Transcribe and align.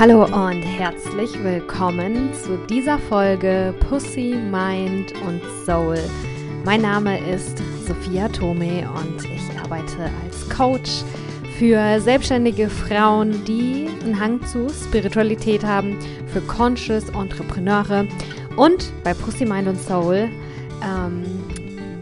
Hallo 0.00 0.24
und 0.24 0.62
herzlich 0.62 1.30
willkommen 1.44 2.32
zu 2.32 2.56
dieser 2.70 2.98
Folge 2.98 3.74
Pussy, 3.80 4.34
Mind 4.34 5.12
und 5.28 5.42
Soul. 5.66 5.98
Mein 6.64 6.80
Name 6.80 7.18
ist 7.28 7.62
Sophia 7.86 8.26
Tome 8.28 8.88
und 8.94 9.22
ich 9.26 9.58
arbeite 9.62 10.10
als 10.24 10.48
Coach 10.48 11.02
für 11.58 12.00
selbstständige 12.00 12.70
Frauen, 12.70 13.44
die 13.44 13.90
einen 14.02 14.18
Hang 14.18 14.42
zu 14.46 14.70
Spiritualität 14.70 15.62
haben, 15.62 15.98
für 16.28 16.40
Conscious 16.40 17.10
Entrepreneure 17.10 18.06
und 18.56 18.90
bei 19.04 19.12
Pussy, 19.12 19.44
Mind 19.44 19.68
und 19.68 19.78
Soul. 19.78 20.30
Ähm, 20.82 21.24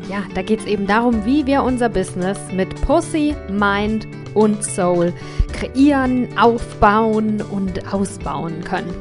ja, 0.09 0.23
da 0.37 0.43
geht 0.43 0.61
es 0.61 0.67
eben 0.67 0.87
darum, 0.87 1.27
wie 1.27 1.45
wir 1.47 1.65
unser 1.65 1.89
Business 1.89 2.39
mit 2.53 2.81
Pussy, 2.83 3.35
Mind 3.51 4.07
und 4.35 4.63
Soul 4.63 5.13
kreieren, 5.59 6.39
aufbauen 6.39 7.43
und 7.43 7.93
ausbauen 7.93 8.63
können. 8.63 8.95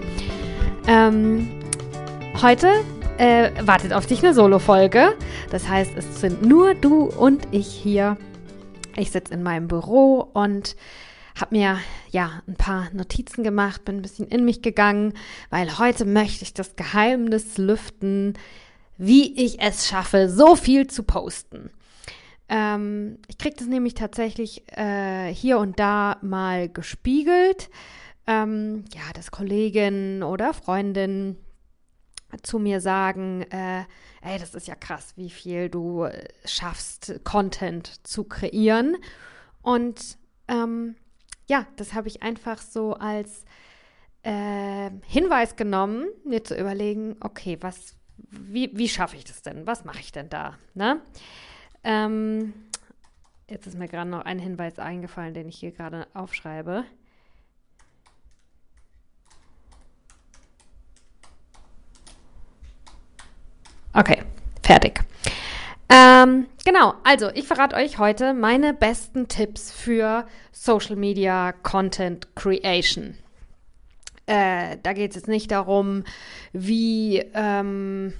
Ähm, 0.87 1.47
heute 2.41 2.67
äh, 3.19 3.51
wartet 3.61 3.93
auf 3.93 4.07
dich 4.07 4.23
eine 4.23 4.33
Solo-Folge. 4.33 5.13
Das 5.51 5.69
heißt, 5.69 5.91
es 5.95 6.19
sind 6.19 6.41
nur 6.41 6.73
du 6.73 7.03
und 7.03 7.47
ich 7.51 7.67
hier. 7.67 8.17
Ich 8.95 9.11
sitze 9.11 9.35
in 9.35 9.43
meinem 9.43 9.67
Büro 9.67 10.27
und 10.33 10.75
habe 11.39 11.55
mir 11.55 11.77
ja 12.09 12.41
ein 12.47 12.55
paar 12.55 12.87
Notizen 12.91 13.43
gemacht, 13.43 13.85
bin 13.85 13.97
ein 13.97 14.01
bisschen 14.01 14.27
in 14.27 14.43
mich 14.43 14.63
gegangen, 14.63 15.13
weil 15.51 15.77
heute 15.77 16.05
möchte 16.05 16.43
ich 16.43 16.55
das 16.55 16.75
Geheimnis 16.75 17.59
lüften, 17.59 18.33
wie 18.97 19.45
ich 19.45 19.61
es 19.61 19.87
schaffe, 19.87 20.27
so 20.27 20.55
viel 20.55 20.87
zu 20.87 21.03
posten. 21.03 21.69
Ähm, 22.49 23.19
ich 23.27 23.37
kriege 23.37 23.55
das 23.57 23.67
nämlich 23.67 23.93
tatsächlich 23.93 24.63
äh, 24.77 25.33
hier 25.33 25.59
und 25.59 25.79
da 25.79 26.17
mal 26.21 26.69
gespiegelt. 26.69 27.69
Ähm, 28.25 28.85
ja, 28.93 29.13
dass 29.13 29.31
Kolleginnen 29.31 30.23
oder 30.23 30.53
Freundinnen 30.53 31.37
zu 32.43 32.59
mir 32.59 32.81
sagen, 32.81 33.43
äh, 33.43 33.85
ey, 34.21 34.37
das 34.39 34.53
ist 34.53 34.67
ja 34.67 34.75
krass, 34.75 35.13
wie 35.15 35.29
viel 35.29 35.69
du 35.69 36.03
äh, 36.03 36.27
schaffst, 36.45 37.21
Content 37.23 38.05
zu 38.05 38.25
kreieren. 38.25 38.97
Und 39.61 40.17
ähm, 40.47 40.95
ja, 41.47 41.65
das 41.77 41.93
habe 41.93 42.07
ich 42.07 42.23
einfach 42.23 42.61
so 42.61 42.93
als 42.93 43.45
äh, 44.23 44.89
Hinweis 45.05 45.55
genommen, 45.55 46.07
mir 46.25 46.43
zu 46.43 46.55
überlegen, 46.55 47.15
okay, 47.21 47.57
was, 47.61 47.95
wie, 48.17 48.71
wie 48.73 48.89
schaffe 48.89 49.15
ich 49.15 49.23
das 49.23 49.41
denn? 49.41 49.65
Was 49.65 49.85
mache 49.85 49.99
ich 49.99 50.11
denn 50.11 50.29
da? 50.29 50.57
Ne? 50.73 51.01
Ähm, 51.87 52.53
jetzt 53.49 53.65
ist 53.65 53.77
mir 53.77 53.87
gerade 53.87 54.09
noch 54.09 54.25
ein 54.25 54.39
Hinweis 54.39 54.77
eingefallen, 54.77 55.33
den 55.33 55.47
ich 55.47 55.57
hier 55.57 55.71
gerade 55.71 56.05
aufschreibe. 56.13 56.83
Okay, 63.93 64.21
fertig. 64.61 64.99
Ähm, 65.87 66.47
genau, 66.65 66.93
also 67.05 67.29
ich 67.33 67.47
verrate 67.47 67.77
euch 67.77 67.97
heute 67.97 68.33
meine 68.33 68.73
besten 68.73 69.29
Tipps 69.29 69.71
für 69.71 70.27
Social 70.51 70.97
Media 70.97 71.53
Content 71.53 72.35
Creation. 72.35 73.17
Äh, 74.25 74.75
da 74.83 74.91
geht 74.91 75.11
es 75.11 75.15
jetzt 75.15 75.29
nicht 75.29 75.51
darum, 75.51 76.03
wie 76.51 77.19
ähm, 77.33 78.11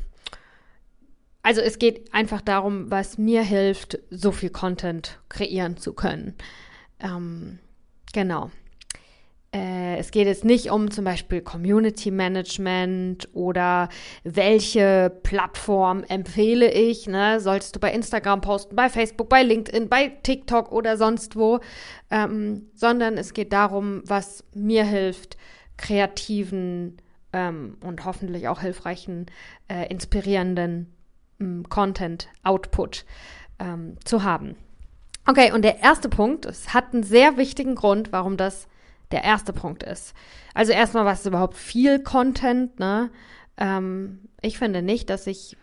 also 1.47 1.61
es 1.61 1.79
geht 1.79 2.13
einfach 2.13 2.41
darum, 2.41 2.91
was 2.91 3.17
mir 3.17 3.41
hilft, 3.41 3.99
so 4.09 4.33
viel 4.33 4.49
Content 4.49 5.17
kreieren 5.29 5.77
zu 5.77 5.93
können. 5.93 6.35
Ähm, 6.99 7.59
genau. 8.11 8.51
Äh, 9.55 9.95
es 9.95 10.11
geht 10.11 10.27
jetzt 10.27 10.43
nicht 10.43 10.71
um 10.71 10.91
zum 10.91 11.05
Beispiel 11.05 11.39
Community 11.39 12.11
Management 12.11 13.29
oder 13.31 13.87
welche 14.25 15.09
Plattform 15.23 16.03
empfehle 16.03 16.69
ich. 16.69 17.07
Ne? 17.07 17.39
Solltest 17.39 17.77
du 17.77 17.79
bei 17.79 17.93
Instagram 17.93 18.41
posten, 18.41 18.75
bei 18.75 18.89
Facebook, 18.89 19.29
bei 19.29 19.41
LinkedIn, 19.41 19.87
bei 19.87 20.09
TikTok 20.09 20.73
oder 20.73 20.97
sonst 20.97 21.37
wo, 21.37 21.61
ähm, 22.11 22.71
sondern 22.75 23.17
es 23.17 23.33
geht 23.33 23.53
darum, 23.53 24.01
was 24.05 24.43
mir 24.53 24.83
hilft, 24.83 25.37
kreativen 25.77 26.97
ähm, 27.31 27.77
und 27.85 28.03
hoffentlich 28.03 28.49
auch 28.49 28.59
hilfreichen, 28.59 29.27
äh, 29.69 29.89
inspirierenden 29.89 30.93
Content 31.69 32.27
Output 32.43 33.05
ähm, 33.59 33.97
zu 34.03 34.23
haben. 34.23 34.55
Okay, 35.25 35.51
und 35.51 35.63
der 35.63 35.79
erste 35.79 36.09
Punkt, 36.09 36.45
es 36.45 36.73
hat 36.73 36.93
einen 36.93 37.03
sehr 37.03 37.37
wichtigen 37.37 37.75
Grund, 37.75 38.11
warum 38.11 38.37
das 38.37 38.67
der 39.11 39.23
erste 39.23 39.53
Punkt 39.53 39.83
ist. 39.83 40.13
Also 40.53 40.71
erstmal, 40.71 41.05
was 41.05 41.21
ist 41.21 41.25
überhaupt 41.27 41.55
viel 41.55 41.99
Content, 41.99 42.79
ne? 42.79 43.09
Ähm, 43.57 44.19
ich 44.41 44.57
finde 44.57 44.81
nicht, 44.81 45.09
dass 45.09 45.27
ich 45.27 45.57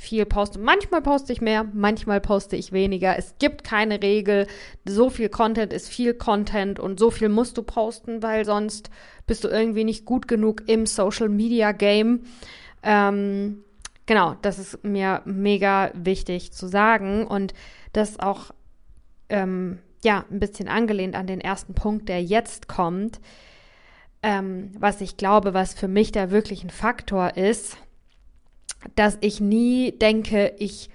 viel 0.00 0.24
poste. 0.24 0.58
Manchmal 0.58 1.02
poste 1.02 1.32
ich 1.32 1.40
mehr, 1.40 1.64
manchmal 1.72 2.20
poste 2.20 2.56
ich 2.56 2.72
weniger. 2.72 3.18
Es 3.18 3.34
gibt 3.38 3.64
keine 3.64 4.02
Regel. 4.02 4.46
So 4.86 5.10
viel 5.10 5.28
Content 5.28 5.72
ist 5.72 5.88
viel 5.88 6.14
Content 6.14 6.80
und 6.80 6.98
so 6.98 7.10
viel 7.10 7.28
musst 7.28 7.58
du 7.58 7.62
posten, 7.62 8.22
weil 8.22 8.44
sonst 8.44 8.90
bist 9.26 9.44
du 9.44 9.48
irgendwie 9.48 9.84
nicht 9.84 10.06
gut 10.06 10.26
genug 10.26 10.62
im 10.68 10.86
Social 10.86 11.28
Media 11.28 11.72
Game. 11.72 12.24
Ähm, 12.82 13.62
genau, 14.10 14.34
das 14.42 14.58
ist 14.58 14.82
mir 14.82 15.22
mega 15.24 15.92
wichtig 15.94 16.50
zu 16.50 16.66
sagen 16.66 17.28
und 17.28 17.54
das 17.92 18.18
auch, 18.18 18.50
ähm, 19.28 19.78
ja, 20.02 20.24
ein 20.32 20.40
bisschen 20.40 20.66
angelehnt 20.66 21.14
an 21.14 21.28
den 21.28 21.40
ersten 21.40 21.74
Punkt, 21.74 22.08
der 22.08 22.20
jetzt 22.20 22.66
kommt. 22.66 23.20
Ähm, 24.24 24.72
was 24.76 25.00
ich 25.00 25.16
glaube, 25.16 25.54
was 25.54 25.74
für 25.74 25.86
mich 25.86 26.10
da 26.10 26.32
wirklich 26.32 26.64
ein 26.64 26.70
Faktor 26.70 27.36
ist, 27.36 27.76
dass 28.96 29.16
ich 29.20 29.40
nie 29.40 29.92
denke, 29.92 30.54
ich 30.58 30.90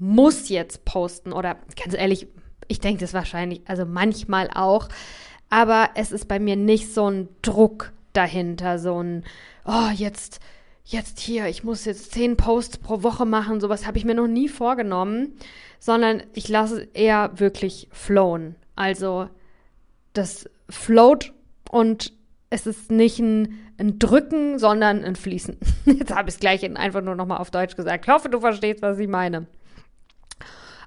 muss 0.00 0.48
jetzt 0.48 0.84
posten 0.84 1.32
oder 1.32 1.58
ganz 1.80 1.94
ehrlich, 1.94 2.26
ich 2.66 2.80
denke 2.80 3.02
das 3.02 3.14
wahrscheinlich, 3.14 3.60
also 3.66 3.86
manchmal 3.86 4.50
auch, 4.52 4.88
aber 5.50 5.90
es 5.94 6.10
ist 6.10 6.26
bei 6.26 6.40
mir 6.40 6.56
nicht 6.56 6.92
so 6.92 7.08
ein 7.08 7.28
Druck 7.42 7.92
dahinter, 8.12 8.80
so 8.80 9.00
ein, 9.00 9.22
oh, 9.64 9.90
jetzt 9.94 10.40
jetzt 10.86 11.18
hier, 11.18 11.46
ich 11.46 11.64
muss 11.64 11.84
jetzt 11.84 12.12
zehn 12.12 12.36
Posts 12.36 12.78
pro 12.78 13.02
Woche 13.02 13.26
machen, 13.26 13.60
sowas 13.60 13.86
habe 13.86 13.98
ich 13.98 14.04
mir 14.04 14.14
noch 14.14 14.28
nie 14.28 14.48
vorgenommen, 14.48 15.36
sondern 15.80 16.22
ich 16.32 16.48
lasse 16.48 16.88
eher 16.94 17.32
wirklich 17.38 17.88
flowen. 17.90 18.54
Also 18.76 19.28
das 20.12 20.48
float 20.70 21.34
und 21.70 22.12
es 22.50 22.66
ist 22.66 22.92
nicht 22.92 23.18
ein, 23.18 23.58
ein 23.78 23.98
Drücken, 23.98 24.60
sondern 24.60 25.04
ein 25.04 25.16
Fließen. 25.16 25.58
Jetzt 25.86 26.14
habe 26.14 26.28
ich 26.28 26.36
es 26.36 26.40
gleich 26.40 26.64
einfach 26.76 27.02
nur 27.02 27.16
nochmal 27.16 27.38
auf 27.38 27.50
Deutsch 27.50 27.74
gesagt. 27.74 28.06
Ich 28.06 28.12
hoffe, 28.12 28.28
du 28.28 28.38
verstehst, 28.38 28.80
was 28.80 28.98
ich 28.98 29.08
meine. 29.08 29.46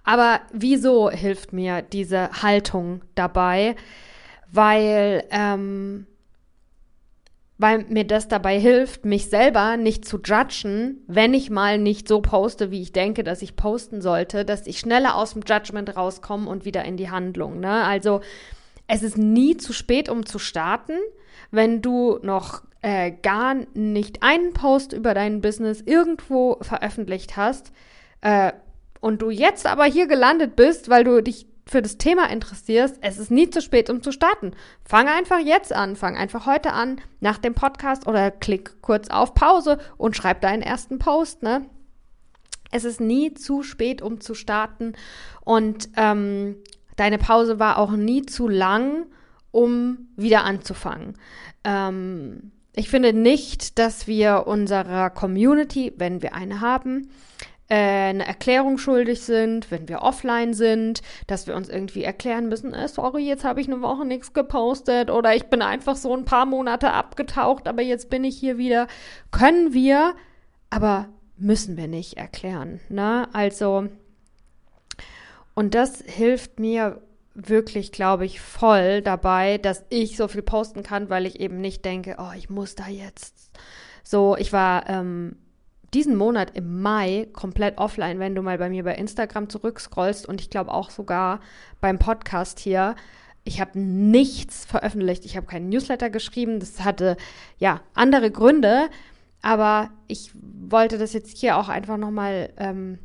Aber 0.05 0.39
wieso 0.53 1.11
hilft 1.11 1.51
mir 1.51 1.81
diese 1.81 2.41
Haltung 2.41 3.01
dabei? 3.15 3.75
Weil 4.51 5.25
ähm, 5.29 6.07
weil 7.59 7.83
mir 7.89 8.05
das 8.05 8.29
dabei 8.29 8.57
hilft, 8.57 9.03
mich 9.03 9.29
selber 9.29 9.75
nicht 9.75 10.05
zu 10.05 10.17
judgen, 10.23 11.03
wenn 11.07 11.33
ich 11.33 11.49
mal 11.49 11.77
nicht 11.77 12.07
so 12.07 12.21
poste, 12.21 12.71
wie 12.71 12.81
ich 12.81 12.93
denke, 12.93 13.25
dass 13.25 13.41
ich 13.41 13.57
posten 13.57 14.01
sollte, 14.01 14.45
dass 14.45 14.65
ich 14.65 14.79
schneller 14.79 15.15
aus 15.15 15.33
dem 15.33 15.43
Judgment 15.45 15.95
rauskomme 15.97 16.49
und 16.49 16.63
wieder 16.63 16.85
in 16.85 16.95
die 16.95 17.11
Handlung. 17.11 17.59
Ne? 17.59 17.83
Also 17.83 18.21
es 18.87 19.03
ist 19.03 19.17
nie 19.17 19.57
zu 19.57 19.73
spät, 19.73 20.07
um 20.07 20.25
zu 20.25 20.39
starten. 20.39 20.93
Wenn 21.51 21.81
du 21.81 22.19
noch 22.21 22.63
äh, 22.81 23.11
gar 23.11 23.55
nicht 23.73 24.23
einen 24.23 24.53
Post 24.53 24.93
über 24.93 25.13
dein 25.13 25.41
Business 25.41 25.81
irgendwo 25.81 26.59
veröffentlicht 26.61 27.35
hast 27.35 27.73
äh, 28.21 28.53
und 29.01 29.21
du 29.21 29.31
jetzt 29.31 29.67
aber 29.67 29.83
hier 29.83 30.07
gelandet 30.07 30.55
bist, 30.55 30.89
weil 30.89 31.03
du 31.03 31.21
dich 31.21 31.48
für 31.69 31.81
das 31.81 31.97
Thema 31.97 32.29
interessierst, 32.29 32.97
es 33.01 33.17
ist 33.17 33.31
nie 33.31 33.49
zu 33.49 33.61
spät, 33.61 33.89
um 33.89 34.01
zu 34.01 34.11
starten. 34.11 34.53
Fang 34.83 35.07
einfach 35.07 35.39
jetzt 35.39 35.73
an, 35.73 35.95
fang 35.95 36.17
einfach 36.17 36.45
heute 36.45 36.73
an, 36.73 36.99
nach 37.19 37.37
dem 37.37 37.53
Podcast 37.53 38.07
oder 38.07 38.31
klick 38.31 38.81
kurz 38.81 39.09
auf 39.09 39.33
Pause 39.33 39.77
und 39.97 40.15
schreib 40.15 40.41
deinen 40.41 40.61
ersten 40.61 40.99
Post, 40.99 41.43
ne? 41.43 41.65
Es 42.71 42.85
ist 42.85 43.01
nie 43.01 43.33
zu 43.33 43.63
spät, 43.63 44.01
um 44.01 44.21
zu 44.21 44.35
starten 44.35 44.93
und 45.43 45.89
ähm, 45.95 46.57
deine 46.95 47.17
Pause 47.17 47.59
war 47.59 47.79
auch 47.79 47.91
nie 47.91 48.23
zu 48.25 48.47
lang, 48.47 49.07
um 49.51 50.09
wieder 50.15 50.43
anzufangen. 50.43 51.15
Ähm, 51.63 52.51
ich 52.75 52.89
finde 52.89 53.13
nicht, 53.13 53.79
dass 53.79 54.07
wir 54.07 54.45
unserer 54.45 55.09
Community, 55.09 55.93
wenn 55.97 56.21
wir 56.21 56.33
eine 56.33 56.61
haben, 56.61 57.09
eine 57.69 58.25
Erklärung 58.25 58.79
schuldig 58.79 59.21
sind, 59.21 59.69
wenn 59.69 59.87
wir 59.87 60.01
offline 60.01 60.53
sind, 60.53 61.01
dass 61.27 61.45
wir 61.45 61.55
uns 61.55 61.69
irgendwie 61.69 62.03
erklären 62.03 62.49
müssen, 62.49 62.73
äh, 62.73 62.87
sorry, 62.87 63.27
jetzt 63.27 63.43
habe 63.43 63.61
ich 63.61 63.67
eine 63.67 63.81
Woche 63.81 64.05
nichts 64.05 64.33
gepostet 64.33 65.11
oder 65.11 65.35
ich 65.35 65.45
bin 65.45 65.61
einfach 65.61 65.95
so 65.95 66.15
ein 66.15 66.25
paar 66.25 66.47
Monate 66.47 66.91
abgetaucht, 66.91 67.67
aber 67.67 67.83
jetzt 67.83 68.09
bin 68.09 68.23
ich 68.23 68.37
hier 68.37 68.57
wieder. 68.57 68.87
Können 69.31 69.73
wir, 69.73 70.15
aber 70.71 71.09
müssen 71.37 71.77
wir 71.77 71.87
nicht 71.87 72.17
erklären. 72.17 72.79
Ne? 72.89 73.27
Also, 73.33 73.87
und 75.53 75.75
das 75.75 76.01
hilft 76.05 76.59
mir 76.59 77.01
wirklich, 77.35 77.91
glaube 77.91 78.25
ich, 78.25 78.41
voll 78.41 79.01
dabei, 79.01 79.59
dass 79.59 79.85
ich 79.89 80.17
so 80.17 80.27
viel 80.27 80.41
posten 80.41 80.81
kann, 80.81 81.09
weil 81.09 81.27
ich 81.27 81.39
eben 81.39 81.61
nicht 81.61 81.85
denke, 81.85 82.17
oh, 82.17 82.31
ich 82.35 82.49
muss 82.49 82.75
da 82.75 82.87
jetzt. 82.87 83.51
So, 84.03 84.35
ich 84.37 84.51
war 84.51 84.89
ähm, 84.89 85.35
diesen 85.93 86.15
Monat 86.15 86.55
im 86.55 86.81
Mai 86.81 87.27
komplett 87.33 87.77
offline, 87.77 88.19
wenn 88.19 88.35
du 88.35 88.41
mal 88.41 88.57
bei 88.57 88.69
mir 88.69 88.83
bei 88.83 88.95
Instagram 88.95 89.49
zurückscrollst 89.49 90.27
und 90.27 90.41
ich 90.41 90.49
glaube 90.49 90.71
auch 90.71 90.89
sogar 90.89 91.39
beim 91.81 91.99
Podcast 91.99 92.59
hier. 92.59 92.95
Ich 93.43 93.59
habe 93.61 93.79
nichts 93.79 94.65
veröffentlicht, 94.65 95.25
ich 95.25 95.35
habe 95.35 95.47
keinen 95.47 95.69
Newsletter 95.69 96.09
geschrieben, 96.09 96.59
das 96.59 96.83
hatte 96.83 97.17
ja 97.57 97.81
andere 97.93 98.29
Gründe, 98.31 98.89
aber 99.41 99.89
ich 100.07 100.31
wollte 100.33 100.97
das 100.97 101.13
jetzt 101.13 101.37
hier 101.37 101.57
auch 101.57 101.69
einfach 101.69 101.97
nochmal 101.97 102.51
ähm, 102.57 102.99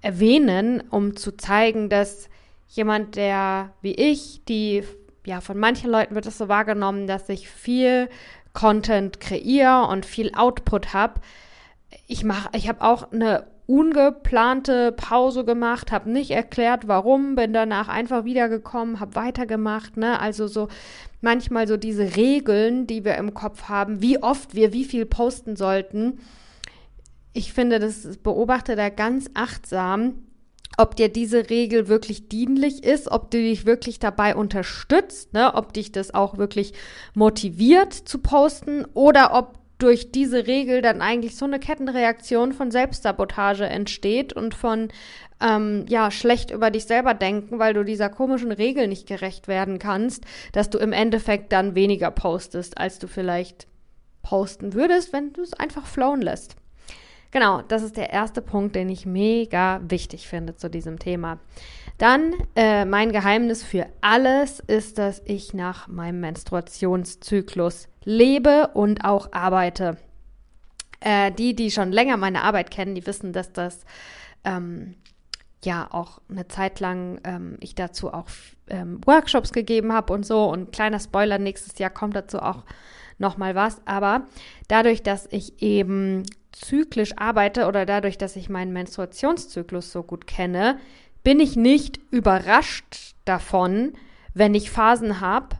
erwähnen, 0.00 0.82
um 0.90 1.16
zu 1.16 1.36
zeigen, 1.36 1.88
dass 1.88 2.28
jemand, 2.68 3.16
der 3.16 3.72
wie 3.82 3.94
ich, 3.94 4.42
die, 4.46 4.84
ja, 5.24 5.40
von 5.40 5.58
manchen 5.58 5.90
Leuten 5.90 6.14
wird 6.14 6.26
es 6.26 6.38
so 6.38 6.48
wahrgenommen, 6.48 7.06
dass 7.06 7.28
ich 7.28 7.48
viel 7.48 8.08
Content 8.52 9.20
kreiere 9.20 9.86
und 9.88 10.06
viel 10.06 10.32
Output 10.34 10.92
habe. 10.92 11.20
Ich 12.06 12.24
mache, 12.24 12.50
ich 12.54 12.68
habe 12.68 12.82
auch 12.82 13.12
eine 13.12 13.46
ungeplante 13.66 14.92
Pause 14.92 15.44
gemacht, 15.44 15.92
habe 15.92 16.10
nicht 16.10 16.30
erklärt, 16.30 16.88
warum, 16.88 17.34
bin 17.34 17.52
danach 17.52 17.88
einfach 17.88 18.24
wiedergekommen, 18.24 18.98
habe 18.98 19.14
weitergemacht, 19.14 19.98
ne? 19.98 20.18
Also 20.20 20.46
so 20.46 20.68
manchmal 21.20 21.68
so 21.68 21.76
diese 21.76 22.16
Regeln, 22.16 22.86
die 22.86 23.04
wir 23.04 23.16
im 23.16 23.34
Kopf 23.34 23.64
haben, 23.64 24.00
wie 24.00 24.22
oft 24.22 24.54
wir 24.54 24.72
wie 24.72 24.84
viel 24.84 25.04
posten 25.04 25.54
sollten. 25.54 26.20
Ich 27.34 27.52
finde, 27.52 27.78
das 27.78 28.16
beobachte 28.16 28.74
da 28.74 28.88
ganz 28.88 29.30
achtsam, 29.34 30.14
ob 30.78 30.96
dir 30.96 31.08
diese 31.08 31.50
Regel 31.50 31.88
wirklich 31.88 32.28
dienlich 32.28 32.84
ist, 32.84 33.10
ob 33.10 33.30
du 33.30 33.38
dich 33.38 33.66
wirklich 33.66 33.98
dabei 33.98 34.36
unterstützt, 34.36 35.34
ne? 35.34 35.54
ob 35.54 35.72
dich 35.72 35.92
das 35.92 36.14
auch 36.14 36.38
wirklich 36.38 36.72
motiviert 37.14 37.92
zu 37.92 38.18
posten 38.18 38.86
oder 38.94 39.34
ob 39.34 39.57
durch 39.78 40.10
diese 40.10 40.46
Regel 40.46 40.82
dann 40.82 41.00
eigentlich 41.00 41.36
so 41.36 41.44
eine 41.44 41.60
Kettenreaktion 41.60 42.52
von 42.52 42.70
Selbstsabotage 42.70 43.64
entsteht 43.64 44.32
und 44.32 44.54
von 44.54 44.88
ähm, 45.40 45.86
ja 45.88 46.10
schlecht 46.10 46.50
über 46.50 46.70
dich 46.70 46.84
selber 46.84 47.14
denken, 47.14 47.58
weil 47.58 47.74
du 47.74 47.84
dieser 47.84 48.08
komischen 48.08 48.52
Regel 48.52 48.88
nicht 48.88 49.06
gerecht 49.06 49.48
werden 49.48 49.78
kannst, 49.78 50.24
dass 50.52 50.68
du 50.70 50.78
im 50.78 50.92
Endeffekt 50.92 51.52
dann 51.52 51.74
weniger 51.74 52.10
postest, 52.10 52.78
als 52.78 52.98
du 52.98 53.06
vielleicht 53.06 53.68
posten 54.22 54.74
würdest, 54.74 55.12
wenn 55.12 55.32
du 55.32 55.42
es 55.42 55.54
einfach 55.54 55.86
flowen 55.86 56.22
lässt. 56.22 56.56
Genau, 57.30 57.60
das 57.60 57.82
ist 57.82 57.96
der 57.96 58.10
erste 58.10 58.40
Punkt, 58.40 58.74
den 58.74 58.88
ich 58.88 59.04
mega 59.04 59.80
wichtig 59.86 60.28
finde 60.28 60.56
zu 60.56 60.70
diesem 60.70 60.98
Thema. 60.98 61.38
Dann 61.98 62.32
äh, 62.56 62.84
mein 62.84 63.12
Geheimnis 63.12 63.62
für 63.62 63.86
alles 64.00 64.60
ist, 64.60 64.98
dass 64.98 65.20
ich 65.26 65.52
nach 65.52 65.88
meinem 65.88 66.20
Menstruationszyklus 66.20 67.88
lebe 68.08 68.70
und 68.72 69.04
auch 69.04 69.32
arbeite. 69.32 69.98
Äh, 71.00 71.30
die, 71.30 71.54
die 71.54 71.70
schon 71.70 71.92
länger 71.92 72.16
meine 72.16 72.42
Arbeit 72.42 72.70
kennen, 72.70 72.94
die 72.94 73.06
wissen, 73.06 73.34
dass 73.34 73.52
das 73.52 73.84
ähm, 74.44 74.94
ja 75.62 75.86
auch 75.90 76.22
eine 76.30 76.48
Zeit 76.48 76.80
lang 76.80 77.20
ähm, 77.24 77.58
ich 77.60 77.74
dazu 77.74 78.12
auch 78.12 78.26
ähm, 78.68 79.00
Workshops 79.04 79.52
gegeben 79.52 79.92
habe 79.92 80.14
und 80.14 80.24
so. 80.24 80.44
Und 80.48 80.72
kleiner 80.72 81.00
Spoiler, 81.00 81.38
nächstes 81.38 81.78
Jahr 81.78 81.90
kommt 81.90 82.16
dazu 82.16 82.38
auch 82.38 82.64
noch 83.18 83.36
mal 83.36 83.54
was. 83.54 83.82
Aber 83.84 84.26
dadurch, 84.68 85.02
dass 85.02 85.28
ich 85.30 85.62
eben 85.62 86.22
zyklisch 86.52 87.12
arbeite 87.18 87.66
oder 87.66 87.84
dadurch, 87.84 88.16
dass 88.16 88.36
ich 88.36 88.48
meinen 88.48 88.72
Menstruationszyklus 88.72 89.92
so 89.92 90.02
gut 90.02 90.26
kenne, 90.26 90.78
bin 91.22 91.40
ich 91.40 91.56
nicht 91.56 92.00
überrascht 92.10 93.14
davon, 93.26 93.92
wenn 94.32 94.54
ich 94.54 94.70
Phasen 94.70 95.20
habe, 95.20 95.58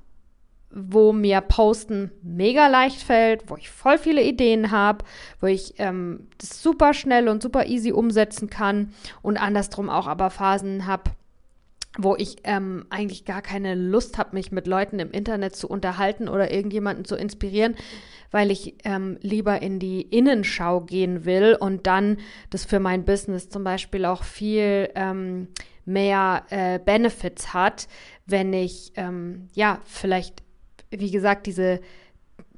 wo 0.79 1.13
mir 1.13 1.41
Posten 1.41 2.11
mega 2.23 2.69
leicht 2.69 3.03
fällt, 3.03 3.51
wo 3.51 3.57
ich 3.57 3.71
voll 3.71 3.99
viele 3.99 4.23
Ideen 4.23 4.71
habe, 4.71 5.05
wo 5.41 5.47
ich 5.47 5.75
ähm, 5.79 6.29
das 6.39 6.63
super 6.63 6.95
schnell 6.95 7.29
und 7.29 7.43
super 7.43 7.67
easy 7.67 7.93
umsetzen 7.93 8.49
kann 8.51 8.93
und 9.23 9.37
andersrum 9.37 9.91
auch 9.91 10.07
aber 10.07 10.31
Phasen 10.31 10.87
habe, 10.87 11.11
wo 11.97 12.15
ich 12.17 12.37
ähm, 12.45 12.87
eigentlich 12.91 13.25
gar 13.25 13.43
keine 13.43 13.75
Lust 13.75 14.19
habe, 14.19 14.35
mich 14.35 14.53
mit 14.53 14.67
Leuten 14.67 15.01
im 15.01 15.11
Internet 15.11 15.57
zu 15.57 15.69
unterhalten 15.69 16.29
oder 16.29 16.51
irgendjemanden 16.51 17.05
zu 17.05 17.17
inspirieren, 17.17 17.75
weil 18.31 18.51
ich 18.51 18.77
ähm, 18.85 19.19
lieber 19.21 19.61
in 19.63 19.79
die 19.79 20.03
Innenschau 20.03 20.81
gehen 20.83 21.25
will 21.25 21.57
und 21.59 21.87
dann 21.87 22.19
das 22.51 22.65
für 22.65 22.79
mein 22.79 23.05
Business 23.05 23.49
zum 23.49 23.65
Beispiel 23.65 24.05
auch 24.05 24.23
viel 24.23 24.91
ähm, 24.95 25.49
mehr 25.89 26.45
äh, 26.51 26.79
Benefits 26.79 27.53
hat, 27.55 27.89
wenn 28.27 28.53
ich 28.53 28.93
ähm, 28.97 29.49
ja 29.55 29.81
vielleicht, 29.85 30.43
wie 30.91 31.11
gesagt, 31.11 31.47
diese 31.47 31.81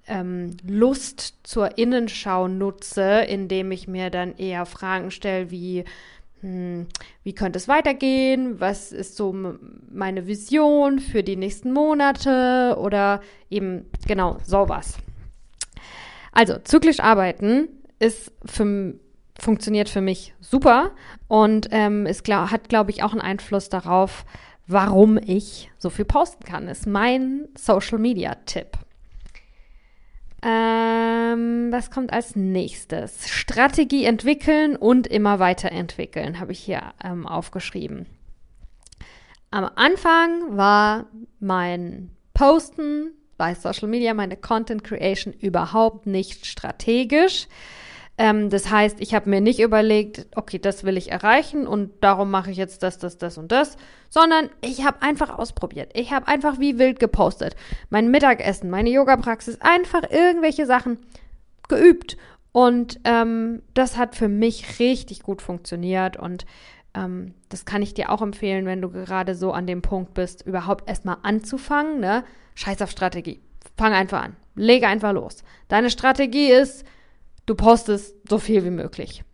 ähm, 0.06 0.56
Lust 0.66 1.34
zur 1.42 1.78
Innenschau 1.78 2.48
nutze, 2.48 3.20
indem 3.28 3.70
ich 3.72 3.88
mir 3.88 4.10
dann 4.10 4.36
eher 4.36 4.66
Fragen 4.66 5.10
stelle 5.10 5.50
wie 5.50 5.84
hm, 6.40 6.86
wie 7.22 7.34
könnte 7.34 7.58
es 7.58 7.68
weitergehen? 7.68 8.60
Was 8.60 8.92
ist 8.92 9.16
so 9.16 9.34
meine 9.90 10.26
Vision 10.26 10.98
für 10.98 11.22
die 11.22 11.36
nächsten 11.36 11.72
Monate? 11.72 12.76
Oder 12.78 13.20
eben 13.50 13.86
genau 14.06 14.38
sowas. 14.44 14.96
Also, 16.32 16.58
zyklisch 16.58 17.00
arbeiten 17.00 17.68
ist 17.98 18.32
für, 18.46 18.94
funktioniert 19.38 19.88
für 19.88 20.00
mich 20.00 20.32
super 20.40 20.92
und 21.28 21.68
ähm, 21.72 22.06
ist, 22.06 22.24
glaub, 22.24 22.50
hat, 22.50 22.68
glaube 22.68 22.90
ich, 22.90 23.02
auch 23.02 23.12
einen 23.12 23.20
Einfluss 23.20 23.68
darauf, 23.68 24.24
warum 24.70 25.18
ich 25.18 25.70
so 25.78 25.90
viel 25.90 26.04
posten 26.04 26.44
kann. 26.44 26.68
Ist 26.68 26.86
mein 26.86 27.48
Social 27.56 27.98
Media 27.98 28.36
Tipp. 28.46 28.78
Ähm, 30.42 31.68
was 31.70 31.90
kommt 31.90 32.12
als 32.12 32.34
nächstes? 32.34 33.28
Strategie 33.28 34.04
entwickeln 34.04 34.76
und 34.76 35.06
immer 35.06 35.38
weiterentwickeln, 35.38 36.40
habe 36.40 36.52
ich 36.52 36.60
hier 36.60 36.94
ähm, 37.04 37.26
aufgeschrieben. 37.26 38.06
Am 39.50 39.68
Anfang 39.74 40.56
war 40.56 41.06
mein 41.40 42.10
Posten 42.32 43.12
bei 43.36 43.54
Social 43.54 43.88
Media, 43.88 44.14
meine 44.14 44.36
Content 44.36 44.84
Creation 44.84 45.34
überhaupt 45.34 46.06
nicht 46.06 46.46
strategisch. 46.46 47.48
Ähm, 48.20 48.50
das 48.50 48.70
heißt, 48.70 49.00
ich 49.00 49.14
habe 49.14 49.30
mir 49.30 49.40
nicht 49.40 49.60
überlegt, 49.60 50.26
okay, 50.36 50.58
das 50.58 50.84
will 50.84 50.98
ich 50.98 51.10
erreichen 51.10 51.66
und 51.66 51.90
darum 52.02 52.30
mache 52.30 52.50
ich 52.50 52.58
jetzt 52.58 52.82
das, 52.82 52.98
das, 52.98 53.16
das 53.16 53.38
und 53.38 53.50
das, 53.50 53.78
sondern 54.10 54.50
ich 54.60 54.84
habe 54.84 55.00
einfach 55.00 55.38
ausprobiert. 55.38 55.90
Ich 55.94 56.12
habe 56.12 56.28
einfach 56.28 56.60
wie 56.60 56.78
wild 56.78 57.00
gepostet. 57.00 57.56
Mein 57.88 58.10
Mittagessen, 58.10 58.68
meine 58.68 58.90
Yoga-Praxis, 58.90 59.62
einfach 59.62 60.02
irgendwelche 60.10 60.66
Sachen 60.66 60.98
geübt. 61.66 62.18
Und 62.52 63.00
ähm, 63.04 63.62
das 63.72 63.96
hat 63.96 64.14
für 64.14 64.28
mich 64.28 64.78
richtig 64.78 65.22
gut 65.22 65.40
funktioniert 65.40 66.18
und 66.18 66.44
ähm, 66.92 67.32
das 67.48 67.64
kann 67.64 67.80
ich 67.80 67.94
dir 67.94 68.10
auch 68.10 68.20
empfehlen, 68.20 68.66
wenn 68.66 68.82
du 68.82 68.90
gerade 68.90 69.34
so 69.34 69.52
an 69.52 69.66
dem 69.66 69.80
Punkt 69.80 70.12
bist, 70.12 70.44
überhaupt 70.44 70.90
erstmal 70.90 71.16
anzufangen. 71.22 72.00
Ne? 72.00 72.24
Scheiß 72.54 72.82
auf 72.82 72.90
Strategie. 72.90 73.40
Fang 73.78 73.94
einfach 73.94 74.24
an. 74.24 74.36
Lege 74.56 74.88
einfach 74.88 75.14
los. 75.14 75.42
Deine 75.68 75.88
Strategie 75.88 76.50
ist, 76.50 76.84
du 77.50 77.56
postest 77.56 78.14
so 78.28 78.38
viel 78.38 78.64
wie 78.64 78.70
möglich. 78.70 79.24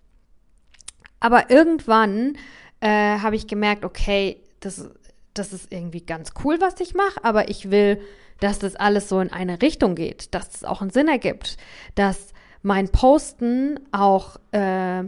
Aber 1.20 1.50
irgendwann 1.50 2.38
äh, 2.80 3.18
habe 3.18 3.37
ich 3.37 3.46
gemerkt, 3.46 3.85
okay, 3.85 4.42
das, 4.61 4.88
das 5.35 5.52
ist 5.52 5.70
irgendwie 5.70 6.00
ganz 6.00 6.30
cool, 6.42 6.58
was 6.58 6.80
ich 6.80 6.94
mache, 6.94 7.23
aber 7.23 7.50
ich 7.50 7.70
will, 7.70 8.00
dass 8.40 8.58
das 8.58 8.75
alles 8.75 9.11
so 9.11 9.20
in 9.20 9.30
eine 9.30 9.61
Richtung 9.61 9.94
geht, 9.94 10.35
dass 10.35 10.54
es 10.54 10.64
auch 10.64 10.80
einen 10.80 10.90
Sinn 10.90 11.08
ergibt, 11.08 11.58
dass 11.94 12.32
mein 12.62 12.88
Posten 12.88 13.80
auch, 13.92 14.37
äh, 14.52 15.04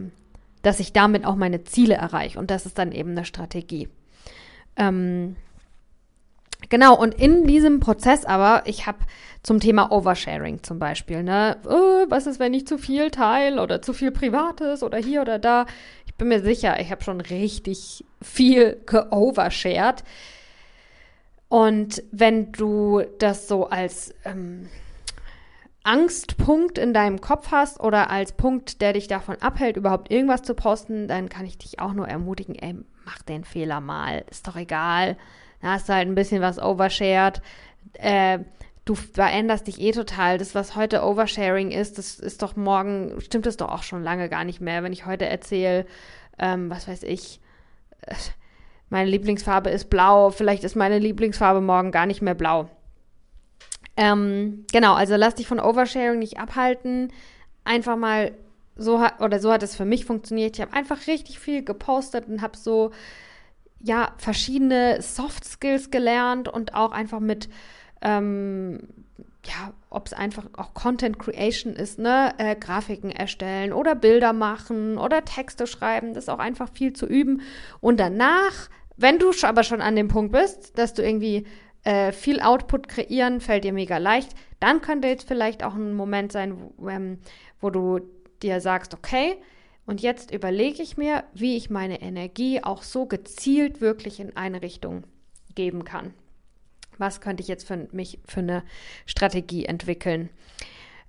dass 0.61 0.79
ich 0.79 0.93
damit 0.93 1.25
auch 1.25 1.35
meine 1.35 1.63
Ziele 1.63 1.95
erreiche 1.95 2.37
und 2.37 2.51
das 2.51 2.67
ist 2.67 2.77
dann 2.77 2.91
eben 2.91 3.11
eine 3.11 3.25
Strategie. 3.25 3.89
Ähm, 4.75 5.35
Genau, 6.67 6.95
und 6.95 7.15
in 7.15 7.47
diesem 7.47 7.79
Prozess 7.79 8.25
aber, 8.25 8.63
ich 8.65 8.85
habe 8.85 8.99
zum 9.41 9.61
Thema 9.61 9.91
Oversharing 9.91 10.61
zum 10.61 10.77
Beispiel, 10.77 11.23
ne? 11.23 11.57
Oh, 11.65 12.05
was 12.09 12.27
ist, 12.27 12.39
wenn 12.39 12.53
ich 12.53 12.67
zu 12.67 12.77
viel 12.77 13.09
teile 13.11 13.61
oder 13.61 13.81
zu 13.81 13.93
viel 13.93 14.11
Privates 14.11 14.83
oder 14.83 14.97
hier 14.97 15.21
oder 15.21 15.39
da? 15.39 15.65
Ich 16.05 16.15
bin 16.15 16.27
mir 16.27 16.41
sicher, 16.41 16.79
ich 16.79 16.91
habe 16.91 17.01
schon 17.03 17.21
richtig 17.21 18.03
viel 18.21 18.77
geovershared. 18.85 20.03
Und 21.47 22.03
wenn 22.11 22.51
du 22.51 23.03
das 23.17 23.47
so 23.47 23.67
als 23.69 24.13
ähm, 24.25 24.67
Angstpunkt 25.83 26.77
in 26.77 26.93
deinem 26.93 27.21
Kopf 27.21 27.51
hast 27.51 27.79
oder 27.79 28.11
als 28.11 28.33
Punkt, 28.33 28.81
der 28.81 28.93
dich 28.93 29.07
davon 29.07 29.37
abhält, 29.41 29.77
überhaupt 29.77 30.11
irgendwas 30.11 30.43
zu 30.43 30.53
posten, 30.53 31.07
dann 31.07 31.29
kann 31.29 31.45
ich 31.45 31.57
dich 31.57 31.79
auch 31.79 31.93
nur 31.93 32.07
ermutigen, 32.07 32.55
ey, 32.55 32.75
mach 33.05 33.21
den 33.23 33.45
Fehler 33.45 33.79
mal, 33.79 34.25
ist 34.29 34.47
doch 34.47 34.57
egal 34.57 35.17
da 35.61 35.71
hast 35.73 35.89
du 35.89 35.93
halt 35.93 36.07
ein 36.07 36.15
bisschen 36.15 36.41
was 36.41 36.59
overshared. 36.59 37.41
Äh, 37.93 38.39
du 38.85 38.95
veränderst 38.95 39.67
dich 39.67 39.79
eh 39.81 39.91
total. 39.91 40.37
Das, 40.37 40.55
was 40.55 40.75
heute 40.75 41.03
Oversharing 41.03 41.71
ist, 41.71 41.97
das 41.97 42.19
ist 42.19 42.41
doch 42.41 42.55
morgen, 42.55 43.19
stimmt 43.21 43.45
das 43.45 43.57
doch 43.57 43.69
auch 43.69 43.83
schon 43.83 44.03
lange 44.03 44.29
gar 44.29 44.43
nicht 44.43 44.61
mehr. 44.61 44.83
Wenn 44.83 44.93
ich 44.93 45.05
heute 45.05 45.25
erzähle, 45.25 45.85
ähm, 46.39 46.69
was 46.69 46.87
weiß 46.87 47.03
ich, 47.03 47.39
äh, 48.01 48.15
meine 48.89 49.09
Lieblingsfarbe 49.09 49.69
ist 49.69 49.89
blau, 49.89 50.31
vielleicht 50.31 50.63
ist 50.63 50.75
meine 50.75 50.97
Lieblingsfarbe 50.97 51.61
morgen 51.61 51.91
gar 51.91 52.07
nicht 52.07 52.21
mehr 52.21 52.33
blau. 52.33 52.69
Ähm, 53.95 54.65
genau, 54.71 54.93
also 54.93 55.15
lass 55.15 55.35
dich 55.35 55.45
von 55.45 55.59
Oversharing 55.59 56.17
nicht 56.19 56.39
abhalten. 56.39 57.11
Einfach 57.65 57.97
mal 57.97 58.31
so 58.75 58.99
hat, 58.99 59.21
oder 59.21 59.39
so 59.39 59.51
hat 59.51 59.61
es 59.61 59.75
für 59.75 59.85
mich 59.85 60.05
funktioniert. 60.05 60.55
Ich 60.57 60.61
habe 60.61 60.73
einfach 60.73 61.05
richtig 61.05 61.37
viel 61.37 61.63
gepostet 61.63 62.27
und 62.27 62.41
habe 62.41 62.57
so, 62.57 62.91
ja, 63.81 64.13
verschiedene 64.17 65.01
Soft 65.01 65.45
Skills 65.45 65.91
gelernt 65.91 66.47
und 66.47 66.73
auch 66.73 66.91
einfach 66.91 67.19
mit, 67.19 67.49
ähm, 68.01 68.79
ja, 69.45 69.73
ob 69.89 70.07
es 70.07 70.13
einfach 70.13 70.45
auch 70.57 70.73
Content 70.73 71.17
Creation 71.17 71.73
ist, 71.73 71.97
ne, 71.97 72.33
äh, 72.37 72.55
Grafiken 72.55 73.11
erstellen 73.11 73.73
oder 73.73 73.95
Bilder 73.95 74.33
machen 74.33 74.97
oder 74.97 75.23
Texte 75.23 75.65
schreiben, 75.65 76.13
das 76.13 76.25
ist 76.25 76.29
auch 76.29 76.39
einfach 76.39 76.69
viel 76.71 76.93
zu 76.93 77.05
üben. 77.05 77.41
Und 77.79 77.99
danach, 77.99 78.69
wenn 78.97 79.17
du 79.17 79.31
aber 79.43 79.63
schon 79.63 79.81
an 79.81 79.95
dem 79.95 80.09
Punkt 80.09 80.33
bist, 80.33 80.77
dass 80.77 80.93
du 80.93 81.01
irgendwie 81.01 81.45
äh, 81.83 82.11
viel 82.11 82.41
Output 82.41 82.89
kreieren, 82.89 83.39
fällt 83.39 83.63
dir 83.63 83.73
mega 83.73 83.97
leicht, 83.97 84.35
dann 84.59 84.81
könnte 84.81 85.07
jetzt 85.07 85.27
vielleicht 85.27 85.63
auch 85.63 85.75
ein 85.75 85.93
Moment 85.93 86.31
sein, 86.33 86.57
wo, 86.77 86.89
ähm, 86.89 87.19
wo 87.61 87.69
du 87.69 88.01
dir 88.43 88.59
sagst, 88.59 88.93
okay, 88.93 89.37
und 89.89 90.01
jetzt 90.01 90.29
überlege 90.29 90.83
ich 90.83 90.97
mir, 90.97 91.23
wie 91.33 91.57
ich 91.57 91.71
meine 91.71 91.99
Energie 91.99 92.61
auch 92.61 92.83
so 92.83 93.07
gezielt 93.07 93.81
wirklich 93.81 94.19
in 94.19 94.37
eine 94.37 94.61
Richtung 94.61 95.03
geben 95.55 95.83
kann. 95.83 96.13
Was 96.99 97.21
könnte 97.21 97.41
ich 97.41 97.47
jetzt 97.47 97.67
für 97.67 97.87
mich 97.91 98.19
für 98.23 98.41
eine 98.41 98.61
Strategie 99.07 99.65
entwickeln? 99.65 100.29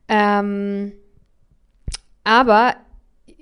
Ähm, 0.09 0.95
aber 2.25 2.75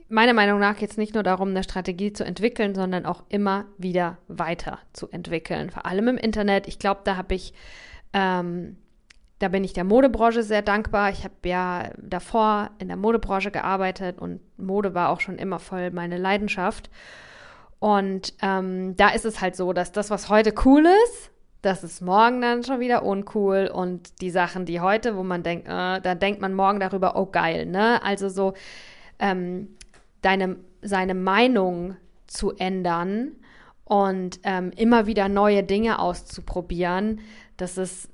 meiner 0.08 0.32
Meinung 0.32 0.58
nach 0.58 0.76
geht 0.76 0.90
es 0.90 0.96
nicht 0.96 1.14
nur 1.14 1.22
darum, 1.22 1.50
eine 1.50 1.62
Strategie 1.62 2.12
zu 2.12 2.24
entwickeln, 2.24 2.74
sondern 2.74 3.06
auch 3.06 3.22
immer 3.28 3.66
wieder 3.78 4.18
weiter 4.26 4.80
zu 4.92 5.08
entwickeln. 5.08 5.70
Vor 5.70 5.86
allem 5.86 6.08
im 6.08 6.18
Internet. 6.18 6.66
Ich 6.66 6.80
glaube, 6.80 7.02
da 7.04 7.16
habe 7.16 7.36
ich 7.36 7.54
ähm, 8.12 8.76
da 9.38 9.48
bin 9.48 9.64
ich 9.64 9.72
der 9.72 9.84
Modebranche 9.84 10.42
sehr 10.42 10.62
dankbar. 10.62 11.10
Ich 11.10 11.24
habe 11.24 11.34
ja 11.44 11.90
davor 11.96 12.70
in 12.78 12.88
der 12.88 12.96
Modebranche 12.96 13.50
gearbeitet 13.50 14.18
und 14.18 14.40
Mode 14.58 14.94
war 14.94 15.10
auch 15.10 15.20
schon 15.20 15.36
immer 15.36 15.58
voll 15.58 15.90
meine 15.90 16.18
Leidenschaft. 16.18 16.90
Und 17.78 18.34
ähm, 18.42 18.96
da 18.96 19.10
ist 19.10 19.24
es 19.24 19.40
halt 19.40 19.54
so, 19.54 19.72
dass 19.72 19.92
das, 19.92 20.10
was 20.10 20.28
heute 20.28 20.52
cool 20.64 20.86
ist, 21.04 21.30
das 21.62 21.84
ist 21.84 22.00
morgen 22.00 22.40
dann 22.40 22.64
schon 22.64 22.80
wieder 22.80 23.04
uncool. 23.04 23.70
Und 23.72 24.20
die 24.20 24.30
Sachen, 24.30 24.64
die 24.64 24.80
heute, 24.80 25.16
wo 25.16 25.22
man 25.22 25.44
denkt, 25.44 25.68
äh, 25.68 26.00
da 26.00 26.14
denkt 26.16 26.40
man 26.40 26.54
morgen 26.54 26.80
darüber, 26.80 27.16
oh 27.16 27.26
geil, 27.26 27.66
ne? 27.66 28.02
Also 28.02 28.28
so 28.28 28.54
ähm, 29.20 29.68
deine, 30.22 30.56
seine 30.82 31.14
Meinung 31.14 31.96
zu 32.26 32.52
ändern 32.56 33.32
und 33.84 34.40
ähm, 34.42 34.72
immer 34.76 35.06
wieder 35.06 35.28
neue 35.28 35.62
Dinge 35.62 35.98
auszuprobieren, 35.98 37.20
das 37.56 37.78
ist 37.78 38.10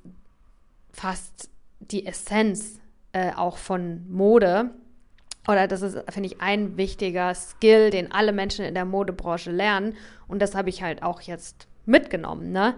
fast 0.95 1.49
die 1.79 2.05
Essenz 2.05 2.79
äh, 3.11 3.31
auch 3.33 3.57
von 3.57 4.09
Mode. 4.09 4.71
Oder 5.47 5.67
das 5.67 5.81
ist, 5.81 5.97
finde 6.09 6.27
ich, 6.27 6.41
ein 6.41 6.77
wichtiger 6.77 7.33
Skill, 7.35 7.91
den 7.91 8.11
alle 8.11 8.31
Menschen 8.31 8.65
in 8.65 8.73
der 8.73 8.85
Modebranche 8.85 9.51
lernen. 9.51 9.95
Und 10.27 10.41
das 10.41 10.55
habe 10.55 10.69
ich 10.69 10.81
halt 10.81 11.03
auch 11.03 11.21
jetzt 11.21 11.67
mitgenommen. 11.85 12.51
Ne? 12.51 12.75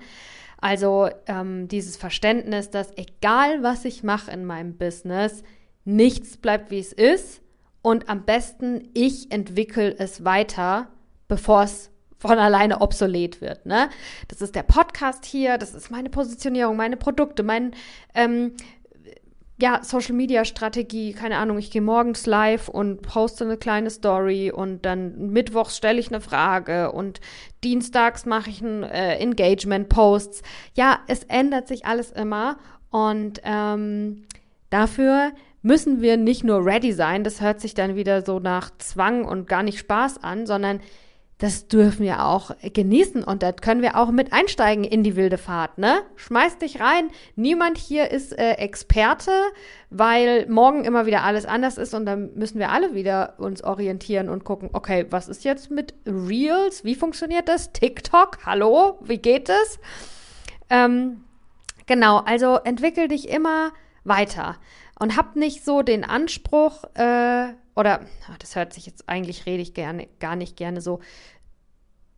Also 0.59 1.09
ähm, 1.27 1.67
dieses 1.67 1.95
Verständnis, 1.95 2.69
dass 2.69 2.91
egal 2.97 3.63
was 3.63 3.85
ich 3.85 4.03
mache 4.03 4.31
in 4.31 4.43
meinem 4.45 4.77
Business, 4.77 5.43
nichts 5.85 6.37
bleibt 6.37 6.71
wie 6.71 6.79
es 6.79 6.91
ist. 6.91 7.41
Und 7.81 8.09
am 8.09 8.25
besten 8.25 8.89
ich 8.93 9.31
entwickle 9.31 9.95
es 9.97 10.25
weiter, 10.25 10.89
bevor 11.27 11.63
es 11.63 11.91
von 12.17 12.37
alleine 12.39 12.81
obsolet 12.81 13.41
wird. 13.41 13.65
Ne? 13.65 13.89
Das 14.27 14.41
ist 14.41 14.55
der 14.55 14.63
Podcast 14.63 15.25
hier, 15.25 15.57
das 15.57 15.73
ist 15.73 15.91
meine 15.91 16.09
Positionierung, 16.09 16.75
meine 16.75 16.97
Produkte, 16.97 17.43
mein 17.43 17.71
ähm, 18.15 18.53
ja, 19.59 19.79
Social 19.83 20.13
Media 20.13 20.45
Strategie, 20.45 21.13
keine 21.13 21.37
Ahnung, 21.37 21.57
ich 21.57 21.71
gehe 21.71 21.81
morgens 21.81 22.27
live 22.27 22.69
und 22.69 23.01
poste 23.01 23.43
eine 23.43 23.57
kleine 23.57 23.89
Story 23.89 24.51
und 24.51 24.85
dann 24.85 25.31
mittwochs 25.31 25.77
stelle 25.77 25.99
ich 25.99 26.09
eine 26.09 26.21
Frage 26.21 26.91
und 26.91 27.19
dienstags 27.63 28.27
mache 28.27 28.51
ich 28.51 28.61
ein 28.61 28.83
äh, 28.83 29.15
Engagement 29.15 29.89
Posts. 29.89 30.43
Ja, 30.75 30.99
es 31.07 31.23
ändert 31.23 31.67
sich 31.67 31.85
alles 31.87 32.11
immer 32.11 32.57
und 32.91 33.41
ähm, 33.43 34.27
dafür 34.69 35.31
müssen 35.63 36.01
wir 36.01 36.17
nicht 36.17 36.43
nur 36.43 36.63
ready 36.63 36.93
sein, 36.93 37.23
das 37.23 37.41
hört 37.41 37.59
sich 37.59 37.73
dann 37.73 37.95
wieder 37.95 38.23
so 38.23 38.39
nach 38.39 38.69
Zwang 38.77 39.25
und 39.25 39.47
gar 39.47 39.63
nicht 39.63 39.79
Spaß 39.79 40.23
an, 40.23 40.45
sondern 40.45 40.81
das 41.39 41.67
dürfen 41.67 42.03
wir 42.03 42.25
auch 42.25 42.51
genießen 42.61 43.23
und 43.23 43.43
da 43.43 43.51
können 43.51 43.83
wir 43.83 43.95
auch 43.95 44.09
mit 44.09 44.33
einsteigen 44.33 44.83
in 44.83 45.03
die 45.03 45.15
wilde 45.15 45.37
Fahrt, 45.37 45.77
ne? 45.77 46.01
Schmeiß 46.15 46.57
dich 46.57 46.79
rein. 46.79 47.11
Niemand 47.35 47.77
hier 47.77 48.09
ist 48.09 48.37
äh, 48.37 48.53
Experte, 48.53 49.31
weil 49.91 50.47
morgen 50.47 50.83
immer 50.83 51.05
wieder 51.05 51.23
alles 51.23 51.45
anders 51.45 51.77
ist 51.77 51.93
und 51.93 52.07
dann 52.07 52.33
müssen 52.33 52.57
wir 52.57 52.71
alle 52.71 52.95
wieder 52.95 53.35
uns 53.37 53.63
orientieren 53.63 54.29
und 54.29 54.45
gucken, 54.45 54.71
okay, 54.73 55.05
was 55.11 55.27
ist 55.27 55.43
jetzt 55.43 55.69
mit 55.69 55.93
Reels? 56.07 56.83
Wie 56.83 56.95
funktioniert 56.95 57.47
das? 57.47 57.71
TikTok? 57.71 58.39
Hallo? 58.43 58.97
Wie 59.01 59.19
geht 59.19 59.49
es? 59.49 59.79
Ähm, 60.71 61.23
genau, 61.85 62.17
also 62.17 62.57
entwickel 62.63 63.09
dich 63.09 63.29
immer 63.29 63.73
weiter 64.03 64.55
und 64.99 65.15
hab 65.15 65.35
nicht 65.35 65.63
so 65.63 65.83
den 65.83 66.03
Anspruch, 66.03 66.83
äh, 66.95 67.49
oder 67.77 68.01
ach, 68.29 68.37
das 68.39 68.55
hört 68.55 68.73
sich 68.73 68.87
jetzt 68.87 69.07
eigentlich 69.07 69.45
rede 69.45 69.61
ich 69.61 69.73
gerne 69.73 70.07
gar 70.19 70.35
nicht 70.35 70.57
gerne 70.57 70.81
so, 70.81 70.99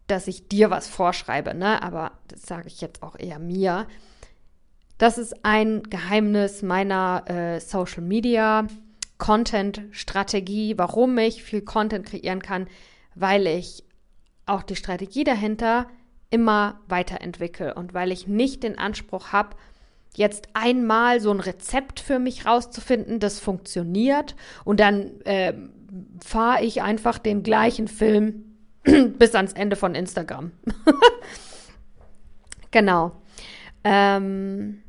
dass 0.08 0.28
ich 0.28 0.48
dir 0.48 0.70
was 0.72 0.88
vorschreibe, 0.88 1.54
ne? 1.54 1.84
Aber 1.84 2.14
das 2.30 2.44
sage 2.44 2.68
ich 2.68 2.82
jetzt 2.82 3.04
auch 3.04 3.18
eher 3.20 3.40
mir. 3.40 3.86
Das 4.98 5.18
ist 5.18 5.46
ein 5.46 5.84
Geheimnis 5.84 6.62
meiner 6.62 7.24
äh, 7.28 7.60
Social 7.60 8.02
Media 8.02 8.68
Content 9.18 9.84
Strategie, 9.92 10.78
warum 10.78 11.18
ich 11.18 11.44
viel 11.44 11.62
Content 11.62 12.06
kreieren 12.06 12.42
kann, 12.42 12.68
weil 13.14 13.46
ich 13.46 13.84
auch 14.46 14.64
die 14.64 14.78
Strategie 14.78 15.26
dahinter 15.26 15.88
immer 16.30 16.80
weiterentwickle 16.88 17.74
und 17.74 17.94
weil 17.94 18.12
ich 18.12 18.28
nicht 18.28 18.64
den 18.64 18.78
Anspruch 18.78 19.34
habe, 19.34 19.58
jetzt 20.16 20.50
einmal 20.54 21.22
so 21.22 21.32
ein 21.32 21.40
Rezept 21.40 22.00
für 22.00 22.20
mich 22.20 22.46
rauszufinden, 22.46 23.20
das 23.20 23.40
funktioniert 23.40 24.36
und 24.66 24.80
dann 24.80 25.22
äh, 25.22 25.54
fahre 26.24 26.64
ich 26.64 26.82
einfach 26.82 27.18
den 27.18 27.44
gleichen 27.44 27.88
Film 27.88 28.56
bis 28.84 29.36
ans 29.36 29.54
Ende 29.54 29.76
von 29.76 29.96
Instagram. 29.96 30.52
genau. 32.72 33.14
Ähm, 33.84 34.82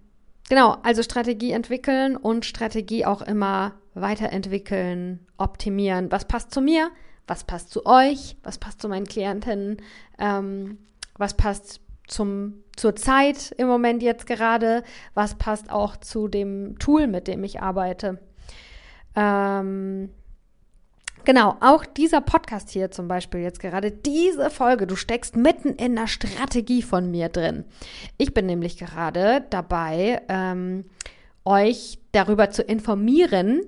genau, 0.48 0.76
also 0.82 1.02
Strategie 1.02 1.52
entwickeln 1.52 2.16
und 2.16 2.44
Strategie 2.44 3.06
auch 3.06 3.22
immer 3.22 3.74
weiterentwickeln, 3.94 5.26
optimieren. 5.36 6.10
Was 6.10 6.26
passt 6.26 6.52
zu 6.52 6.60
mir? 6.60 6.90
Was 7.26 7.44
passt 7.44 7.70
zu 7.70 7.86
euch? 7.86 8.36
Was 8.42 8.58
passt 8.58 8.80
zu 8.80 8.88
meinen 8.88 9.06
Klientinnen? 9.06 9.78
Ähm, 10.18 10.78
was 11.16 11.36
passt 11.36 11.80
zum, 12.10 12.64
zur 12.76 12.96
Zeit 12.96 13.54
im 13.56 13.68
Moment 13.68 14.02
jetzt 14.02 14.26
gerade, 14.26 14.82
was 15.14 15.36
passt 15.36 15.70
auch 15.70 15.96
zu 15.96 16.28
dem 16.28 16.78
Tool, 16.78 17.06
mit 17.06 17.28
dem 17.28 17.44
ich 17.44 17.62
arbeite. 17.62 18.18
Ähm, 19.16 20.10
genau, 21.24 21.56
auch 21.60 21.84
dieser 21.84 22.20
Podcast 22.20 22.70
hier 22.70 22.90
zum 22.90 23.08
Beispiel 23.08 23.40
jetzt 23.40 23.60
gerade, 23.60 23.90
diese 23.90 24.50
Folge, 24.50 24.86
du 24.86 24.96
steckst 24.96 25.36
mitten 25.36 25.74
in 25.74 25.96
der 25.96 26.06
Strategie 26.06 26.82
von 26.82 27.10
mir 27.10 27.28
drin. 27.28 27.64
Ich 28.18 28.34
bin 28.34 28.46
nämlich 28.46 28.78
gerade 28.78 29.44
dabei, 29.50 30.22
ähm, 30.28 30.84
euch 31.44 31.98
darüber 32.12 32.50
zu 32.50 32.62
informieren, 32.62 33.62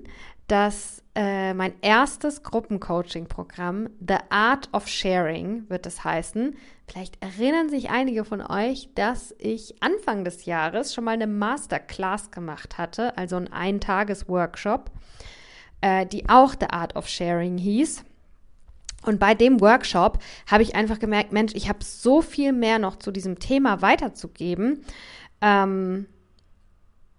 dass 0.47 1.02
äh, 1.15 1.53
mein 1.53 1.73
erstes 1.81 2.41
Gruppencoaching-Programm, 2.41 3.89
The 3.99 4.17
Art 4.29 4.69
of 4.73 4.87
Sharing, 4.87 5.69
wird 5.69 5.85
es 5.85 6.03
heißen. 6.03 6.55
Vielleicht 6.87 7.21
erinnern 7.21 7.69
sich 7.69 7.91
einige 7.91 8.25
von 8.25 8.41
euch, 8.41 8.89
dass 8.95 9.35
ich 9.37 9.75
Anfang 9.81 10.25
des 10.25 10.45
Jahres 10.45 10.93
schon 10.93 11.03
mal 11.03 11.11
eine 11.11 11.27
Masterclass 11.27 12.31
gemacht 12.31 12.79
hatte, 12.79 13.15
also 13.15 13.35
ein 13.35 13.51
Eintages-Workshop, 13.51 14.89
äh, 15.81 16.07
die 16.07 16.27
auch 16.29 16.55
The 16.59 16.69
Art 16.71 16.95
of 16.95 17.07
Sharing 17.07 17.59
hieß. 17.59 18.03
Und 19.05 19.19
bei 19.19 19.35
dem 19.35 19.61
Workshop 19.61 20.17
habe 20.49 20.63
ich 20.63 20.75
einfach 20.75 20.97
gemerkt, 20.97 21.31
Mensch, 21.31 21.53
ich 21.53 21.69
habe 21.69 21.83
so 21.83 22.21
viel 22.21 22.53
mehr 22.53 22.79
noch 22.79 22.95
zu 22.95 23.11
diesem 23.11 23.37
Thema 23.37 23.81
weiterzugeben. 23.81 24.83
Ähm, 25.41 26.07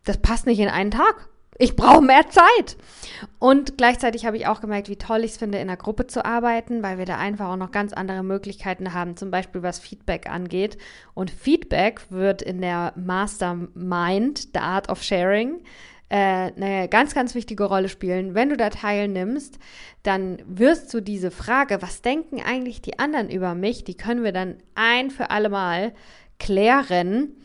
das 0.02 0.18
passt 0.18 0.46
nicht 0.46 0.58
in 0.58 0.68
einen 0.68 0.90
Tag 0.90 1.28
ich 1.58 1.76
brauche 1.76 2.02
mehr 2.02 2.28
Zeit. 2.28 2.76
Und 3.38 3.78
gleichzeitig 3.78 4.26
habe 4.26 4.36
ich 4.36 4.46
auch 4.46 4.60
gemerkt, 4.60 4.88
wie 4.88 4.96
toll 4.96 5.24
ich 5.24 5.32
es 5.32 5.36
finde, 5.36 5.58
in 5.58 5.68
einer 5.68 5.76
Gruppe 5.76 6.06
zu 6.06 6.24
arbeiten, 6.24 6.82
weil 6.82 6.98
wir 6.98 7.06
da 7.06 7.18
einfach 7.18 7.48
auch 7.48 7.56
noch 7.56 7.70
ganz 7.70 7.92
andere 7.92 8.22
Möglichkeiten 8.22 8.92
haben, 8.92 9.16
zum 9.16 9.30
Beispiel 9.30 9.62
was 9.62 9.78
Feedback 9.78 10.28
angeht. 10.28 10.78
Und 11.14 11.30
Feedback 11.30 12.02
wird 12.10 12.42
in 12.42 12.60
der 12.60 12.92
Mastermind, 12.96 14.48
The 14.54 14.60
Art 14.60 14.88
of 14.88 15.02
Sharing, 15.02 15.60
äh, 16.08 16.16
eine 16.16 16.88
ganz, 16.88 17.14
ganz 17.14 17.34
wichtige 17.34 17.64
Rolle 17.64 17.88
spielen. 17.88 18.34
Wenn 18.34 18.50
du 18.50 18.56
da 18.56 18.70
teilnimmst, 18.70 19.58
dann 20.02 20.38
wirst 20.46 20.92
du 20.92 21.00
diese 21.00 21.30
Frage, 21.30 21.80
was 21.82 22.02
denken 22.02 22.42
eigentlich 22.42 22.82
die 22.82 22.98
anderen 22.98 23.30
über 23.30 23.54
mich, 23.54 23.84
die 23.84 23.96
können 23.96 24.22
wir 24.22 24.32
dann 24.32 24.56
ein 24.74 25.10
für 25.10 25.30
alle 25.30 25.48
Mal 25.48 25.94
klären, 26.38 27.36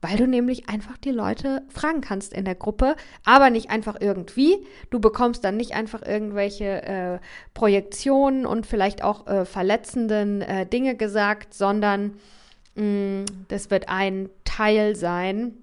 weil 0.00 0.16
du 0.16 0.26
nämlich 0.26 0.68
einfach 0.68 0.96
die 0.96 1.10
Leute 1.10 1.62
fragen 1.68 2.00
kannst 2.00 2.32
in 2.32 2.44
der 2.44 2.54
Gruppe, 2.54 2.96
aber 3.24 3.50
nicht 3.50 3.70
einfach 3.70 3.96
irgendwie. 4.00 4.66
Du 4.90 4.98
bekommst 4.98 5.44
dann 5.44 5.56
nicht 5.56 5.74
einfach 5.74 6.02
irgendwelche 6.02 6.82
äh, 6.82 7.18
Projektionen 7.52 8.46
und 8.46 8.66
vielleicht 8.66 9.04
auch 9.04 9.26
äh, 9.26 9.44
verletzenden 9.44 10.42
äh, 10.42 10.66
Dinge 10.66 10.96
gesagt, 10.96 11.52
sondern 11.52 12.14
mh, 12.76 12.84
mm, 12.84 13.24
das 13.48 13.70
wird 13.70 13.88
ein 13.88 14.30
Teil 14.44 14.96
sein, 14.96 15.54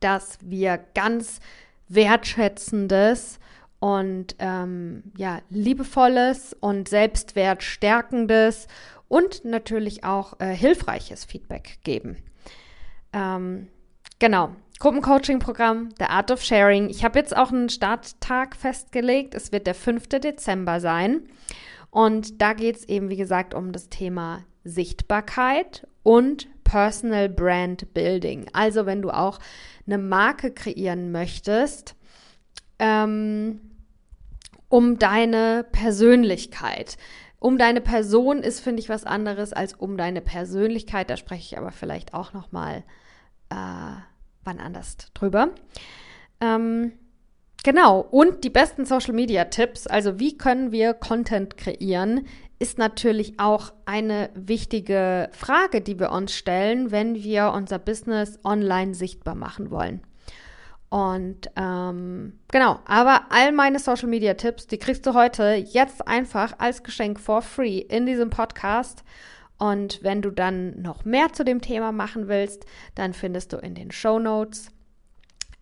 dass 0.00 0.38
wir 0.42 0.78
ganz 0.94 1.40
wertschätzendes 1.88 3.38
und 3.80 4.36
ähm, 4.38 5.04
ja 5.16 5.40
liebevolles 5.50 6.54
und 6.60 6.88
selbstwertstärkendes 6.88 8.66
und 9.08 9.44
natürlich 9.44 10.04
auch 10.04 10.38
äh, 10.38 10.54
hilfreiches 10.54 11.24
Feedback 11.24 11.78
geben. 11.82 12.18
Ähm, 13.12 13.68
genau. 14.18 14.54
Gruppencoaching-Programm, 14.80 15.88
The 15.98 16.04
Art 16.04 16.30
of 16.30 16.42
Sharing. 16.42 16.88
Ich 16.88 17.04
habe 17.04 17.18
jetzt 17.18 17.36
auch 17.36 17.50
einen 17.50 17.68
Starttag 17.68 18.54
festgelegt. 18.54 19.34
Es 19.34 19.50
wird 19.50 19.66
der 19.66 19.74
5. 19.74 20.06
Dezember 20.08 20.80
sein. 20.80 21.22
Und 21.90 22.40
da 22.40 22.52
geht 22.52 22.76
es 22.76 22.88
eben, 22.88 23.08
wie 23.08 23.16
gesagt, 23.16 23.54
um 23.54 23.72
das 23.72 23.88
Thema 23.88 24.44
Sichtbarkeit 24.62 25.86
und 26.02 26.48
Personal 26.62 27.28
Brand 27.28 27.92
Building. 27.92 28.46
Also 28.52 28.86
wenn 28.86 29.02
du 29.02 29.10
auch 29.10 29.40
eine 29.86 29.98
Marke 29.98 30.52
kreieren 30.52 31.10
möchtest, 31.10 31.96
ähm, 32.78 33.60
um 34.68 34.98
deine 34.98 35.66
Persönlichkeit. 35.72 36.98
Um 37.40 37.56
deine 37.56 37.80
Person 37.80 38.42
ist, 38.42 38.60
finde 38.60 38.80
ich, 38.80 38.88
was 38.88 39.04
anderes 39.04 39.52
als 39.52 39.74
um 39.74 39.96
deine 39.96 40.20
Persönlichkeit. 40.20 41.08
Da 41.08 41.16
spreche 41.16 41.42
ich 41.42 41.58
aber 41.58 41.70
vielleicht 41.70 42.14
auch 42.14 42.32
noch 42.32 42.50
mal 42.50 42.82
äh, 43.50 44.00
wann 44.44 44.58
anders 44.58 44.96
drüber. 45.14 45.50
Ähm, 46.40 46.92
genau. 47.62 48.00
Und 48.00 48.44
die 48.44 48.50
besten 48.50 48.84
Social 48.84 49.14
Media 49.14 49.44
Tipps. 49.44 49.86
Also 49.86 50.18
wie 50.18 50.36
können 50.36 50.72
wir 50.72 50.94
Content 50.94 51.56
kreieren? 51.56 52.26
Ist 52.58 52.76
natürlich 52.76 53.38
auch 53.38 53.72
eine 53.84 54.30
wichtige 54.34 55.30
Frage, 55.32 55.80
die 55.80 56.00
wir 56.00 56.10
uns 56.10 56.34
stellen, 56.34 56.90
wenn 56.90 57.14
wir 57.14 57.52
unser 57.52 57.78
Business 57.78 58.40
online 58.42 58.94
sichtbar 58.94 59.36
machen 59.36 59.70
wollen. 59.70 60.00
Und 60.90 61.50
ähm, 61.56 62.38
genau, 62.50 62.78
aber 62.86 63.26
all 63.30 63.52
meine 63.52 63.78
Social 63.78 64.08
Media 64.08 64.34
Tipps, 64.34 64.66
die 64.66 64.78
kriegst 64.78 65.04
du 65.06 65.12
heute 65.12 65.54
jetzt 65.54 66.08
einfach 66.08 66.54
als 66.58 66.82
Geschenk 66.82 67.20
for 67.20 67.42
free 67.42 67.78
in 67.78 68.06
diesem 68.06 68.30
Podcast. 68.30 69.04
Und 69.58 70.02
wenn 70.02 70.22
du 70.22 70.30
dann 70.30 70.80
noch 70.80 71.04
mehr 71.04 71.32
zu 71.32 71.44
dem 71.44 71.60
Thema 71.60 71.92
machen 71.92 72.28
willst, 72.28 72.64
dann 72.94 73.12
findest 73.12 73.52
du 73.52 73.58
in 73.58 73.74
den 73.74 73.90
Show 73.90 74.18
Notes 74.18 74.70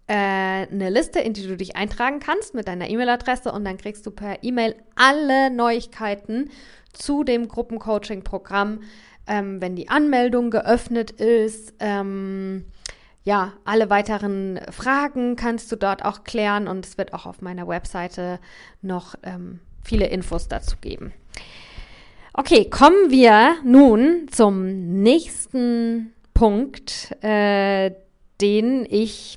äh, 0.06 0.12
eine 0.12 0.90
Liste, 0.90 1.18
in 1.18 1.32
die 1.32 1.46
du 1.46 1.56
dich 1.56 1.74
eintragen 1.74 2.20
kannst 2.20 2.54
mit 2.54 2.68
deiner 2.68 2.88
E-Mail-Adresse 2.88 3.50
und 3.50 3.64
dann 3.64 3.78
kriegst 3.78 4.06
du 4.06 4.12
per 4.12 4.44
E-Mail 4.44 4.76
alle 4.94 5.50
Neuigkeiten 5.50 6.50
zu 6.92 7.24
dem 7.24 7.48
Gruppencoaching-Programm, 7.48 8.82
ähm, 9.26 9.60
wenn 9.60 9.74
die 9.74 9.88
Anmeldung 9.88 10.50
geöffnet 10.50 11.10
ist. 11.10 11.74
Ähm, 11.80 12.66
ja, 13.26 13.54
alle 13.64 13.90
weiteren 13.90 14.60
Fragen 14.70 15.34
kannst 15.34 15.72
du 15.72 15.76
dort 15.76 16.04
auch 16.04 16.22
klären 16.22 16.68
und 16.68 16.86
es 16.86 16.96
wird 16.96 17.12
auch 17.12 17.26
auf 17.26 17.42
meiner 17.42 17.66
Webseite 17.66 18.38
noch 18.82 19.16
ähm, 19.24 19.58
viele 19.82 20.06
Infos 20.06 20.46
dazu 20.46 20.76
geben. 20.80 21.12
Okay, 22.32 22.70
kommen 22.70 23.10
wir 23.10 23.56
nun 23.64 24.28
zum 24.30 25.02
nächsten 25.02 26.12
Punkt, 26.34 27.16
äh, 27.20 27.90
den 28.40 28.86
ich 28.88 29.36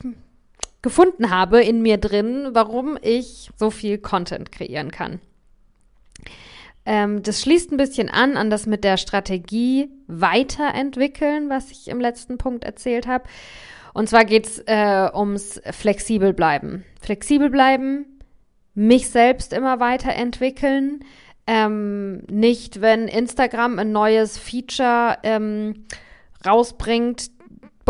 gefunden 0.84 1.32
habe 1.32 1.64
in 1.64 1.82
mir 1.82 1.98
drin, 1.98 2.50
warum 2.52 2.96
ich 3.02 3.50
so 3.56 3.72
viel 3.72 3.98
Content 3.98 4.52
kreieren 4.52 4.92
kann. 4.92 5.20
Ähm, 6.86 7.24
das 7.24 7.42
schließt 7.42 7.72
ein 7.72 7.78
bisschen 7.78 8.10
an 8.10 8.38
an 8.38 8.52
das 8.52 8.68
mit 8.68 8.84
der 8.84 8.98
Strategie 8.98 9.90
weiterentwickeln, 10.06 11.50
was 11.50 11.72
ich 11.72 11.88
im 11.88 12.00
letzten 12.00 12.38
Punkt 12.38 12.64
erzählt 12.64 13.08
habe. 13.08 13.24
Und 13.94 14.10
zwar 14.10 14.26
geht 14.26 14.46
es 14.46 14.60
äh, 14.66 15.10
ums 15.14 15.62
flexibel 15.72 16.34
bleiben. 16.34 16.86
Flexibel 17.02 17.50
bleiben, 17.50 18.20
mich 18.74 19.10
selbst 19.10 19.54
immer 19.54 19.80
weiterentwickeln. 19.80 21.04
Ähm, 21.48 22.24
nicht, 22.30 22.82
wenn 22.82 23.08
Instagram 23.08 23.80
ein 23.80 23.92
neues 23.92 24.38
Feature 24.38 25.18
ähm, 25.24 25.86
rausbringt, 26.46 27.32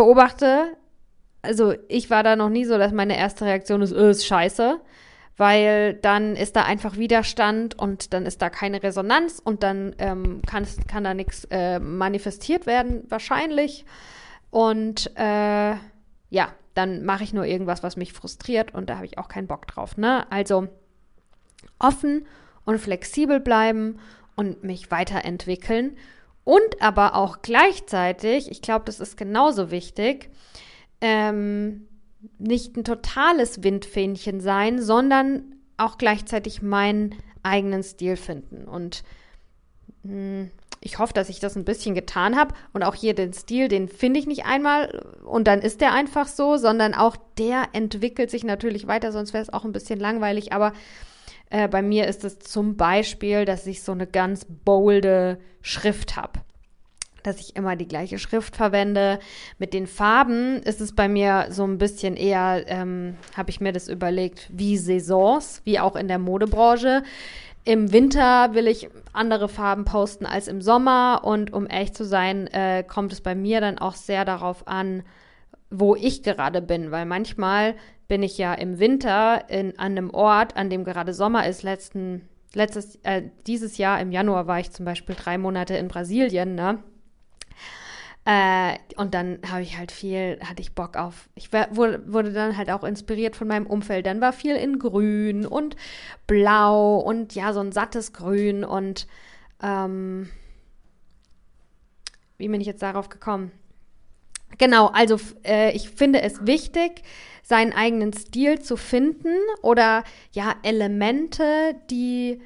beobachte. 0.00 0.76
Also 1.42 1.74
ich 1.88 2.08
war 2.08 2.22
da 2.22 2.36
noch 2.36 2.48
nie 2.48 2.64
so, 2.64 2.78
dass 2.78 2.92
meine 2.92 3.18
erste 3.18 3.44
Reaktion 3.44 3.82
ist, 3.82 3.92
äh, 3.92 4.10
ist 4.10 4.26
scheiße, 4.26 4.80
weil 5.36 5.94
dann 5.94 6.36
ist 6.36 6.56
da 6.56 6.62
einfach 6.62 6.96
Widerstand 6.96 7.78
und 7.78 8.14
dann 8.14 8.24
ist 8.24 8.40
da 8.40 8.48
keine 8.48 8.82
Resonanz 8.82 9.42
und 9.44 9.62
dann 9.62 9.94
ähm, 9.98 10.40
kann, 10.46 10.66
kann 10.88 11.04
da 11.04 11.12
nichts 11.12 11.44
äh, 11.50 11.78
manifestiert 11.78 12.66
werden, 12.66 13.04
wahrscheinlich. 13.10 13.84
Und 14.50 15.10
äh, 15.16 15.74
ja, 16.30 16.52
dann 16.74 17.04
mache 17.04 17.24
ich 17.24 17.32
nur 17.32 17.44
irgendwas, 17.44 17.82
was 17.82 17.96
mich 17.96 18.12
frustriert 18.12 18.74
und 18.74 18.90
da 18.90 18.96
habe 18.96 19.06
ich 19.06 19.18
auch 19.18 19.28
keinen 19.28 19.46
Bock 19.46 19.66
drauf. 19.66 19.96
Ne? 19.96 20.30
Also 20.30 20.68
offen 21.78 22.26
und 22.64 22.78
flexibel 22.78 23.40
bleiben 23.40 23.98
und 24.36 24.64
mich 24.64 24.90
weiterentwickeln 24.90 25.96
und 26.44 26.80
aber 26.80 27.14
auch 27.14 27.42
gleichzeitig, 27.42 28.50
ich 28.50 28.62
glaube, 28.62 28.84
das 28.86 29.00
ist 29.00 29.16
genauso 29.16 29.70
wichtig, 29.70 30.30
ähm, 31.00 31.86
nicht 32.38 32.76
ein 32.76 32.84
totales 32.84 33.62
Windfähnchen 33.62 34.40
sein, 34.40 34.80
sondern 34.80 35.56
auch 35.76 35.98
gleichzeitig 35.98 36.62
meinen 36.62 37.14
eigenen 37.42 37.82
Stil 37.82 38.16
finden. 38.16 38.64
Und 38.64 39.02
hm, 40.02 40.50
ich 40.80 40.98
hoffe, 40.98 41.12
dass 41.12 41.28
ich 41.28 41.40
das 41.40 41.56
ein 41.56 41.64
bisschen 41.64 41.94
getan 41.94 42.36
habe. 42.36 42.54
Und 42.72 42.82
auch 42.82 42.94
hier 42.94 43.14
den 43.14 43.32
Stil, 43.32 43.68
den 43.68 43.88
finde 43.88 44.18
ich 44.18 44.26
nicht 44.26 44.46
einmal 44.46 45.02
und 45.24 45.46
dann 45.46 45.60
ist 45.60 45.80
der 45.80 45.92
einfach 45.92 46.26
so, 46.26 46.56
sondern 46.56 46.94
auch 46.94 47.16
der 47.38 47.68
entwickelt 47.72 48.30
sich 48.30 48.44
natürlich 48.44 48.86
weiter, 48.86 49.12
sonst 49.12 49.32
wäre 49.32 49.42
es 49.42 49.52
auch 49.52 49.64
ein 49.64 49.72
bisschen 49.72 50.00
langweilig. 50.00 50.52
Aber 50.52 50.72
äh, 51.50 51.68
bei 51.68 51.82
mir 51.82 52.06
ist 52.06 52.24
es 52.24 52.38
zum 52.38 52.76
Beispiel, 52.76 53.44
dass 53.44 53.66
ich 53.66 53.82
so 53.82 53.92
eine 53.92 54.06
ganz 54.06 54.46
bolde 54.48 55.38
Schrift 55.60 56.16
habe 56.16 56.40
dass 57.22 57.40
ich 57.40 57.56
immer 57.56 57.76
die 57.76 57.88
gleiche 57.88 58.18
Schrift 58.18 58.56
verwende. 58.56 59.18
Mit 59.58 59.74
den 59.74 59.86
Farben 59.86 60.62
ist 60.62 60.80
es 60.80 60.94
bei 60.94 61.08
mir 61.08 61.48
so 61.50 61.64
ein 61.64 61.78
bisschen 61.78 62.16
eher, 62.16 62.64
ähm, 62.66 63.16
habe 63.36 63.50
ich 63.50 63.60
mir 63.60 63.72
das 63.72 63.88
überlegt, 63.88 64.48
wie 64.50 64.76
Saisons, 64.78 65.60
wie 65.64 65.78
auch 65.78 65.96
in 65.96 66.08
der 66.08 66.18
Modebranche. 66.18 67.02
Im 67.64 67.92
Winter 67.92 68.54
will 68.54 68.66
ich 68.66 68.88
andere 69.12 69.48
Farben 69.48 69.84
posten 69.84 70.24
als 70.24 70.48
im 70.48 70.62
Sommer 70.62 71.20
und 71.24 71.52
um 71.52 71.68
ehrlich 71.68 71.92
zu 71.92 72.04
sein, 72.04 72.46
äh, 72.48 72.82
kommt 72.86 73.12
es 73.12 73.20
bei 73.20 73.34
mir 73.34 73.60
dann 73.60 73.78
auch 73.78 73.94
sehr 73.94 74.24
darauf 74.24 74.66
an, 74.66 75.02
wo 75.70 75.94
ich 75.94 76.22
gerade 76.22 76.62
bin, 76.62 76.90
weil 76.90 77.06
manchmal 77.06 77.74
bin 78.08 78.22
ich 78.22 78.38
ja 78.38 78.54
im 78.54 78.78
Winter 78.78 79.48
in, 79.48 79.78
an 79.78 79.92
einem 79.92 80.10
Ort, 80.10 80.56
an 80.56 80.70
dem 80.70 80.84
gerade 80.84 81.12
Sommer 81.12 81.46
ist. 81.46 81.62
Letzten, 81.62 82.28
letztes, 82.54 82.96
äh, 83.04 83.22
dieses 83.46 83.78
Jahr 83.78 84.00
im 84.00 84.10
Januar 84.10 84.46
war 84.46 84.58
ich 84.58 84.72
zum 84.72 84.84
Beispiel 84.84 85.14
drei 85.14 85.38
Monate 85.38 85.76
in 85.76 85.88
Brasilien, 85.88 86.54
ne? 86.54 86.82
Äh, 88.26 88.76
und 88.96 89.14
dann 89.14 89.38
habe 89.50 89.62
ich 89.62 89.78
halt 89.78 89.90
viel, 89.90 90.38
hatte 90.44 90.60
ich 90.60 90.74
Bock 90.74 90.96
auf, 90.96 91.28
ich 91.34 91.52
wurde, 91.52 92.02
wurde 92.12 92.32
dann 92.32 92.56
halt 92.56 92.70
auch 92.70 92.84
inspiriert 92.84 93.34
von 93.34 93.48
meinem 93.48 93.66
Umfeld. 93.66 94.06
Dann 94.06 94.20
war 94.20 94.32
viel 94.32 94.56
in 94.56 94.78
Grün 94.78 95.46
und 95.46 95.76
Blau 96.26 96.98
und 96.98 97.34
ja, 97.34 97.52
so 97.52 97.60
ein 97.60 97.72
sattes 97.72 98.12
Grün 98.12 98.62
und 98.64 99.06
ähm, 99.62 100.28
wie 102.36 102.48
bin 102.48 102.60
ich 102.60 102.66
jetzt 102.66 102.82
darauf 102.82 103.08
gekommen? 103.08 103.52
Genau, 104.58 104.88
also 104.88 105.18
äh, 105.44 105.72
ich 105.72 105.88
finde 105.90 106.22
es 106.22 106.46
wichtig, 106.46 107.02
seinen 107.42 107.72
eigenen 107.72 108.12
Stil 108.12 108.60
zu 108.60 108.76
finden 108.76 109.34
oder 109.62 110.04
ja, 110.32 110.54
Elemente, 110.62 111.74
die 111.90 112.40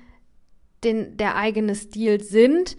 den, 0.84 1.16
der 1.16 1.36
eigene 1.36 1.74
Stil 1.74 2.22
sind 2.22 2.76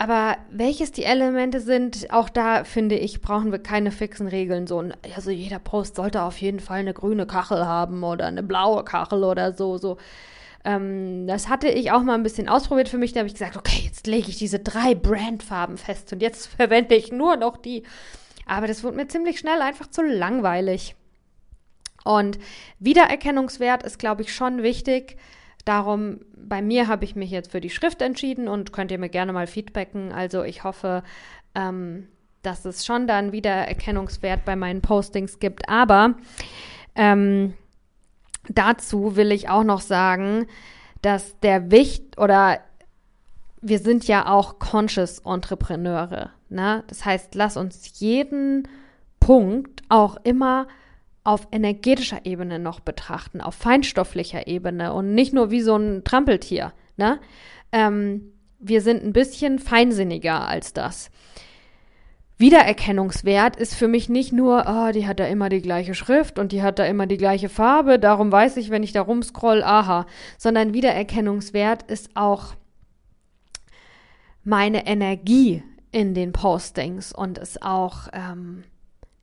aber 0.00 0.38
welches 0.50 0.92
die 0.92 1.04
Elemente 1.04 1.60
sind, 1.60 2.10
auch 2.10 2.30
da 2.30 2.64
finde 2.64 2.94
ich, 2.94 3.20
brauchen 3.20 3.52
wir 3.52 3.58
keine 3.58 3.90
fixen 3.90 4.28
Regeln. 4.28 4.66
So, 4.66 4.82
also 5.14 5.30
jeder 5.30 5.58
Post 5.58 5.96
sollte 5.96 6.22
auf 6.22 6.38
jeden 6.38 6.58
Fall 6.58 6.78
eine 6.78 6.94
grüne 6.94 7.26
Kachel 7.26 7.66
haben 7.66 8.02
oder 8.02 8.24
eine 8.24 8.42
blaue 8.42 8.82
Kachel 8.82 9.24
oder 9.24 9.52
so. 9.52 9.76
so. 9.76 9.98
Ähm, 10.64 11.26
das 11.26 11.50
hatte 11.50 11.68
ich 11.68 11.92
auch 11.92 12.02
mal 12.02 12.14
ein 12.14 12.22
bisschen 12.22 12.48
ausprobiert 12.48 12.88
für 12.88 12.96
mich. 12.96 13.12
Da 13.12 13.18
habe 13.18 13.26
ich 13.26 13.34
gesagt, 13.34 13.58
okay, 13.58 13.82
jetzt 13.84 14.06
lege 14.06 14.30
ich 14.30 14.38
diese 14.38 14.58
drei 14.58 14.94
Brandfarben 14.94 15.76
fest 15.76 16.10
und 16.14 16.22
jetzt 16.22 16.46
verwende 16.56 16.94
ich 16.94 17.12
nur 17.12 17.36
noch 17.36 17.58
die. 17.58 17.82
Aber 18.46 18.66
das 18.66 18.82
wurde 18.82 18.96
mir 18.96 19.08
ziemlich 19.08 19.38
schnell 19.38 19.60
einfach 19.60 19.88
zu 19.88 20.00
langweilig. 20.00 20.96
Und 22.04 22.38
Wiedererkennungswert 22.78 23.82
ist, 23.82 23.98
glaube 23.98 24.22
ich, 24.22 24.34
schon 24.34 24.62
wichtig. 24.62 25.18
Darum, 25.64 26.20
bei 26.36 26.62
mir 26.62 26.88
habe 26.88 27.04
ich 27.04 27.16
mich 27.16 27.30
jetzt 27.30 27.50
für 27.50 27.60
die 27.60 27.70
Schrift 27.70 28.00
entschieden 28.02 28.48
und 28.48 28.72
könnt 28.72 28.90
ihr 28.90 28.98
mir 28.98 29.08
gerne 29.08 29.32
mal 29.32 29.46
feedbacken. 29.46 30.12
Also 30.12 30.42
ich 30.42 30.64
hoffe, 30.64 31.02
ähm, 31.54 32.08
dass 32.42 32.64
es 32.64 32.86
schon 32.86 33.06
dann 33.06 33.32
Wiedererkennungswert 33.32 34.44
bei 34.44 34.56
meinen 34.56 34.80
Postings 34.80 35.38
gibt. 35.38 35.68
Aber 35.68 36.14
ähm, 36.94 37.54
dazu 38.48 39.16
will 39.16 39.32
ich 39.32 39.48
auch 39.48 39.64
noch 39.64 39.80
sagen, 39.80 40.46
dass 41.02 41.38
der 41.40 41.70
Wicht 41.70 42.18
oder 42.18 42.60
wir 43.62 43.78
sind 43.78 44.06
ja 44.06 44.26
auch 44.26 44.58
Conscious 44.58 45.20
Entrepreneure. 45.20 46.30
Ne? 46.48 46.84
Das 46.86 47.04
heißt, 47.04 47.34
lass 47.34 47.56
uns 47.56 48.00
jeden 48.00 48.66
Punkt 49.18 49.82
auch 49.90 50.16
immer 50.24 50.66
auf 51.24 51.48
energetischer 51.52 52.24
Ebene 52.24 52.58
noch 52.58 52.80
betrachten, 52.80 53.40
auf 53.40 53.54
feinstofflicher 53.54 54.46
Ebene 54.46 54.92
und 54.92 55.14
nicht 55.14 55.32
nur 55.32 55.50
wie 55.50 55.60
so 55.60 55.76
ein 55.76 56.02
Trampeltier. 56.04 56.72
Ne? 56.96 57.20
Ähm, 57.72 58.32
wir 58.58 58.80
sind 58.80 59.02
ein 59.04 59.12
bisschen 59.12 59.58
feinsinniger 59.58 60.46
als 60.46 60.72
das. 60.72 61.10
Wiedererkennungswert 62.40 63.56
ist 63.56 63.74
für 63.74 63.86
mich 63.86 64.08
nicht 64.08 64.32
nur, 64.32 64.64
oh, 64.66 64.92
die 64.92 65.06
hat 65.06 65.20
da 65.20 65.26
immer 65.26 65.50
die 65.50 65.60
gleiche 65.60 65.94
Schrift 65.94 66.38
und 66.38 66.52
die 66.52 66.62
hat 66.62 66.78
da 66.78 66.86
immer 66.86 67.06
die 67.06 67.18
gleiche 67.18 67.50
Farbe, 67.50 67.98
darum 67.98 68.32
weiß 68.32 68.56
ich, 68.56 68.70
wenn 68.70 68.82
ich 68.82 68.92
da 68.92 69.02
rumscroll, 69.02 69.62
aha, 69.62 70.06
sondern 70.38 70.72
Wiedererkennungswert 70.72 71.82
ist 71.82 72.16
auch 72.16 72.54
meine 74.42 74.86
Energie 74.86 75.62
in 75.92 76.14
den 76.14 76.32
Postings 76.32 77.12
und 77.12 77.36
ist 77.36 77.62
auch, 77.62 78.08
ähm, 78.14 78.64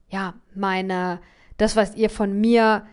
ja, 0.10 0.36
meine, 0.54 1.20
das, 1.58 1.76
was 1.76 1.96
ihr 1.96 2.10
von 2.10 2.40
mir 2.40 2.86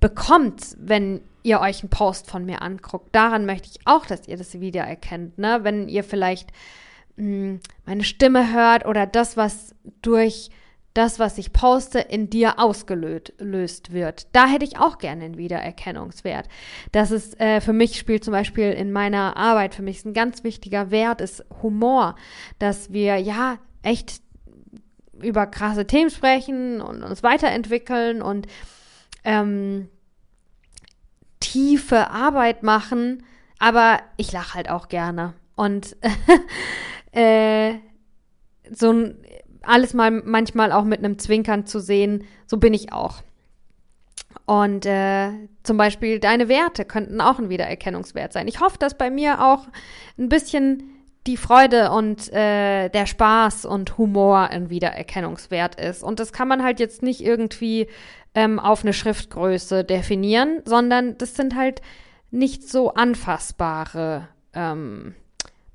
bekommt, 0.00 0.76
wenn 0.78 1.20
ihr 1.42 1.60
euch 1.60 1.82
einen 1.82 1.90
Post 1.90 2.30
von 2.30 2.44
mir 2.44 2.62
anguckt. 2.62 3.14
Daran 3.14 3.46
möchte 3.46 3.68
ich 3.70 3.86
auch, 3.86 4.06
dass 4.06 4.28
ihr 4.28 4.36
das 4.36 4.60
wiedererkennt, 4.60 5.38
ne? 5.38 5.60
Wenn 5.62 5.88
ihr 5.88 6.04
vielleicht 6.04 6.50
mh, 7.16 7.58
meine 7.86 8.04
Stimme 8.04 8.52
hört 8.52 8.86
oder 8.86 9.06
das, 9.06 9.36
was 9.36 9.74
durch 10.02 10.50
das, 10.94 11.18
was 11.18 11.38
ich 11.38 11.52
poste, 11.52 12.00
in 12.00 12.28
dir 12.28 12.58
ausgelöst 12.58 13.92
wird. 13.92 14.26
Da 14.32 14.46
hätte 14.46 14.66
ich 14.66 14.78
auch 14.78 14.98
gerne 14.98 15.24
einen 15.24 15.38
Wiedererkennungswert. 15.38 16.48
Das 16.92 17.10
ist 17.10 17.40
äh, 17.40 17.62
für 17.62 17.72
mich 17.72 17.98
spielt 17.98 18.24
zum 18.24 18.32
Beispiel 18.32 18.72
in 18.72 18.92
meiner 18.92 19.36
Arbeit 19.36 19.74
für 19.74 19.82
mich 19.82 20.04
ein 20.04 20.12
ganz 20.12 20.44
wichtiger 20.44 20.90
Wert 20.90 21.22
ist 21.22 21.44
Humor, 21.62 22.16
dass 22.58 22.92
wir 22.92 23.16
ja 23.16 23.58
echt 23.82 24.20
über 25.22 25.46
krasse 25.46 25.86
Themen 25.86 26.10
sprechen 26.10 26.80
und 26.80 27.02
uns 27.02 27.22
weiterentwickeln 27.22 28.22
und 28.22 28.46
ähm, 29.24 29.88
tiefe 31.40 32.10
Arbeit 32.10 32.62
machen, 32.62 33.24
aber 33.58 34.00
ich 34.16 34.32
lache 34.32 34.54
halt 34.54 34.70
auch 34.70 34.88
gerne 34.88 35.34
und 35.56 35.96
äh, 37.12 37.74
so 38.70 39.10
alles 39.62 39.94
mal 39.94 40.10
manchmal 40.10 40.72
auch 40.72 40.84
mit 40.84 40.98
einem 40.98 41.18
Zwinkern 41.18 41.66
zu 41.66 41.80
sehen, 41.80 42.24
so 42.46 42.56
bin 42.56 42.74
ich 42.74 42.92
auch. 42.92 43.22
Und 44.46 44.86
äh, 44.86 45.30
zum 45.62 45.76
Beispiel 45.76 46.18
deine 46.18 46.48
Werte 46.48 46.84
könnten 46.84 47.20
auch 47.20 47.38
ein 47.38 47.48
Wiedererkennungswert 47.48 48.32
sein. 48.32 48.48
Ich 48.48 48.60
hoffe, 48.60 48.78
dass 48.78 48.98
bei 48.98 49.10
mir 49.10 49.44
auch 49.44 49.68
ein 50.18 50.28
bisschen 50.28 50.90
die 51.26 51.36
Freude 51.36 51.92
und 51.92 52.32
äh, 52.32 52.88
der 52.88 53.06
Spaß 53.06 53.64
und 53.64 53.96
Humor 53.96 54.48
ein 54.48 54.70
Wiedererkennungswert 54.70 55.76
ist. 55.76 56.02
Und 56.02 56.18
das 56.18 56.32
kann 56.32 56.48
man 56.48 56.62
halt 56.64 56.80
jetzt 56.80 57.02
nicht 57.02 57.20
irgendwie 57.20 57.86
ähm, 58.34 58.58
auf 58.58 58.82
eine 58.82 58.92
Schriftgröße 58.92 59.84
definieren, 59.84 60.62
sondern 60.64 61.16
das 61.18 61.36
sind 61.36 61.54
halt 61.54 61.80
nicht 62.30 62.68
so 62.68 62.94
anfassbare 62.94 64.28
ähm, 64.54 65.14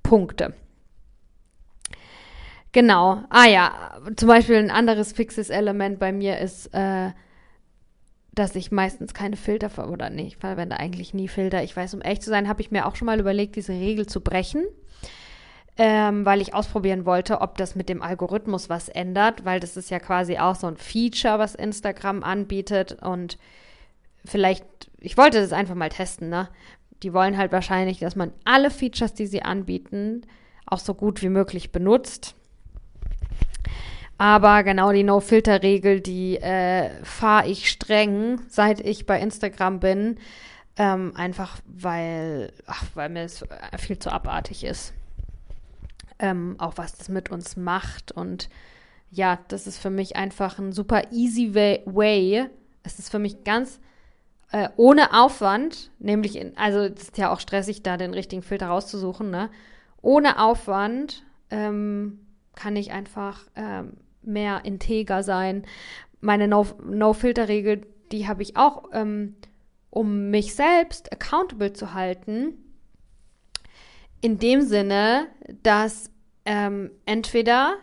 Punkte. 0.03 0.53
Genau. 2.73 3.23
Ah 3.29 3.47
ja, 3.47 3.99
zum 4.15 4.27
Beispiel 4.27 4.57
ein 4.57 4.71
anderes 4.71 5.13
fixes 5.13 5.49
Element 5.49 5.99
bei 5.99 6.11
mir 6.11 6.39
ist, 6.39 6.67
äh, 6.73 7.11
dass 8.33 8.55
ich 8.55 8.71
meistens 8.71 9.13
keine 9.13 9.35
Filter 9.35 9.69
ver 9.69 9.89
oder 9.89 10.09
nee, 10.09 10.27
ich 10.27 10.37
verwende 10.37 10.77
eigentlich 10.77 11.13
nie 11.13 11.27
Filter. 11.27 11.63
Ich 11.63 11.75
weiß, 11.75 11.93
um 11.93 12.01
echt 12.01 12.21
zu 12.21 12.29
sein, 12.29 12.47
habe 12.47 12.61
ich 12.61 12.69
mir 12.69 12.85
auch 12.85 12.95
schon 12.95 13.07
mal 13.07 13.19
überlegt, 13.19 13.55
diese 13.55 13.73
Regel 13.73 14.05
zu 14.05 14.21
brechen, 14.21 14.63
ähm, 15.77 16.25
weil 16.25 16.41
ich 16.41 16.53
ausprobieren 16.53 17.05
wollte, 17.05 17.41
ob 17.41 17.57
das 17.57 17.75
mit 17.75 17.89
dem 17.89 18.01
Algorithmus 18.01 18.69
was 18.69 18.89
ändert, 18.89 19.45
weil 19.45 19.59
das 19.59 19.77
ist 19.77 19.91
ja 19.91 19.99
quasi 19.99 20.37
auch 20.37 20.55
so 20.55 20.67
ein 20.67 20.77
Feature, 20.77 21.39
was 21.39 21.55
Instagram 21.55 22.23
anbietet 22.23 22.97
und 23.01 23.37
vielleicht, 24.25 24.65
ich 24.99 25.17
wollte 25.17 25.39
das 25.39 25.53
einfach 25.53 25.75
mal 25.75 25.89
testen, 25.89 26.29
ne? 26.29 26.49
Die 27.03 27.13
wollen 27.13 27.37
halt 27.37 27.51
wahrscheinlich, 27.51 27.99
dass 27.99 28.15
man 28.15 28.33
alle 28.43 28.71
Features, 28.71 29.13
die 29.13 29.27
sie 29.27 29.43
anbieten, 29.43 30.23
auch 30.65 30.79
so 30.79 30.95
gut 30.95 31.21
wie 31.21 31.29
möglich 31.29 31.71
benutzt. 31.71 32.33
Aber 34.17 34.63
genau 34.63 34.91
die 34.91 35.03
No-Filter-Regel, 35.03 36.01
die 36.01 36.37
äh, 36.37 36.89
fahre 37.03 37.47
ich 37.47 37.69
streng, 37.69 38.41
seit 38.47 38.79
ich 38.79 39.05
bei 39.05 39.19
Instagram 39.19 39.79
bin. 39.79 40.17
Ähm, 40.75 41.13
einfach 41.15 41.57
weil, 41.67 42.51
ach, 42.65 42.83
weil 42.95 43.09
mir 43.09 43.23
es 43.23 43.45
viel 43.77 43.99
zu 43.99 44.11
abartig 44.11 44.63
ist. 44.63 44.93
Ähm, 46.19 46.55
auch 46.57 46.73
was 46.77 46.95
das 46.95 47.09
mit 47.09 47.29
uns 47.29 47.57
macht. 47.57 48.11
Und 48.11 48.49
ja, 49.11 49.39
das 49.47 49.67
ist 49.67 49.77
für 49.77 49.89
mich 49.89 50.15
einfach 50.15 50.59
ein 50.59 50.71
super 50.71 51.11
easy 51.11 51.53
way. 51.53 51.81
way. 51.85 52.49
Es 52.83 52.99
ist 52.99 53.09
für 53.09 53.19
mich 53.19 53.43
ganz 53.43 53.79
äh, 54.51 54.69
ohne 54.77 55.13
Aufwand, 55.13 55.91
nämlich, 55.99 56.37
in, 56.37 56.57
also 56.57 56.79
es 56.79 57.03
ist 57.03 57.17
ja 57.17 57.31
auch 57.31 57.39
stressig, 57.39 57.83
da 57.83 57.97
den 57.97 58.13
richtigen 58.13 58.41
Filter 58.41 58.67
rauszusuchen, 58.67 59.29
ne? 59.29 59.49
Ohne 60.01 60.39
Aufwand 60.41 61.25
ähm, 61.49 62.19
kann 62.55 62.75
ich 62.75 62.91
einfach 62.91 63.41
ähm, 63.55 63.93
mehr 64.21 64.63
integer 64.63 65.23
sein. 65.23 65.65
Meine 66.21 66.47
No-Filter-Regel, 66.47 67.77
no 67.77 67.85
die 68.11 68.27
habe 68.27 68.41
ich 68.41 68.55
auch, 68.55 68.85
ähm, 68.93 69.35
um 69.89 70.29
mich 70.29 70.55
selbst 70.55 71.11
accountable 71.11 71.73
zu 71.73 71.93
halten. 71.93 72.53
In 74.21 74.39
dem 74.39 74.61
Sinne, 74.61 75.27
dass 75.63 76.09
ähm, 76.45 76.91
entweder 77.05 77.75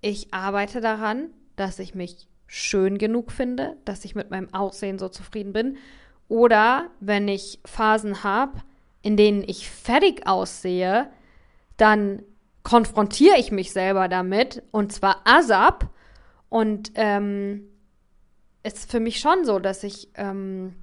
ich 0.00 0.32
arbeite 0.32 0.80
daran, 0.80 1.30
dass 1.56 1.78
ich 1.78 1.94
mich 1.94 2.28
schön 2.46 2.98
genug 2.98 3.32
finde, 3.32 3.76
dass 3.84 4.04
ich 4.04 4.14
mit 4.14 4.30
meinem 4.30 4.52
Aussehen 4.52 4.98
so 4.98 5.08
zufrieden 5.08 5.52
bin, 5.52 5.78
oder 6.28 6.90
wenn 7.00 7.26
ich 7.26 7.58
Phasen 7.64 8.22
habe, 8.22 8.62
in 9.02 9.16
denen 9.16 9.42
ich 9.46 9.68
fertig 9.68 10.26
aussehe, 10.26 11.10
dann 11.76 12.22
konfrontiere 12.62 13.36
ich 13.38 13.50
mich 13.50 13.72
selber 13.72 14.06
damit 14.06 14.62
und 14.70 14.92
zwar 14.92 15.22
ASAP. 15.24 15.88
Und 16.48 16.92
ähm, 16.94 17.68
es 18.62 18.74
ist 18.74 18.90
für 18.90 19.00
mich 19.00 19.18
schon 19.18 19.44
so, 19.44 19.58
dass 19.58 19.82
ich 19.82 20.08
ähm, 20.14 20.76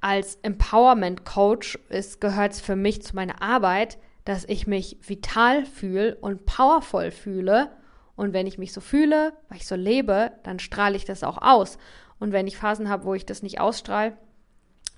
als 0.00 0.36
Empowerment 0.42 1.24
Coach, 1.24 1.78
es 1.88 2.20
gehört 2.20 2.54
für 2.54 2.76
mich 2.76 3.02
zu 3.02 3.16
meiner 3.16 3.42
Arbeit, 3.42 3.98
dass 4.24 4.44
ich 4.44 4.66
mich 4.66 4.98
vital 5.06 5.64
fühle 5.64 6.16
und 6.16 6.46
powervoll 6.46 7.10
fühle. 7.10 7.70
Und 8.14 8.32
wenn 8.32 8.46
ich 8.46 8.58
mich 8.58 8.72
so 8.72 8.80
fühle, 8.80 9.32
weil 9.48 9.58
ich 9.58 9.66
so 9.66 9.74
lebe, 9.74 10.32
dann 10.42 10.58
strahle 10.58 10.96
ich 10.96 11.04
das 11.04 11.24
auch 11.24 11.38
aus. 11.40 11.78
Und 12.18 12.32
wenn 12.32 12.46
ich 12.46 12.56
Phasen 12.56 12.88
habe, 12.88 13.04
wo 13.04 13.14
ich 13.14 13.26
das 13.26 13.42
nicht 13.42 13.60
ausstrahle, 13.60 14.16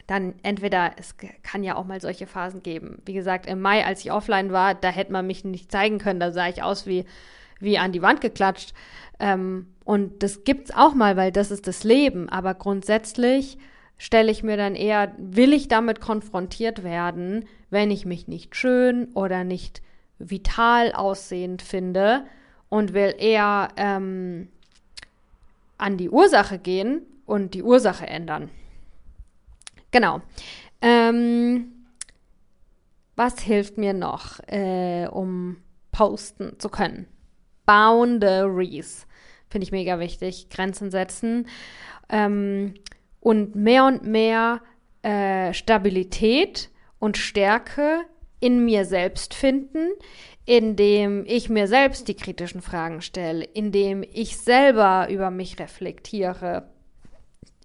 dann 0.06 0.34
entweder, 0.42 0.92
es 0.96 1.14
kann 1.44 1.62
ja 1.62 1.76
auch 1.76 1.84
mal 1.84 2.00
solche 2.00 2.26
Phasen 2.26 2.62
geben. 2.62 3.00
Wie 3.04 3.12
gesagt, 3.12 3.46
im 3.46 3.60
Mai, 3.60 3.84
als 3.84 4.00
ich 4.00 4.10
offline 4.10 4.50
war, 4.50 4.74
da 4.74 4.88
hätte 4.88 5.12
man 5.12 5.26
mich 5.26 5.44
nicht 5.44 5.70
zeigen 5.70 5.98
können, 5.98 6.18
da 6.18 6.32
sah 6.32 6.48
ich 6.48 6.64
aus 6.64 6.86
wie, 6.86 7.04
wie 7.60 7.78
an 7.78 7.92
die 7.92 8.02
Wand 8.02 8.20
geklatscht. 8.20 8.74
Ähm, 9.20 9.68
und 9.84 10.24
das 10.24 10.42
gibt's 10.42 10.72
auch 10.72 10.94
mal, 10.94 11.16
weil 11.16 11.30
das 11.30 11.52
ist 11.52 11.68
das 11.68 11.84
Leben. 11.84 12.28
Aber 12.28 12.54
grundsätzlich 12.54 13.58
stelle 14.00 14.32
ich 14.32 14.42
mir 14.42 14.56
dann 14.56 14.76
eher, 14.76 15.12
will 15.18 15.52
ich 15.52 15.68
damit 15.68 16.00
konfrontiert 16.00 16.82
werden, 16.82 17.44
wenn 17.68 17.90
ich 17.90 18.06
mich 18.06 18.28
nicht 18.28 18.56
schön 18.56 19.12
oder 19.12 19.44
nicht 19.44 19.82
vital 20.18 20.92
aussehend 20.92 21.60
finde 21.60 22.24
und 22.70 22.94
will 22.94 23.14
eher 23.18 23.68
ähm, 23.76 24.48
an 25.76 25.98
die 25.98 26.08
Ursache 26.08 26.58
gehen 26.58 27.02
und 27.26 27.52
die 27.52 27.62
Ursache 27.62 28.06
ändern. 28.06 28.48
Genau. 29.90 30.22
Ähm, 30.80 31.70
was 33.16 33.38
hilft 33.40 33.76
mir 33.76 33.92
noch, 33.92 34.40
äh, 34.46 35.08
um 35.08 35.58
posten 35.92 36.58
zu 36.58 36.70
können? 36.70 37.06
Boundaries. 37.66 39.06
Finde 39.50 39.64
ich 39.64 39.72
mega 39.72 39.98
wichtig. 39.98 40.48
Grenzen 40.48 40.90
setzen. 40.90 41.46
Ähm, 42.08 42.72
und 43.20 43.54
mehr 43.54 43.84
und 43.84 44.04
mehr 44.04 44.60
äh, 45.02 45.52
Stabilität 45.52 46.70
und 46.98 47.16
Stärke 47.16 48.00
in 48.40 48.64
mir 48.64 48.84
selbst 48.84 49.34
finden, 49.34 49.90
indem 50.46 51.24
ich 51.26 51.48
mir 51.48 51.68
selbst 51.68 52.08
die 52.08 52.16
kritischen 52.16 52.62
Fragen 52.62 53.02
stelle, 53.02 53.44
indem 53.44 54.02
ich 54.02 54.38
selber 54.38 55.08
über 55.10 55.30
mich 55.30 55.58
reflektiere, 55.58 56.70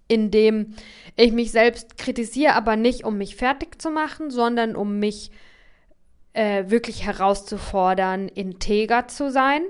indem 0.07 0.75
ich 1.15 1.31
mich 1.31 1.51
selbst 1.51 1.97
kritisiere, 1.97 2.53
aber 2.53 2.75
nicht 2.75 3.05
um 3.05 3.17
mich 3.17 3.35
fertig 3.35 3.81
zu 3.81 3.89
machen, 3.89 4.29
sondern 4.29 4.75
um 4.75 4.99
mich 4.99 5.31
äh, 6.33 6.69
wirklich 6.69 7.05
herauszufordern, 7.05 8.27
integer 8.27 9.07
zu 9.07 9.31
sein. 9.31 9.63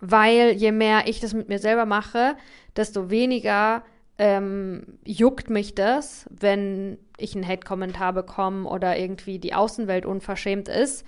Weil 0.00 0.52
je 0.52 0.72
mehr 0.72 1.08
ich 1.08 1.20
das 1.20 1.34
mit 1.34 1.48
mir 1.48 1.58
selber 1.58 1.84
mache, 1.84 2.36
desto 2.76 3.10
weniger 3.10 3.82
ähm, 4.18 4.98
juckt 5.04 5.50
mich 5.50 5.74
das, 5.74 6.26
wenn 6.30 6.98
ich 7.18 7.34
einen 7.34 7.46
Hate-Kommentar 7.46 8.12
bekomme 8.12 8.68
oder 8.68 8.98
irgendwie 8.98 9.38
die 9.38 9.54
Außenwelt 9.54 10.06
unverschämt 10.06 10.68
ist. 10.68 11.04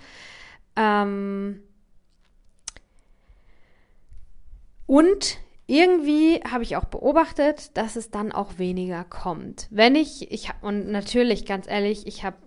Ähm 0.75 1.61
und 4.85 5.37
irgendwie 5.65 6.41
habe 6.49 6.63
ich 6.63 6.75
auch 6.75 6.85
beobachtet, 6.85 7.77
dass 7.77 7.95
es 7.95 8.09
dann 8.09 8.31
auch 8.31 8.57
weniger 8.57 9.03
kommt. 9.03 9.67
Wenn 9.69 9.95
ich, 9.95 10.31
ich 10.31 10.49
und 10.61 10.89
natürlich, 10.89 11.45
ganz 11.45 11.67
ehrlich, 11.67 12.07
ich 12.07 12.23
habe, 12.23 12.37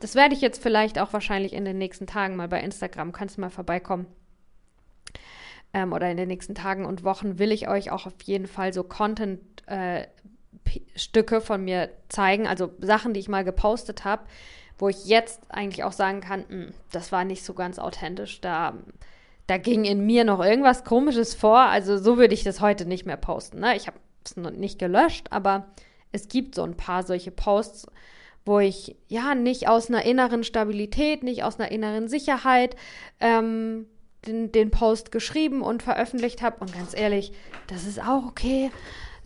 das 0.00 0.16
werde 0.16 0.34
ich 0.34 0.40
jetzt 0.40 0.60
vielleicht 0.60 0.98
auch 0.98 1.12
wahrscheinlich 1.12 1.52
in 1.52 1.64
den 1.64 1.78
nächsten 1.78 2.08
Tagen 2.08 2.34
mal 2.34 2.48
bei 2.48 2.60
Instagram, 2.60 3.12
kannst 3.12 3.36
du 3.36 3.40
mal 3.40 3.50
vorbeikommen. 3.50 4.06
Ähm, 5.76 5.92
oder 5.92 6.10
in 6.10 6.16
den 6.16 6.28
nächsten 6.28 6.54
Tagen 6.54 6.86
und 6.86 7.04
Wochen 7.04 7.38
will 7.38 7.52
ich 7.52 7.68
euch 7.68 7.90
auch 7.90 8.06
auf 8.06 8.14
jeden 8.24 8.46
Fall 8.46 8.72
so 8.72 8.82
Content 8.82 9.40
äh, 9.66 10.06
Stücke 10.94 11.42
von 11.42 11.62
mir 11.62 11.90
zeigen, 12.08 12.46
also 12.46 12.70
Sachen, 12.80 13.12
die 13.12 13.20
ich 13.20 13.28
mal 13.28 13.44
gepostet 13.44 14.06
habe, 14.06 14.22
wo 14.78 14.88
ich 14.88 15.04
jetzt 15.04 15.42
eigentlich 15.50 15.84
auch 15.84 15.92
sagen 15.92 16.22
kann, 16.22 16.40
mh, 16.40 16.48
hm, 16.48 16.74
das 16.92 17.12
war 17.12 17.24
nicht 17.24 17.44
so 17.44 17.52
ganz 17.52 17.78
authentisch. 17.78 18.40
Da 18.40 18.72
da 19.46 19.58
ging 19.58 19.84
in 19.84 20.04
mir 20.06 20.24
noch 20.24 20.42
irgendwas 20.42 20.82
Komisches 20.82 21.34
vor. 21.34 21.58
Also 21.58 21.98
so 21.98 22.16
würde 22.16 22.32
ich 22.32 22.42
das 22.42 22.62
heute 22.62 22.86
nicht 22.86 23.04
mehr 23.04 23.18
posten. 23.18 23.60
Ne? 23.60 23.76
Ich 23.76 23.86
habe 23.86 23.98
es 24.24 24.36
nicht 24.36 24.78
gelöscht, 24.78 25.26
aber 25.30 25.66
es 26.10 26.28
gibt 26.28 26.54
so 26.54 26.62
ein 26.62 26.76
paar 26.76 27.02
solche 27.02 27.30
Posts, 27.30 27.86
wo 28.46 28.60
ich 28.60 28.96
ja 29.08 29.34
nicht 29.34 29.68
aus 29.68 29.88
einer 29.90 30.04
inneren 30.04 30.42
Stabilität, 30.42 31.22
nicht 31.22 31.44
aus 31.44 31.60
einer 31.60 31.70
inneren 31.70 32.08
Sicherheit 32.08 32.76
ähm, 33.20 33.86
den, 34.24 34.52
den 34.52 34.70
Post 34.70 35.12
geschrieben 35.12 35.62
und 35.62 35.82
veröffentlicht 35.82 36.42
habe. 36.42 36.56
Und 36.60 36.72
ganz 36.72 36.96
ehrlich, 36.96 37.32
das 37.66 37.84
ist 37.84 38.00
auch 38.00 38.26
okay. 38.26 38.70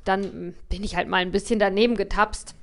Dann 0.04 0.54
bin 0.68 0.82
ich 0.82 0.96
halt 0.96 1.08
mal 1.08 1.18
ein 1.18 1.32
bisschen 1.32 1.58
daneben 1.58 1.96
getapst 1.96 2.54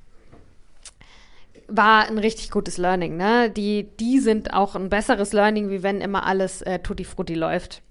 war 1.68 2.08
ein 2.08 2.18
richtig 2.18 2.50
gutes 2.50 2.78
Learning. 2.78 3.18
Ne? 3.18 3.50
Die, 3.50 3.90
die 4.00 4.20
sind 4.20 4.54
auch 4.54 4.76
ein 4.76 4.90
besseres 4.90 5.34
Learning, 5.34 5.70
wie 5.70 5.84
wenn 5.84 6.02
immer 6.02 6.26
alles 6.26 6.62
äh, 6.62 6.80
tutti 6.80 7.04
frutti 7.04 7.34
läuft. 7.34 7.82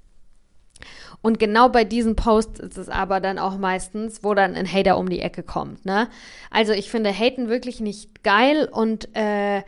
Und 1.23 1.39
genau 1.39 1.69
bei 1.69 1.85
diesen 1.85 2.17
Posts 2.17 2.61
ist 2.61 2.79
es 2.79 2.89
aber 2.89 3.21
dann 3.21 3.39
auch 3.39 3.57
meistens, 3.57 4.23
wo 4.23 4.35
dann 4.35 4.55
ein 4.55 4.71
Hater 4.71 4.99
um 4.99 5.09
die 5.09 5.21
Ecke 5.21 5.43
kommt. 5.43 5.85
Ne? 5.85 6.09
Also 6.51 6.73
ich 6.73 6.91
finde 6.91 7.13
Haten 7.13 7.49
wirklich 7.49 7.81
nicht 7.81 8.23
geil 8.23 8.69
und 8.71 9.09
äh, 9.17 9.63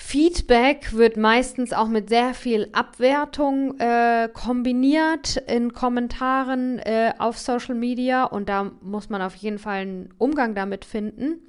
Feedback 0.00 0.92
wird 0.92 1.16
meistens 1.16 1.72
auch 1.72 1.88
mit 1.88 2.08
sehr 2.08 2.32
viel 2.32 2.68
Abwertung 2.72 3.80
äh, 3.80 4.30
kombiniert 4.32 5.38
in 5.48 5.72
Kommentaren 5.72 6.78
äh, 6.78 7.12
auf 7.18 7.36
Social 7.36 7.74
Media 7.74 8.22
und 8.22 8.48
da 8.48 8.70
muss 8.80 9.10
man 9.10 9.20
auf 9.20 9.34
jeden 9.34 9.58
Fall 9.58 9.80
einen 9.80 10.14
Umgang 10.16 10.54
damit 10.54 10.84
finden. 10.84 11.40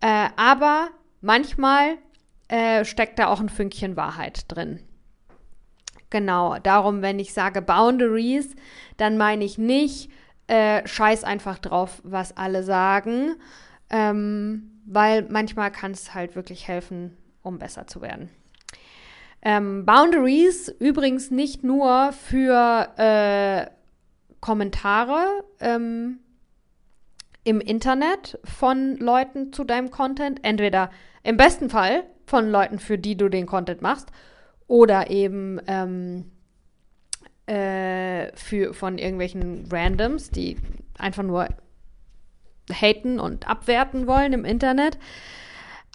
Äh, 0.00 0.28
aber 0.36 0.90
manchmal 1.20 1.98
äh, 2.46 2.84
steckt 2.84 3.18
da 3.18 3.26
auch 3.26 3.40
ein 3.40 3.48
Fünkchen 3.48 3.96
Wahrheit 3.96 4.44
drin. 4.46 4.78
Genau, 6.08 6.58
darum, 6.60 7.02
wenn 7.02 7.18
ich 7.18 7.34
sage 7.34 7.62
Boundaries, 7.62 8.54
dann 8.96 9.18
meine 9.18 9.44
ich 9.44 9.58
nicht, 9.58 10.08
äh, 10.46 10.86
scheiß 10.86 11.24
einfach 11.24 11.58
drauf, 11.58 12.00
was 12.04 12.36
alle 12.36 12.62
sagen, 12.62 13.34
ähm, 13.90 14.70
weil 14.86 15.26
manchmal 15.28 15.72
kann 15.72 15.90
es 15.90 16.14
halt 16.14 16.36
wirklich 16.36 16.68
helfen, 16.68 17.16
um 17.46 17.58
besser 17.58 17.86
zu 17.86 18.02
werden. 18.02 18.28
Ähm, 19.42 19.86
Boundaries 19.86 20.68
übrigens 20.80 21.30
nicht 21.30 21.62
nur 21.62 22.12
für 22.12 22.88
äh, 22.96 23.70
Kommentare, 24.40 25.44
ähm, 25.60 26.18
im 27.44 27.60
Internet 27.60 28.40
von 28.42 28.96
Leuten 28.96 29.52
zu 29.52 29.62
deinem 29.62 29.92
Content. 29.92 30.40
Entweder 30.42 30.90
im 31.22 31.36
besten 31.36 31.70
Fall 31.70 32.02
von 32.26 32.50
Leuten, 32.50 32.80
für 32.80 32.98
die 32.98 33.16
du 33.16 33.28
den 33.28 33.46
Content 33.46 33.82
machst, 33.82 34.10
oder 34.66 35.10
eben 35.10 35.60
ähm, 35.68 36.32
äh, 37.46 38.32
für, 38.34 38.74
von 38.74 38.98
irgendwelchen 38.98 39.68
Randoms, 39.70 40.30
die 40.30 40.56
einfach 40.98 41.22
nur 41.22 41.46
haten 42.72 43.20
und 43.20 43.48
abwerten 43.48 44.08
wollen 44.08 44.32
im 44.32 44.44
Internet. 44.44 44.98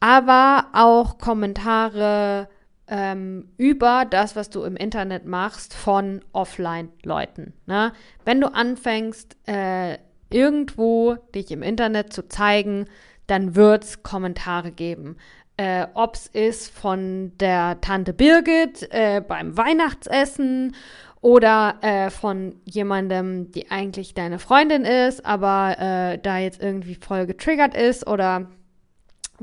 Aber 0.02 0.66
auch 0.74 1.18
Kommentare 1.20 2.50
ähm, 2.88 3.48
über 3.58 4.06
das, 4.08 4.36
was 4.36 4.50
du 4.50 4.64
im 4.64 4.76
Internet 4.76 5.26
machst, 5.26 5.74
von 5.74 6.22
Offline-Leuten. 6.34 7.54
Ne? 7.66 7.94
Wenn 8.26 8.42
du 8.42 8.54
anfängst, 8.54 9.38
äh, 9.48 9.98
irgendwo 10.30 11.16
dich 11.34 11.52
im 11.52 11.64
Internet 11.64 12.12
zu 12.12 12.28
zeigen, 12.28 12.88
dann 13.28 13.56
wird 13.56 13.86
es 13.86 14.04
Kommentare 14.04 14.72
geben. 14.72 15.16
Äh, 15.56 15.88
Ob 15.94 16.16
es 16.16 16.28
ist 16.28 16.70
von 16.74 17.32
der 17.40 17.80
Tante 17.80 18.14
Birgit 18.14 18.88
äh, 18.92 19.22
beim 19.26 19.56
Weihnachtsessen 19.56 20.76
oder 21.22 21.76
äh, 21.82 22.10
von 22.10 22.56
jemandem, 22.66 23.52
die 23.52 23.70
eigentlich 23.70 24.16
deine 24.16 24.40
Freundin 24.40 24.84
ist, 24.84 25.26
aber 25.26 25.78
äh, 25.78 26.18
da 26.18 26.40
jetzt 26.40 26.62
irgendwie 26.62 26.96
voll 26.96 27.26
getriggert 27.26 27.76
ist 27.76 28.08
oder 28.08 28.48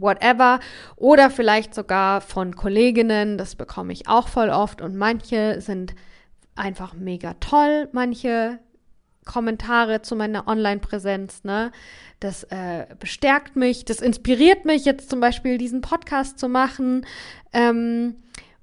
whatever. 0.01 0.61
Oder 0.97 1.31
vielleicht 1.31 1.75
sogar 1.75 2.21
von 2.21 2.57
Kolleginnen, 2.57 3.39
das 3.39 3.57
bekomme 3.57 3.93
ich 3.93 4.09
auch 4.09 4.29
voll 4.29 4.51
oft 4.51 4.81
und 4.81 4.97
manche 4.97 5.61
sind 5.61 5.95
einfach 6.55 6.95
mega 6.95 7.35
toll, 7.35 7.89
manche 7.93 8.59
Kommentare 9.25 10.03
zu 10.03 10.17
meiner 10.17 10.49
Online-Präsenz, 10.49 11.45
ne? 11.45 11.71
Das 12.19 12.43
äh, 12.45 12.87
bestärkt 12.99 13.55
mich, 13.55 13.85
das 13.85 14.01
inspiriert 14.01 14.65
mich 14.65 14.85
jetzt 14.85 15.09
zum 15.09 15.21
Beispiel 15.21 15.57
diesen 15.57 15.83
Podcast 15.83 16.39
zu 16.39 16.49
machen. 16.49 17.07
Ähm, 17.53 18.17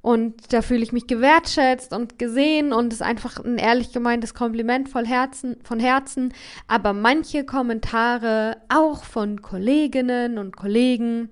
und 0.05 0.53
da 0.53 0.61
fühle 0.61 0.83
ich 0.83 0.91
mich 0.91 1.07
gewertschätzt 1.07 1.91
und 1.91 2.19
gesehen 2.19 2.73
und 2.73 2.93
es 2.93 2.99
ist 2.99 3.05
einfach 3.07 3.43
ein 3.43 3.57
ehrlich 3.57 3.91
gemeintes 3.91 4.35
Kompliment 4.35 4.87
voll 4.87 5.07
Herzen, 5.07 5.57
von 5.63 5.79
Herzen. 5.79 6.31
Aber 6.67 6.93
manche 6.93 7.43
Kommentare, 7.43 8.57
auch 8.69 9.03
von 9.03 9.41
Kolleginnen 9.41 10.37
und 10.37 10.55
Kollegen, 10.55 11.29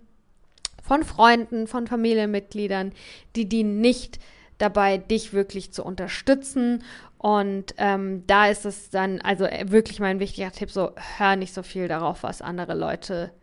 von 0.81 1.03
Freunden, 1.03 1.67
von 1.67 1.85
Familienmitgliedern, 1.85 2.93
die 3.35 3.47
dienen 3.47 3.79
nicht 3.79 4.17
dabei, 4.57 4.97
dich 4.97 5.33
wirklich 5.33 5.71
zu 5.71 5.83
unterstützen 5.83 6.83
und 7.19 7.75
ähm, 7.77 8.23
da 8.25 8.47
ist 8.47 8.65
es 8.65 8.89
dann, 8.89 9.21
also 9.21 9.45
äh, 9.45 9.69
wirklich 9.69 9.99
mein 9.99 10.19
wichtiger 10.19 10.51
Tipp, 10.51 10.71
so 10.71 10.93
hör 11.17 11.35
nicht 11.35 11.53
so 11.53 11.61
viel 11.61 11.87
darauf, 11.87 12.23
was 12.23 12.41
andere 12.41 12.73
Leute 12.73 13.33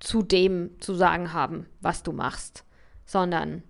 zu 0.00 0.24
dem 0.24 0.70
zu 0.80 0.94
sagen 0.94 1.32
haben, 1.32 1.66
was 1.80 2.02
du 2.02 2.10
machst, 2.10 2.64
sondern 3.06 3.62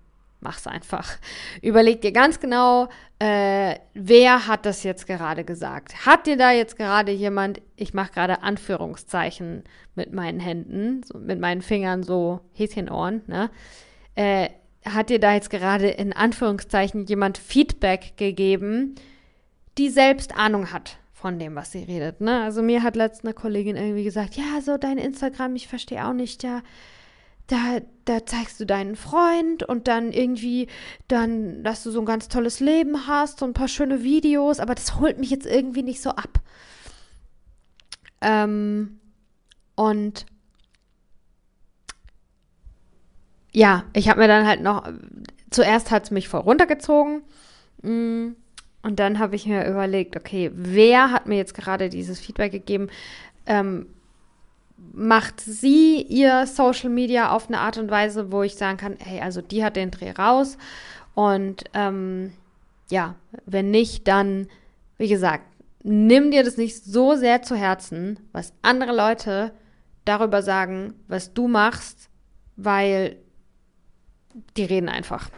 mach's 0.45 0.67
einfach. 0.69 1.17
Überleg 1.63 2.01
dir 2.03 2.13
ganz 2.13 2.39
genau, 2.39 2.89
äh, 3.19 3.77
wer 3.95 4.47
hat 4.47 4.67
das 4.67 4.85
jetzt 4.85 5.07
gerade 5.07 5.45
gesagt? 5.45 6.07
Hat 6.07 6.27
dir 6.27 6.37
da 6.37 6.53
jetzt 6.53 6.77
gerade 6.77 7.11
jemand, 7.11 7.61
ich 7.75 7.95
mache 7.95 8.13
gerade 8.13 8.43
Anführungszeichen 8.43 9.65
mit 9.97 10.13
meinen 10.13 10.39
Händen, 10.39 11.03
so 11.03 11.19
mit 11.19 11.41
meinen 11.41 11.63
Fingern 11.63 12.05
so 12.05 12.41
Häschenohren, 12.53 13.23
ne? 13.27 13.51
Äh, 14.15 14.51
hat 14.85 15.09
dir 15.09 15.19
da 15.19 15.33
jetzt 15.33 15.49
gerade 15.49 15.89
in 15.89 16.13
Anführungszeichen 16.13 17.07
jemand 17.07 17.39
Feedback 17.39 18.19
gegeben? 18.19 18.97
die 19.79 19.89
selbst 19.89 20.37
Ahnung 20.37 20.73
hat 20.73 20.99
von 21.13 21.39
dem, 21.39 21.55
was 21.55 21.73
sie 21.73 21.85
redet. 21.85 22.21
Ne? 22.21 22.43
Also 22.43 22.63
mir 22.63 22.83
hat 22.83 22.97
letztens 22.97 23.25
eine 23.25 23.35
Kollegin 23.35 23.77
irgendwie 23.77 24.05
gesagt, 24.05 24.35
ja, 24.37 24.61
so 24.61 24.77
dein 24.77 24.99
Instagram, 24.99 25.57
ich 25.57 25.69
verstehe 25.69 26.07
auch 26.07 26.13
nicht, 26.13 26.43
ja, 26.43 26.63
da, 27.47 27.81
da 28.05 28.25
zeigst 28.25 28.59
du 28.61 28.67
deinen 28.67 28.97
Freund 28.97 29.63
und 29.63 29.87
dann 29.89 30.13
irgendwie, 30.13 30.69
dann, 31.09 31.63
dass 31.63 31.83
du 31.83 31.91
so 31.91 32.01
ein 32.01 32.07
ganz 32.07 32.29
tolles 32.29 32.61
Leben 32.61 33.07
hast, 33.07 33.39
so 33.39 33.47
ein 33.47 33.53
paar 33.53 33.69
schöne 33.69 34.03
Videos, 34.03 34.61
aber 34.61 34.75
das 34.75 34.99
holt 34.99 35.19
mich 35.19 35.31
jetzt 35.31 35.47
irgendwie 35.47 35.83
nicht 35.83 36.01
so 36.01 36.11
ab. 36.11 36.41
Ähm, 38.21 38.99
und 39.75 40.27
ja, 43.53 43.85
ich 43.93 44.09
habe 44.09 44.21
mir 44.21 44.29
dann 44.29 44.47
halt 44.47 44.63
noch, 44.63 44.91
zuerst 45.51 45.91
hat 45.91 46.05
es 46.05 46.11
mich 46.11 46.29
voll 46.29 46.41
runtergezogen. 46.41 47.23
Mm, 47.83 48.31
und 48.83 49.01
dann 49.01 49.19
habe 49.19 49.37
ich 49.37 49.47
mir 49.47 49.67
überlegt, 49.67 50.17
okay, 50.17 50.51
wer 50.55 51.11
hat 51.11 51.27
mir 51.27 51.37
jetzt 51.37 51.55
gerade 51.55 51.89
dieses 51.89 52.21
Feedback 52.21 52.53
gegeben? 52.53 52.89
Ähm, 53.47 53.87
macht 54.95 55.41
sie 55.41 56.03
ihr 56.03 56.47
Social 56.47 56.89
Media 56.89 57.31
auf 57.31 57.49
eine 57.49 57.59
Art 57.59 57.79
und 57.79 57.91
Weise, 57.91 58.31
wo 58.31 58.43
ich 58.43 58.55
sagen 58.55 58.79
kann, 58.79 58.97
hey, 58.99 59.21
also 59.21 59.41
die 59.41 59.65
hat 59.65 59.77
den 59.77 59.91
Dreh 59.91 60.13
raus. 60.13 60.57
Und 61.15 61.65
ähm, 61.75 62.33
ja, 62.91 63.17
wenn 63.47 63.71
nicht, 63.71 64.07
dann, 64.07 64.49
wie 64.97 65.09
gesagt, 65.09 65.45
nimm 65.83 66.31
dir 66.31 66.45
das 66.45 66.57
nicht 66.57 66.85
so 66.85 67.17
sehr 67.17 67.43
zu 67.43 67.57
Herzen, 67.57 68.21
was 68.33 68.53
andere 68.63 68.95
Leute 68.95 69.53
darüber 70.05 70.43
sagen, 70.43 70.95
was 71.09 71.35
du 71.35 71.49
machst, 71.49 72.09
weil 72.57 73.17
die 74.57 74.65
reden 74.65 74.89
einfach. 74.89 75.31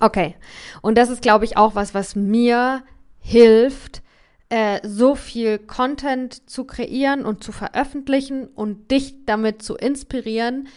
Okay. 0.00 0.36
Und 0.82 0.96
das 0.98 1.10
ist, 1.10 1.22
glaube 1.22 1.44
ich, 1.44 1.56
auch 1.56 1.74
was, 1.74 1.94
was 1.94 2.16
mir 2.16 2.82
hilft, 3.18 4.02
äh, 4.50 4.80
so 4.86 5.14
viel 5.14 5.58
Content 5.58 6.48
zu 6.50 6.64
kreieren 6.64 7.24
und 7.24 7.42
zu 7.42 7.52
veröffentlichen 7.52 8.46
und 8.48 8.90
dich 8.90 9.24
damit 9.24 9.62
zu 9.62 9.76
inspirieren, 9.76 10.68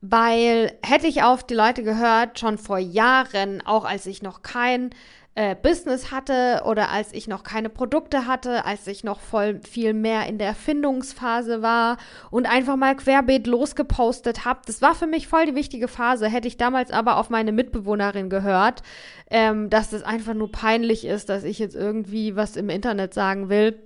weil 0.00 0.72
hätte 0.82 1.08
ich 1.08 1.22
auf 1.22 1.44
die 1.44 1.54
Leute 1.54 1.82
gehört, 1.82 2.38
schon 2.38 2.58
vor 2.58 2.78
Jahren, 2.78 3.66
auch 3.66 3.84
als 3.84 4.06
ich 4.06 4.22
noch 4.22 4.42
kein 4.42 4.90
äh, 5.38 5.54
Business 5.54 6.10
hatte 6.10 6.62
oder 6.64 6.90
als 6.90 7.12
ich 7.14 7.28
noch 7.28 7.44
keine 7.44 7.68
Produkte 7.68 8.26
hatte, 8.26 8.64
als 8.64 8.88
ich 8.88 9.04
noch 9.04 9.20
voll 9.20 9.60
viel 9.62 9.94
mehr 9.94 10.26
in 10.26 10.36
der 10.36 10.48
Erfindungsphase 10.48 11.62
war 11.62 11.98
und 12.32 12.46
einfach 12.46 12.74
mal 12.74 12.96
querbeet 12.96 13.46
losgepostet 13.46 14.44
habe. 14.44 14.62
Das 14.66 14.82
war 14.82 14.96
für 14.96 15.06
mich 15.06 15.28
voll 15.28 15.46
die 15.46 15.54
wichtige 15.54 15.86
Phase. 15.86 16.26
Hätte 16.26 16.48
ich 16.48 16.56
damals 16.56 16.90
aber 16.90 17.18
auf 17.18 17.30
meine 17.30 17.52
Mitbewohnerin 17.52 18.30
gehört, 18.30 18.82
ähm, 19.30 19.70
dass 19.70 19.90
das 19.90 20.02
einfach 20.02 20.34
nur 20.34 20.50
peinlich 20.50 21.06
ist, 21.06 21.28
dass 21.28 21.44
ich 21.44 21.60
jetzt 21.60 21.76
irgendwie 21.76 22.34
was 22.34 22.56
im 22.56 22.68
Internet 22.68 23.14
sagen 23.14 23.48
will, 23.48 23.78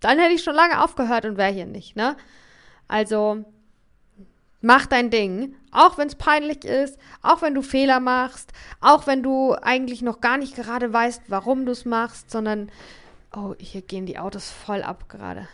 dann 0.00 0.18
hätte 0.18 0.32
ich 0.32 0.42
schon 0.42 0.54
lange 0.54 0.82
aufgehört 0.82 1.26
und 1.26 1.36
wäre 1.36 1.52
hier 1.52 1.66
nicht, 1.66 1.94
ne? 1.94 2.16
Also 2.88 3.44
Mach 4.66 4.86
dein 4.86 5.10
Ding, 5.10 5.54
auch 5.70 5.96
wenn 5.96 6.08
es 6.08 6.16
peinlich 6.16 6.64
ist, 6.64 6.98
auch 7.22 7.40
wenn 7.40 7.54
du 7.54 7.62
Fehler 7.62 8.00
machst, 8.00 8.52
auch 8.80 9.06
wenn 9.06 9.22
du 9.22 9.52
eigentlich 9.52 10.02
noch 10.02 10.20
gar 10.20 10.38
nicht 10.38 10.56
gerade 10.56 10.92
weißt, 10.92 11.22
warum 11.28 11.66
du 11.66 11.70
es 11.70 11.84
machst, 11.84 12.32
sondern 12.32 12.72
oh, 13.32 13.54
hier 13.60 13.80
gehen 13.80 14.06
die 14.06 14.18
Autos 14.18 14.50
voll 14.50 14.82
ab 14.82 15.08
gerade. 15.08 15.46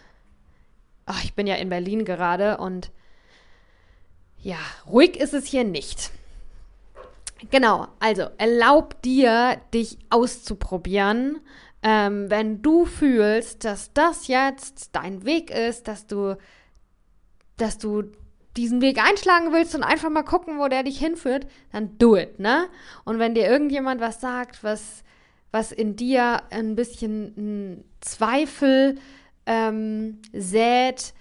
Ach, 1.04 1.22
ich 1.24 1.34
bin 1.34 1.46
ja 1.46 1.56
in 1.56 1.68
Berlin 1.68 2.06
gerade 2.06 2.56
und 2.56 2.90
ja, 4.38 4.56
ruhig 4.86 5.18
ist 5.18 5.34
es 5.34 5.44
hier 5.44 5.64
nicht. 5.64 6.10
Genau, 7.50 7.88
also 8.00 8.28
erlaub 8.38 9.02
dir, 9.02 9.60
dich 9.74 9.98
auszuprobieren. 10.08 11.42
Ähm, 11.82 12.30
wenn 12.30 12.62
du 12.62 12.86
fühlst, 12.86 13.66
dass 13.66 13.92
das 13.92 14.26
jetzt 14.28 14.88
dein 14.92 15.26
Weg 15.26 15.50
ist, 15.50 15.86
dass 15.86 16.06
du, 16.06 16.38
dass 17.58 17.76
du 17.76 18.04
diesen 18.56 18.80
Weg 18.82 19.02
einschlagen 19.02 19.52
willst 19.52 19.74
und 19.74 19.82
einfach 19.82 20.10
mal 20.10 20.22
gucken, 20.22 20.58
wo 20.58 20.68
der 20.68 20.82
dich 20.82 20.98
hinführt, 20.98 21.46
dann 21.72 21.96
do 21.98 22.16
it, 22.16 22.38
ne? 22.38 22.68
Und 23.04 23.18
wenn 23.18 23.34
dir 23.34 23.48
irgendjemand 23.48 24.00
was 24.00 24.20
sagt, 24.20 24.62
was, 24.62 25.04
was 25.50 25.72
in 25.72 25.96
dir 25.96 26.42
ein 26.50 26.74
bisschen 26.74 27.84
Zweifel 28.00 28.98
ähm, 29.46 30.20
sät, 30.32 31.14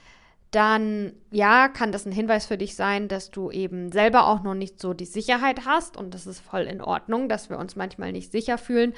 dann 0.52 1.14
ja, 1.32 1.70
kann 1.70 1.94
das 1.94 2.06
ein 2.06 2.12
Hinweis 2.12 2.46
für 2.46 2.58
dich 2.58 2.76
sein, 2.76 3.08
dass 3.08 3.32
du 3.32 3.52
eben 3.52 3.90
selber 3.94 4.28
auch 4.28 4.44
noch 4.44 4.54
nicht 4.54 4.82
so 4.82 4.94
die 4.94 5.06
Sicherheit 5.06 5.66
hast 5.66 5.96
und 5.96 6.14
das 6.14 6.28
ist 6.28 6.42
voll 6.42 6.64
in 6.64 6.82
Ordnung, 6.82 7.30
dass 7.30 7.50
wir 7.50 7.58
uns 7.58 7.78
manchmal 7.78 8.12
nicht 8.12 8.34
sicher 8.34 8.58
fühlen. 8.58 8.94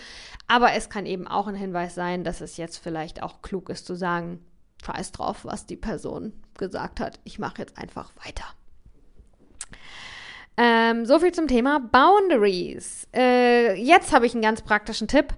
Aber 0.47 0.73
es 0.73 0.89
kann 0.89 1.05
eben 1.05 1.27
auch 1.27 1.47
ein 1.47 1.53
Hinweis 1.53 1.93
sein, 1.93 2.23
dass 2.23 2.41
es 2.41 2.57
jetzt 2.57 2.77
vielleicht 2.77 3.21
auch 3.21 3.43
klug 3.43 3.69
ist 3.69 3.85
zu 3.85 3.93
sagen, 3.93 4.39
scheiß 4.83 5.11
drauf, 5.11 5.45
was 5.45 5.65
die 5.65 5.75
Person 5.75 6.33
gesagt 6.57 6.99
hat. 6.99 7.19
Ich 7.23 7.39
mache 7.39 7.59
jetzt 7.59 7.77
einfach 7.77 8.11
weiter. 8.25 8.45
Ähm, 10.55 11.05
so 11.05 11.17
viel 11.17 11.31
zum 11.31 11.47
Thema 11.47 11.79
Boundaries. 11.79 13.07
Äh, 13.15 13.73
jetzt 13.81 14.13
habe 14.13 14.27
ich 14.27 14.33
einen 14.33 14.43
ganz 14.43 14.61
praktischen 14.61 15.07
Tipp. 15.07 15.33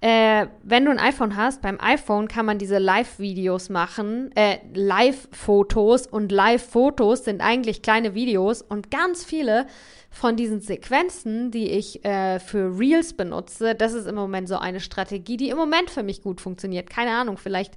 Äh, 0.00 0.46
wenn 0.62 0.84
du 0.84 0.92
ein 0.92 1.00
iPhone 1.00 1.36
hast, 1.36 1.60
beim 1.60 1.78
iPhone 1.80 2.28
kann 2.28 2.46
man 2.46 2.58
diese 2.58 2.78
Live-Videos 2.78 3.68
machen, 3.68 4.30
äh, 4.36 4.58
Live-Fotos 4.72 6.06
und 6.06 6.30
Live-Fotos 6.30 7.24
sind 7.24 7.42
eigentlich 7.42 7.82
kleine 7.82 8.14
Videos 8.14 8.62
und 8.62 8.90
ganz 8.90 9.24
viele 9.24 9.66
von 10.08 10.36
diesen 10.36 10.60
Sequenzen, 10.60 11.50
die 11.50 11.70
ich 11.70 12.04
äh, 12.04 12.38
für 12.38 12.78
Reels 12.78 13.12
benutze, 13.12 13.74
das 13.74 13.92
ist 13.92 14.06
im 14.06 14.14
Moment 14.14 14.48
so 14.48 14.56
eine 14.56 14.80
Strategie, 14.80 15.36
die 15.36 15.50
im 15.50 15.56
Moment 15.58 15.90
für 15.90 16.02
mich 16.02 16.22
gut 16.22 16.40
funktioniert. 16.40 16.88
Keine 16.88 17.10
Ahnung, 17.10 17.36
vielleicht 17.36 17.74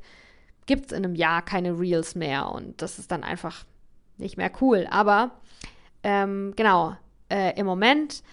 gibt 0.65 0.87
es 0.87 0.91
in 0.91 1.05
einem 1.05 1.15
Jahr 1.15 1.41
keine 1.41 1.79
Reels 1.79 2.15
mehr 2.15 2.49
und 2.49 2.81
das 2.81 2.99
ist 2.99 3.11
dann 3.11 3.23
einfach 3.23 3.65
nicht 4.17 4.37
mehr 4.37 4.51
cool. 4.61 4.87
Aber 4.89 5.31
ähm, 6.03 6.53
genau, 6.55 6.95
äh, 7.29 7.57
im 7.59 7.65
Moment 7.65 8.23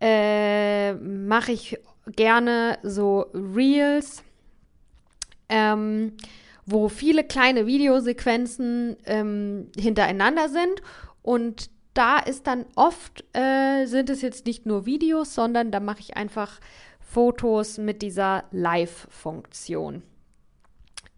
äh, 0.00 0.94
mache 0.94 1.52
ich 1.52 1.78
gerne 2.14 2.78
so 2.82 3.26
Reels, 3.34 4.22
ähm, 5.48 6.12
wo 6.64 6.88
viele 6.88 7.24
kleine 7.24 7.66
Videosequenzen 7.66 8.96
ähm, 9.06 9.70
hintereinander 9.76 10.48
sind 10.48 10.82
und 11.22 11.70
da 11.94 12.18
ist 12.18 12.46
dann 12.46 12.66
oft, 12.74 13.24
äh, 13.32 13.86
sind 13.86 14.10
es 14.10 14.20
jetzt 14.20 14.44
nicht 14.44 14.66
nur 14.66 14.84
Videos, 14.84 15.34
sondern 15.34 15.70
da 15.70 15.80
mache 15.80 16.00
ich 16.00 16.16
einfach 16.16 16.60
Fotos 17.00 17.78
mit 17.78 18.02
dieser 18.02 18.44
Live-Funktion. 18.50 20.02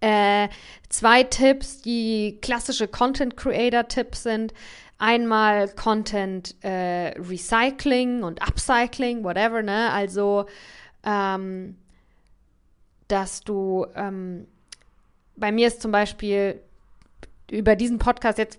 Äh, 0.01 0.49
zwei 0.89 1.25
Tipps, 1.25 1.83
die 1.83 2.39
klassische 2.41 2.89
Content 2.89 3.37
Creator 3.37 3.89
Tipps 3.89 4.23
sind. 4.23 4.55
Einmal 4.99 5.69
Content 5.69 6.57
äh, 6.63 7.15
Recycling 7.19 8.23
und 8.25 8.43
Upcycling, 8.43 9.23
whatever, 9.23 9.63
ne? 9.63 9.91
Also, 9.93 10.47
ähm, 11.05 11.77
dass 13.07 13.41
du, 13.41 13.87
ähm, 13.95 14.47
bei 15.37 15.53
mir 15.53 15.69
ist 15.69 15.81
zum 15.83 15.93
Beispiel 15.93 16.61
über 17.51 17.77
diesen 17.77 17.99
Podcast 17.99 18.39
jetzt, 18.39 18.59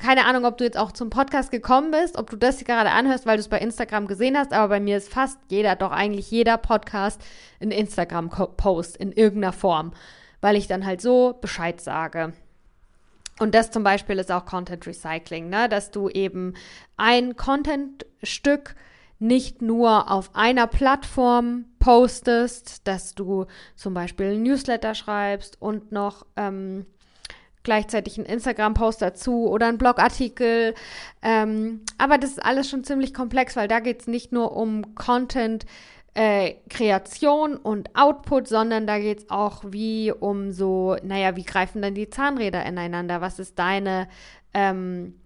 keine 0.00 0.24
Ahnung, 0.24 0.44
ob 0.46 0.56
du 0.56 0.64
jetzt 0.64 0.78
auch 0.78 0.92
zum 0.92 1.10
Podcast 1.10 1.50
gekommen 1.50 1.90
bist, 1.90 2.16
ob 2.16 2.30
du 2.30 2.36
das 2.36 2.64
gerade 2.64 2.90
anhörst, 2.90 3.26
weil 3.26 3.36
du 3.36 3.40
es 3.40 3.48
bei 3.48 3.58
Instagram 3.58 4.06
gesehen 4.06 4.38
hast, 4.38 4.52
aber 4.52 4.68
bei 4.68 4.80
mir 4.80 4.96
ist 4.96 5.12
fast 5.12 5.38
jeder, 5.48 5.76
doch 5.76 5.90
eigentlich 5.90 6.30
jeder 6.30 6.56
Podcast 6.56 7.20
ein 7.60 7.70
Instagram-Post 7.70 8.96
in 8.96 9.12
irgendeiner 9.12 9.52
Form 9.52 9.92
weil 10.40 10.56
ich 10.56 10.66
dann 10.66 10.86
halt 10.86 11.00
so 11.00 11.36
Bescheid 11.40 11.80
sage. 11.80 12.32
Und 13.38 13.54
das 13.54 13.70
zum 13.70 13.82
Beispiel 13.82 14.18
ist 14.18 14.32
auch 14.32 14.46
Content 14.46 14.86
Recycling, 14.86 15.48
ne? 15.50 15.68
dass 15.68 15.90
du 15.90 16.08
eben 16.08 16.54
ein 16.96 17.36
Contentstück 17.36 18.74
nicht 19.18 19.62
nur 19.62 20.10
auf 20.10 20.34
einer 20.34 20.66
Plattform 20.66 21.66
postest, 21.78 22.86
dass 22.86 23.14
du 23.14 23.46
zum 23.74 23.94
Beispiel 23.94 24.32
ein 24.32 24.42
Newsletter 24.42 24.94
schreibst 24.94 25.60
und 25.60 25.90
noch 25.92 26.26
ähm, 26.36 26.86
gleichzeitig 27.62 28.18
einen 28.18 28.26
Instagram-Post 28.26 29.02
dazu 29.02 29.48
oder 29.48 29.66
einen 29.66 29.78
Blogartikel. 29.78 30.74
Ähm, 31.22 31.80
aber 31.98 32.16
das 32.18 32.30
ist 32.30 32.44
alles 32.44 32.70
schon 32.70 32.84
ziemlich 32.84 33.12
komplex, 33.12 33.56
weil 33.56 33.68
da 33.68 33.80
geht 33.80 34.02
es 34.02 34.06
nicht 34.06 34.32
nur 34.32 34.56
um 34.56 34.94
Content, 34.94 35.66
äh, 36.16 36.54
Kreation 36.70 37.56
und 37.56 37.94
Output, 37.94 38.48
sondern 38.48 38.86
da 38.86 38.98
geht 38.98 39.18
es 39.18 39.30
auch 39.30 39.62
wie 39.66 40.10
um 40.10 40.50
so, 40.50 40.96
naja, 41.02 41.36
wie 41.36 41.44
greifen 41.44 41.82
dann 41.82 41.94
die 41.94 42.08
Zahnräder 42.08 42.64
ineinander? 42.64 43.20
Was 43.20 43.38
ist 43.38 43.58
deine 43.58 44.08
ähm, 44.54 45.20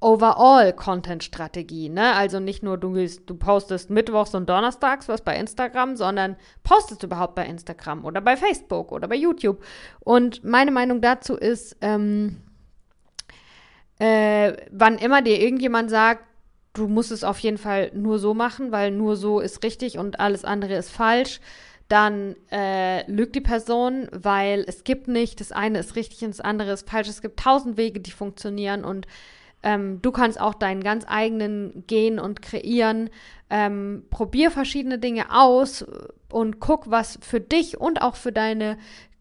Overall-Content-Strategie, 0.00 1.88
ne? 1.88 2.14
Also 2.16 2.38
nicht 2.38 2.62
nur 2.62 2.76
du, 2.76 2.94
du 2.94 3.34
postest 3.34 3.88
mittwochs 3.88 4.34
und 4.34 4.46
donnerstags 4.46 5.08
was 5.08 5.22
bei 5.22 5.34
Instagram, 5.38 5.96
sondern 5.96 6.36
postest 6.62 7.02
du 7.02 7.06
überhaupt 7.06 7.34
bei 7.34 7.46
Instagram 7.46 8.04
oder 8.04 8.20
bei 8.20 8.36
Facebook 8.36 8.92
oder 8.92 9.08
bei 9.08 9.16
YouTube. 9.16 9.64
Und 10.00 10.44
meine 10.44 10.70
Meinung 10.70 11.00
dazu 11.00 11.34
ist, 11.34 11.78
ähm, 11.80 12.42
äh, 13.98 14.52
wann 14.70 14.98
immer 14.98 15.22
dir 15.22 15.40
irgendjemand 15.40 15.88
sagt, 15.88 16.29
du 16.72 16.88
musst 16.88 17.10
es 17.10 17.24
auf 17.24 17.38
jeden 17.40 17.58
Fall 17.58 17.90
nur 17.94 18.18
so 18.18 18.34
machen, 18.34 18.72
weil 18.72 18.90
nur 18.90 19.16
so 19.16 19.40
ist 19.40 19.62
richtig 19.64 19.98
und 19.98 20.20
alles 20.20 20.44
andere 20.44 20.74
ist 20.74 20.90
falsch, 20.90 21.40
dann 21.88 22.36
äh, 22.52 23.10
lügt 23.10 23.34
die 23.34 23.40
Person, 23.40 24.08
weil 24.12 24.64
es 24.68 24.84
gibt 24.84 25.08
nicht, 25.08 25.40
das 25.40 25.50
eine 25.50 25.80
ist 25.80 25.96
richtig 25.96 26.22
und 26.22 26.30
das 26.30 26.40
andere 26.40 26.70
ist 26.72 26.88
falsch. 26.88 27.08
Es 27.08 27.20
gibt 27.20 27.40
tausend 27.40 27.76
Wege, 27.76 27.98
die 27.98 28.12
funktionieren 28.12 28.84
und 28.84 29.08
ähm, 29.62 30.00
du 30.00 30.12
kannst 30.12 30.40
auch 30.40 30.54
deinen 30.54 30.82
ganz 30.82 31.04
eigenen 31.08 31.84
gehen 31.88 32.18
und 32.18 32.42
kreieren. 32.42 33.10
Ähm, 33.50 34.04
probier 34.10 34.52
verschiedene 34.52 34.98
Dinge 34.98 35.34
aus 35.36 35.84
und 36.30 36.60
guck, 36.60 36.88
was 36.90 37.18
für 37.20 37.40
dich 37.40 37.80
und 37.80 38.02
auch 38.02 38.14
für 38.14 38.32
deine 38.32 38.78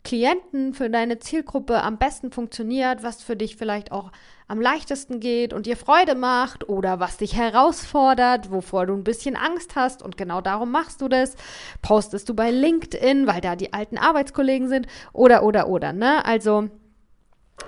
Klienten, 0.09 0.73
für 0.73 0.89
deine 0.89 1.19
Zielgruppe 1.19 1.83
am 1.83 1.99
besten 1.99 2.31
funktioniert, 2.31 3.03
was 3.03 3.21
für 3.21 3.35
dich 3.35 3.57
vielleicht 3.57 3.91
auch 3.91 4.11
am 4.47 4.59
leichtesten 4.59 5.19
geht 5.19 5.53
und 5.53 5.67
dir 5.67 5.77
Freude 5.77 6.15
macht 6.15 6.67
oder 6.67 6.99
was 6.99 7.17
dich 7.17 7.35
herausfordert, 7.35 8.49
wovor 8.49 8.87
du 8.87 8.95
ein 8.95 9.03
bisschen 9.03 9.35
Angst 9.35 9.75
hast 9.75 10.01
und 10.01 10.17
genau 10.17 10.41
darum 10.41 10.71
machst 10.71 11.01
du 11.01 11.09
das. 11.09 11.35
Postest 11.83 12.27
du 12.27 12.33
bei 12.33 12.49
LinkedIn, 12.49 13.27
weil 13.27 13.39
da 13.39 13.55
die 13.55 13.71
alten 13.71 13.99
Arbeitskollegen 13.99 14.67
sind 14.67 14.87
oder, 15.13 15.43
oder, 15.43 15.67
oder, 15.67 15.93
ne? 15.93 16.25
Also, 16.25 16.69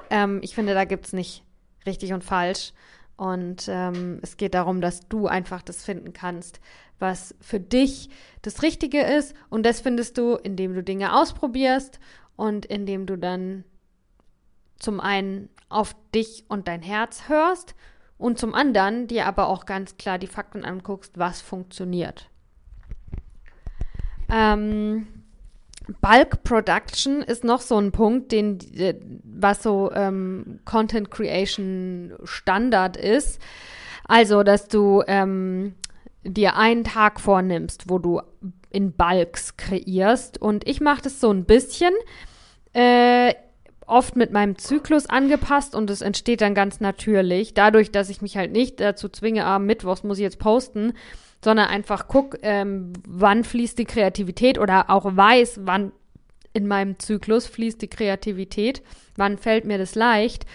ähm, 0.09 0.39
ich 0.41 0.55
finde, 0.55 0.73
da 0.73 0.85
gibt 0.85 1.05
es 1.05 1.13
nicht 1.13 1.43
richtig 1.85 2.11
und 2.11 2.23
falsch, 2.23 2.73
Und 3.17 3.67
ähm, 3.67 4.17
es 4.23 4.35
geht 4.35 4.55
darum, 4.55 4.81
dass 4.81 5.07
du 5.07 5.27
einfach 5.27 5.61
das 5.61 5.83
finden 5.83 6.11
kannst, 6.11 6.59
was 6.97 7.35
für 7.39 7.59
dich 7.59 8.09
das 8.41 8.63
Richtige 8.63 9.01
ist. 9.01 9.35
Und 9.49 9.63
das 9.63 9.79
findest 9.79 10.17
du, 10.17 10.37
indem 10.37 10.73
du 10.73 10.81
Dinge 10.81 11.15
ausprobierst 11.15 11.99
und 12.41 12.65
indem 12.65 13.05
du 13.05 13.19
dann 13.19 13.63
zum 14.79 14.99
einen 14.99 15.49
auf 15.69 15.95
dich 16.15 16.43
und 16.47 16.67
dein 16.67 16.81
Herz 16.81 17.29
hörst 17.29 17.75
und 18.17 18.39
zum 18.39 18.55
anderen 18.55 19.05
dir 19.05 19.27
aber 19.27 19.47
auch 19.47 19.67
ganz 19.67 19.97
klar 19.97 20.17
die 20.17 20.25
Fakten 20.25 20.65
anguckst, 20.65 21.19
was 21.19 21.39
funktioniert. 21.39 22.31
Ähm, 24.27 25.05
Bulk 26.01 26.43
Production 26.43 27.21
ist 27.21 27.43
noch 27.43 27.61
so 27.61 27.77
ein 27.77 27.91
Punkt, 27.91 28.31
den, 28.31 28.57
äh, 28.75 28.95
was 29.23 29.61
so 29.61 29.91
ähm, 29.93 30.61
Content 30.65 31.11
Creation 31.11 32.13
Standard 32.23 32.97
ist. 32.97 33.39
Also, 34.05 34.41
dass 34.41 34.67
du 34.67 35.03
ähm, 35.05 35.75
dir 36.23 36.55
einen 36.55 36.85
Tag 36.85 37.19
vornimmst, 37.19 37.87
wo 37.87 37.99
du 37.99 38.19
in 38.71 38.93
Bulks 38.93 39.57
kreierst. 39.57 40.41
Und 40.41 40.67
ich 40.67 40.81
mache 40.81 41.03
das 41.03 41.19
so 41.19 41.29
ein 41.31 41.45
bisschen. 41.45 41.93
Äh, 42.73 43.33
oft 43.85 44.15
mit 44.15 44.31
meinem 44.31 44.57
Zyklus 44.57 45.05
angepasst 45.07 45.75
und 45.75 45.89
es 45.89 46.01
entsteht 46.01 46.41
dann 46.41 46.55
ganz 46.55 46.79
natürlich, 46.79 47.53
dadurch, 47.53 47.91
dass 47.91 48.09
ich 48.09 48.21
mich 48.21 48.37
halt 48.37 48.51
nicht 48.51 48.79
dazu 48.79 49.09
zwinge, 49.09 49.45
ah, 49.45 49.59
Mittwochs 49.59 50.03
muss 50.03 50.17
ich 50.17 50.23
jetzt 50.23 50.39
posten, 50.39 50.93
sondern 51.43 51.67
einfach 51.67 52.07
guck, 52.07 52.37
ähm, 52.41 52.93
wann 53.05 53.43
fließt 53.43 53.77
die 53.77 53.85
Kreativität 53.85 54.57
oder 54.57 54.89
auch 54.89 55.05
weiß, 55.17 55.61
wann 55.63 55.91
in 56.53 56.67
meinem 56.67 56.99
Zyklus 56.99 57.47
fließt 57.47 57.81
die 57.81 57.89
Kreativität, 57.89 58.81
wann 59.17 59.37
fällt 59.37 59.65
mir 59.65 59.77
das 59.77 59.95
leicht. 59.95 60.45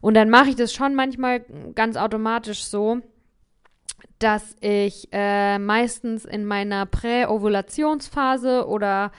Und 0.00 0.14
dann 0.14 0.30
mache 0.30 0.50
ich 0.50 0.56
das 0.56 0.72
schon 0.72 0.94
manchmal 0.94 1.44
ganz 1.74 1.96
automatisch 1.96 2.64
so, 2.64 3.00
dass 4.18 4.56
ich 4.60 5.08
äh, 5.12 5.58
meistens 5.58 6.24
in 6.24 6.44
meiner 6.44 6.86
Präovulationsphase 6.86 8.66
oder 8.66 9.12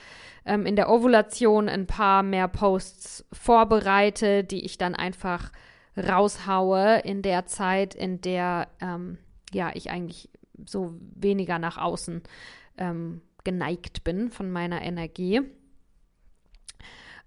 ähm, 0.50 0.66
in 0.66 0.76
der 0.76 0.90
Ovulation 0.90 1.70
ein 1.70 1.86
paar 1.86 2.24
mehr 2.24 2.48
Posts 2.48 3.26
vorbereite, 3.32 4.44
die 4.44 4.66
ich 4.66 4.78
dann 4.80 4.96
einfach 4.96 5.52
raushaue 5.96 7.02
in 7.04 7.22
der 7.22 7.46
Zeit, 7.46 7.94
in 7.94 8.20
der 8.20 8.68
ähm, 8.82 9.20
ja 9.54 9.72
ich 9.76 9.92
eigentlich 9.92 10.30
so 10.66 10.96
weniger 11.16 11.60
nach 11.60 11.78
außen 11.78 12.24
ähm, 12.78 13.22
geneigt 13.44 14.04
bin 14.04 14.32
von 14.32 14.52
meiner 14.52 14.82
Energie. 14.82 15.42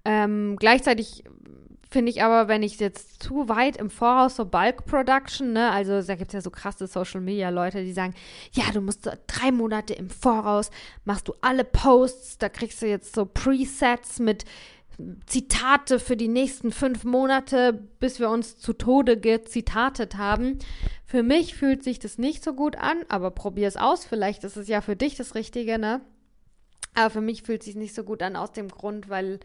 Ähm, 0.04 0.56
gleichzeitig 0.58 1.22
finde 1.92 2.10
ich 2.10 2.22
aber, 2.22 2.48
wenn 2.48 2.62
ich 2.62 2.80
jetzt 2.80 3.22
zu 3.22 3.48
weit 3.48 3.76
im 3.76 3.90
Voraus 3.90 4.36
so 4.36 4.44
Bulk 4.44 4.86
Production, 4.86 5.52
ne, 5.52 5.70
also 5.70 6.00
da 6.00 6.14
gibt 6.14 6.30
es 6.30 6.34
ja 6.34 6.40
so 6.40 6.50
krasse 6.50 6.86
Social 6.86 7.20
Media 7.20 7.50
Leute, 7.50 7.84
die 7.84 7.92
sagen, 7.92 8.14
ja, 8.52 8.64
du 8.72 8.80
musst 8.80 9.08
drei 9.26 9.52
Monate 9.52 9.94
im 9.94 10.10
Voraus, 10.10 10.70
machst 11.04 11.28
du 11.28 11.34
alle 11.40 11.64
Posts, 11.64 12.38
da 12.38 12.48
kriegst 12.48 12.82
du 12.82 12.86
jetzt 12.86 13.14
so 13.14 13.26
Presets 13.26 14.18
mit 14.18 14.44
Zitate 15.26 15.98
für 15.98 16.16
die 16.16 16.28
nächsten 16.28 16.70
fünf 16.70 17.04
Monate, 17.04 17.72
bis 17.98 18.20
wir 18.20 18.30
uns 18.30 18.58
zu 18.58 18.72
Tode 18.72 19.18
gezitatet 19.18 20.16
haben. 20.16 20.58
Für 21.04 21.22
mich 21.22 21.54
fühlt 21.54 21.82
sich 21.82 21.98
das 21.98 22.18
nicht 22.18 22.44
so 22.44 22.54
gut 22.54 22.76
an, 22.76 22.98
aber 23.08 23.30
probier 23.30 23.68
es 23.68 23.76
aus. 23.76 24.04
Vielleicht 24.04 24.44
ist 24.44 24.56
es 24.56 24.68
ja 24.68 24.80
für 24.80 24.96
dich 24.96 25.16
das 25.16 25.34
Richtige, 25.34 25.78
ne? 25.78 26.02
Aber 26.94 27.10
für 27.10 27.20
mich 27.20 27.42
fühlt 27.42 27.62
es 27.62 27.66
sich 27.66 27.74
nicht 27.74 27.94
so 27.94 28.04
gut 28.04 28.22
an 28.22 28.36
aus 28.36 28.52
dem 28.52 28.68
Grund, 28.68 29.08
weil 29.08 29.40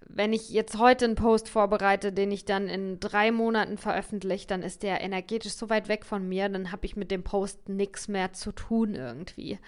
wenn 0.00 0.32
ich 0.32 0.50
jetzt 0.50 0.78
heute 0.78 1.04
einen 1.04 1.14
Post 1.14 1.48
vorbereite, 1.48 2.12
den 2.12 2.30
ich 2.30 2.44
dann 2.44 2.68
in 2.68 3.00
drei 3.00 3.32
Monaten 3.32 3.78
veröffentliche, 3.78 4.46
dann 4.46 4.62
ist 4.62 4.82
der 4.82 5.00
energetisch 5.00 5.54
so 5.54 5.68
weit 5.68 5.88
weg 5.88 6.04
von 6.04 6.28
mir, 6.28 6.48
dann 6.48 6.72
habe 6.72 6.86
ich 6.86 6.96
mit 6.96 7.10
dem 7.10 7.22
Post 7.22 7.68
nichts 7.68 8.08
mehr 8.08 8.32
zu 8.32 8.52
tun 8.52 8.94
irgendwie. 8.94 9.58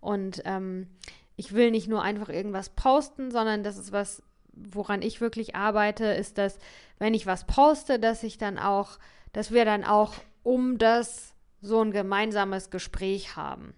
Und 0.00 0.42
ähm, 0.44 0.88
ich 1.36 1.54
will 1.54 1.70
nicht 1.70 1.88
nur 1.88 2.02
einfach 2.02 2.28
irgendwas 2.28 2.70
posten, 2.70 3.30
sondern 3.30 3.62
das 3.62 3.78
ist 3.78 3.92
was, 3.92 4.22
woran 4.52 5.02
ich 5.02 5.20
wirklich 5.20 5.54
arbeite, 5.54 6.06
ist, 6.06 6.38
dass 6.38 6.58
wenn 6.98 7.14
ich 7.14 7.26
was 7.26 7.46
poste, 7.46 7.98
dass 7.98 8.22
ich 8.22 8.38
dann 8.38 8.58
auch, 8.58 8.98
dass 9.32 9.50
wir 9.50 9.64
dann 9.64 9.84
auch 9.84 10.14
um 10.42 10.78
das 10.78 11.34
so 11.60 11.80
ein 11.80 11.90
gemeinsames 11.90 12.70
Gespräch 12.70 13.36
haben. 13.36 13.74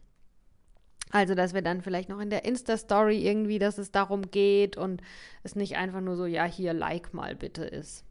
Also, 1.11 1.35
dass 1.35 1.55
wir 1.55 1.63
dann 1.63 1.83
vielleicht 1.83 2.09
noch 2.09 2.21
in 2.21 2.31
der 2.31 2.45
Insta-Story 2.45 3.27
irgendwie, 3.27 3.59
dass 3.59 3.79
es 3.79 3.91
darum 3.91 4.31
geht 4.31 4.77
und 4.77 5.01
es 5.43 5.57
nicht 5.57 5.77
einfach 5.77 6.01
nur 6.01 6.17
so, 6.17 6.27
ja, 6.27 6.45
hier, 6.45 6.75
like 6.75 7.15
mal 7.15 7.35
bitte 7.35 7.65
ist. 7.65 8.05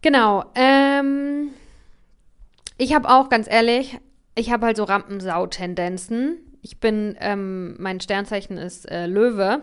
Genau. 0.00 0.44
Ähm, 0.54 1.50
ich 2.78 2.94
habe 2.94 3.08
auch, 3.08 3.28
ganz 3.28 3.50
ehrlich, 3.50 3.98
ich 4.34 4.50
habe 4.50 4.66
halt 4.66 4.76
so 4.76 4.84
Rampensau-Tendenzen. 4.84 6.38
Ich 6.62 6.80
bin, 6.80 7.16
ähm, 7.20 7.76
mein 7.78 8.00
Sternzeichen 8.00 8.56
ist 8.56 8.90
äh, 8.90 9.06
Löwe 9.06 9.62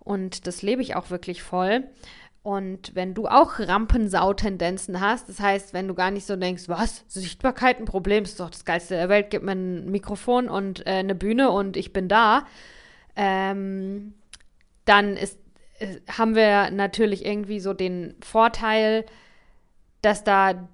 und 0.00 0.46
das 0.46 0.62
lebe 0.62 0.82
ich 0.82 0.94
auch 0.96 1.10
wirklich 1.10 1.42
voll. 1.42 1.84
Und 2.48 2.94
wenn 2.94 3.12
du 3.12 3.26
auch 3.26 3.58
Rampensau-Tendenzen 3.58 5.02
hast, 5.02 5.28
das 5.28 5.38
heißt, 5.38 5.74
wenn 5.74 5.86
du 5.86 5.92
gar 5.92 6.10
nicht 6.10 6.26
so 6.26 6.34
denkst, 6.34 6.66
was, 6.66 7.04
Sichtbarkeit 7.06 7.78
ein 7.78 7.84
Problem, 7.84 8.24
ist 8.24 8.40
doch 8.40 8.48
das 8.48 8.64
Geilste 8.64 8.94
der 8.94 9.10
Welt, 9.10 9.26
gib 9.28 9.42
mir 9.42 9.52
ein 9.52 9.90
Mikrofon 9.90 10.48
und 10.48 10.86
äh, 10.86 10.92
eine 10.92 11.14
Bühne 11.14 11.50
und 11.50 11.76
ich 11.76 11.92
bin 11.92 12.08
da, 12.08 12.46
ähm, 13.16 14.14
dann 14.86 15.18
ist, 15.18 15.38
äh, 15.78 15.96
haben 16.10 16.34
wir 16.34 16.70
natürlich 16.70 17.26
irgendwie 17.26 17.60
so 17.60 17.74
den 17.74 18.16
Vorteil, 18.24 19.04
dass 20.00 20.24
da, 20.24 20.66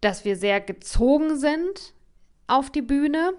dass 0.00 0.24
wir 0.24 0.36
sehr 0.36 0.60
gezogen 0.60 1.34
sind 1.38 1.92
auf 2.46 2.70
die 2.70 2.82
Bühne 2.82 3.32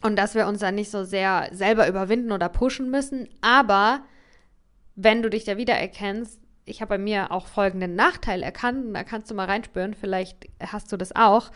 und 0.00 0.16
dass 0.16 0.34
wir 0.34 0.46
uns 0.46 0.60
dann 0.60 0.76
nicht 0.76 0.90
so 0.90 1.04
sehr 1.04 1.50
selber 1.52 1.86
überwinden 1.88 2.32
oder 2.32 2.48
pushen 2.48 2.90
müssen, 2.90 3.28
aber 3.42 4.00
wenn 4.96 5.22
du 5.22 5.30
dich 5.30 5.44
da 5.44 5.56
wiedererkennst, 5.56 6.40
ich 6.64 6.80
habe 6.80 6.90
bei 6.90 6.98
mir 6.98 7.32
auch 7.32 7.46
folgenden 7.46 7.94
Nachteil 7.94 8.42
erkannt, 8.42 8.86
und 8.86 8.94
da 8.94 9.04
kannst 9.04 9.30
du 9.30 9.34
mal 9.34 9.46
reinspüren, 9.46 9.94
vielleicht 9.94 10.48
hast 10.60 10.92
du 10.92 10.96
das 10.96 11.14
auch. 11.14 11.50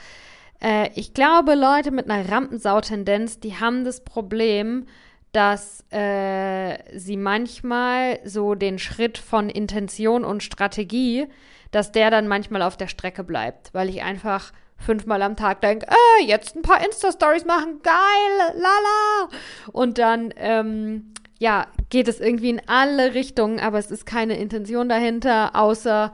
Äh, 0.60 0.90
ich 0.94 1.14
glaube, 1.14 1.54
Leute 1.54 1.90
mit 1.90 2.10
einer 2.10 2.30
Rampensau-Tendenz, 2.30 3.40
die 3.40 3.56
haben 3.56 3.84
das 3.84 4.02
Problem, 4.04 4.86
dass 5.32 5.84
äh, 5.90 6.78
sie 6.96 7.16
manchmal 7.16 8.20
so 8.24 8.54
den 8.54 8.78
Schritt 8.78 9.18
von 9.18 9.50
Intention 9.50 10.24
und 10.24 10.42
Strategie, 10.42 11.26
dass 11.72 11.90
der 11.90 12.10
dann 12.10 12.28
manchmal 12.28 12.62
auf 12.62 12.76
der 12.76 12.86
Strecke 12.86 13.24
bleibt, 13.24 13.74
weil 13.74 13.88
ich 13.88 14.02
einfach 14.02 14.52
fünfmal 14.76 15.22
am 15.22 15.36
Tag 15.36 15.60
denke, 15.60 15.86
äh, 15.88 16.24
jetzt 16.24 16.54
ein 16.54 16.62
paar 16.62 16.84
Insta-Stories 16.84 17.46
machen, 17.46 17.80
geil, 17.82 18.54
lala. 18.54 19.28
Und 19.72 19.98
dann 19.98 20.32
ähm, 20.36 21.13
ja, 21.38 21.66
geht 21.90 22.08
es 22.08 22.20
irgendwie 22.20 22.50
in 22.50 22.62
alle 22.66 23.14
Richtungen, 23.14 23.60
aber 23.60 23.78
es 23.78 23.90
ist 23.90 24.06
keine 24.06 24.38
Intention 24.38 24.88
dahinter, 24.88 25.56
außer 25.56 26.12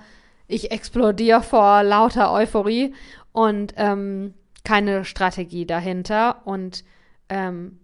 ich 0.48 0.70
explodiere 0.70 1.42
vor 1.42 1.82
lauter 1.82 2.32
Euphorie 2.32 2.94
und 3.32 3.74
ähm, 3.76 4.34
keine 4.64 5.04
Strategie 5.04 5.66
dahinter. 5.66 6.42
Und 6.44 6.84
ähm, 7.28 7.78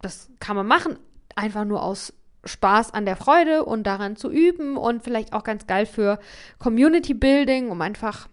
das 0.00 0.30
kann 0.40 0.56
man 0.56 0.66
machen, 0.66 0.98
einfach 1.34 1.64
nur 1.64 1.82
aus 1.82 2.12
Spaß 2.44 2.94
an 2.94 3.06
der 3.06 3.16
Freude 3.16 3.64
und 3.64 3.84
daran 3.84 4.16
zu 4.16 4.30
üben 4.30 4.76
und 4.76 5.02
vielleicht 5.02 5.32
auch 5.32 5.44
ganz 5.44 5.66
geil 5.66 5.84
für 5.84 6.18
Community 6.58 7.12
Building, 7.12 7.70
um 7.70 7.82
einfach 7.82 8.28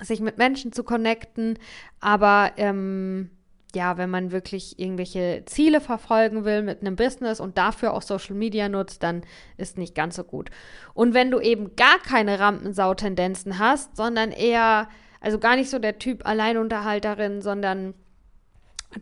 sich 0.00 0.20
mit 0.20 0.38
Menschen 0.38 0.72
zu 0.72 0.84
connecten. 0.84 1.58
Aber 2.00 2.52
ähm, 2.56 3.30
ja, 3.74 3.98
wenn 3.98 4.10
man 4.10 4.32
wirklich 4.32 4.78
irgendwelche 4.78 5.42
Ziele 5.46 5.80
verfolgen 5.80 6.44
will 6.44 6.62
mit 6.62 6.80
einem 6.80 6.96
Business 6.96 7.38
und 7.38 7.58
dafür 7.58 7.92
auch 7.92 8.02
Social 8.02 8.34
Media 8.34 8.68
nutzt, 8.68 9.02
dann 9.02 9.22
ist 9.56 9.76
nicht 9.76 9.94
ganz 9.94 10.16
so 10.16 10.24
gut. 10.24 10.50
Und 10.94 11.12
wenn 11.12 11.30
du 11.30 11.38
eben 11.38 11.76
gar 11.76 11.98
keine 11.98 12.40
Rampensau-Tendenzen 12.40 13.58
hast, 13.58 13.96
sondern 13.96 14.32
eher, 14.32 14.88
also 15.20 15.38
gar 15.38 15.56
nicht 15.56 15.68
so 15.68 15.78
der 15.78 15.98
Typ 15.98 16.26
Alleinunterhalterin, 16.26 17.42
sondern 17.42 17.94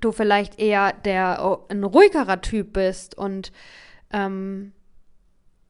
du 0.00 0.10
vielleicht 0.10 0.58
eher 0.58 0.92
der 0.92 1.38
oh, 1.42 1.66
ein 1.68 1.84
ruhigerer 1.84 2.40
Typ 2.40 2.72
bist 2.72 3.16
und 3.16 3.52
ähm, 4.12 4.72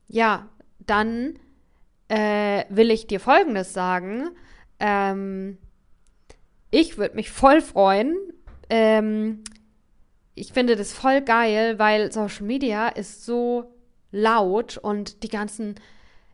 ja, 0.09 0.49
dann 0.79 1.39
äh, 2.09 2.65
will 2.71 2.91
ich 2.91 3.07
dir 3.07 3.21
Folgendes 3.21 3.75
sagen. 3.75 4.31
Ähm, 4.79 5.59
ich 6.71 6.97
würde 6.97 7.17
mich 7.17 7.31
voll 7.31 7.61
freuen, 7.61 8.17
ähm, 8.71 9.43
ich 10.35 10.53
finde 10.53 10.77
das 10.77 10.93
voll 10.93 11.23
geil, 11.23 11.79
weil 11.79 12.13
Social 12.13 12.45
Media 12.45 12.89
ist 12.89 13.25
so 13.25 13.73
laut 14.13 14.77
und 14.77 15.23
die 15.23 15.29
ganzen, 15.29 15.77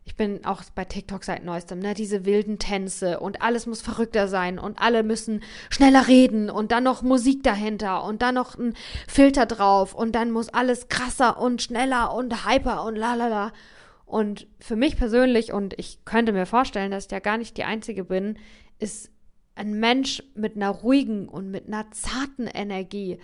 ich 0.03 0.15
bin 0.15 0.43
auch 0.45 0.61
bei 0.75 0.85
TikTok 0.85 1.23
seit 1.23 1.43
neuestem, 1.45 1.79
ne, 1.79 1.93
diese 1.93 2.25
wilden 2.25 2.59
Tänze 2.59 3.19
und 3.19 3.41
alles 3.41 3.65
muss 3.65 3.81
verrückter 3.81 4.27
sein 4.27 4.59
und 4.59 4.79
alle 4.79 5.03
müssen 5.03 5.41
schneller 5.69 6.07
reden 6.07 6.49
und 6.49 6.71
dann 6.71 6.83
noch 6.83 7.01
Musik 7.01 7.43
dahinter 7.43 8.03
und 8.03 8.21
dann 8.21 8.35
noch 8.35 8.57
ein 8.57 8.75
Filter 9.07 9.45
drauf 9.45 9.93
und 9.93 10.13
dann 10.13 10.31
muss 10.31 10.49
alles 10.49 10.89
krasser 10.89 11.39
und 11.39 11.61
schneller 11.61 12.13
und 12.13 12.45
hyper 12.45 12.83
und 12.83 12.95
lalala. 12.95 13.53
Und 14.05 14.47
für 14.59 14.75
mich 14.75 14.97
persönlich, 14.97 15.53
und 15.53 15.73
ich 15.79 16.05
könnte 16.05 16.33
mir 16.33 16.45
vorstellen, 16.45 16.91
dass 16.91 17.05
ich 17.05 17.11
ja 17.11 17.19
gar 17.19 17.37
nicht 17.37 17.57
die 17.57 17.63
Einzige 17.63 18.03
bin, 18.03 18.37
ist 18.77 19.12
ein 19.55 19.79
Mensch 19.79 20.23
mit 20.35 20.55
einer 20.55 20.69
ruhigen 20.69 21.27
und 21.27 21.51
mit 21.51 21.67
einer 21.67 21.91
zarten 21.91 22.47
Energie. 22.47 23.19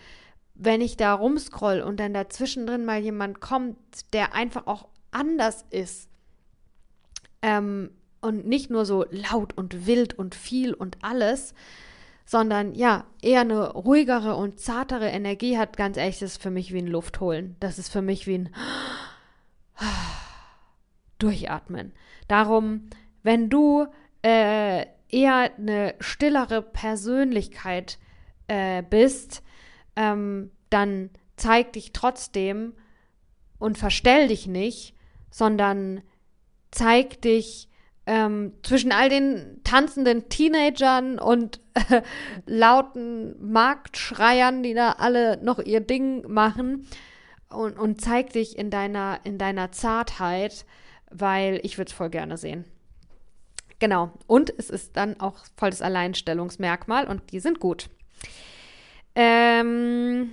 Wenn 0.56 0.82
ich 0.82 0.98
da 0.98 1.14
rumscroll 1.14 1.82
und 1.82 2.00
dann 2.00 2.14
dazwischen 2.14 2.68
drin 2.68 2.86
mal 2.86 3.00
jemand 3.00 3.40
kommt, 3.40 3.78
der 4.14 4.34
einfach 4.34 4.68
auch 4.68 4.88
anders 5.12 5.66
ist 5.70 6.10
ähm, 7.42 7.92
und 8.22 8.46
nicht 8.46 8.70
nur 8.70 8.86
so 8.86 9.06
laut 9.10 9.58
und 9.58 9.88
wild 9.88 10.18
und 10.20 10.36
viel 10.36 10.74
und 10.74 10.98
alles, 11.02 11.54
sondern 12.26 12.76
ja, 12.76 13.06
eher 13.24 13.42
eine 13.42 13.72
ruhigere 13.72 14.36
und 14.36 14.60
zartere 14.60 15.08
Energie 15.08 15.58
hat, 15.58 15.78
ganz 15.78 15.98
ehrlich, 15.98 16.20
das 16.20 16.34
ist 16.34 16.42
für 16.42 16.52
mich 16.52 16.72
wie 16.74 16.78
ein 16.78 16.88
Luftholen. 16.88 17.56
Das 17.60 17.80
ist 17.80 17.90
für 17.90 18.04
mich 18.04 18.28
wie 18.28 18.38
ein 18.38 18.50
Durchatmen. 21.18 21.94
Darum, 22.28 22.90
wenn 23.24 23.50
du 23.50 23.88
äh, 24.22 24.86
eher 25.10 25.52
eine 25.58 25.96
stillere 26.00 26.62
Persönlichkeit 26.62 27.98
äh, 28.48 28.84
bist, 28.84 29.44
ähm, 29.96 30.52
dann 30.70 31.10
zeig 31.36 31.74
dich 31.74 31.94
trotzdem 31.94 32.74
und 33.58 33.78
verstell 33.78 34.28
dich 34.28 34.48
nicht, 34.48 34.96
sondern 35.30 36.02
zeig 36.72 37.22
dich 37.22 37.70
ähm, 38.06 38.54
zwischen 38.64 38.92
all 38.92 39.10
den 39.10 39.62
tanzenden 39.64 40.30
Teenagern 40.30 41.20
und 41.20 41.62
äh, 41.76 42.02
lauten 42.46 43.36
Marktschreiern, 43.40 44.64
die 44.64 44.74
da 44.74 44.94
alle 44.94 45.38
noch 45.44 45.60
ihr 45.60 45.82
Ding 45.82 46.28
machen 46.28 46.88
und, 47.50 47.78
und 47.78 48.02
zeig 48.02 48.34
dich 48.34 48.58
in 48.58 48.72
deiner, 48.72 49.20
in 49.24 49.38
deiner 49.38 49.72
Zartheit, 49.72 50.66
weil 51.12 51.60
ich 51.64 51.78
würde 51.78 51.90
es 51.90 51.96
voll 51.96 52.10
gerne 52.10 52.38
sehen. 52.38 52.66
Genau. 53.80 54.12
Und 54.28 54.54
es 54.58 54.70
ist 54.70 54.98
dann 54.98 55.20
auch 55.20 55.38
voll 55.58 55.70
das 55.70 55.82
Alleinstellungsmerkmal 55.82 57.06
und 57.06 57.32
die 57.32 57.40
sind 57.40 57.60
gut. 57.60 57.90
Ähm, 59.16 60.32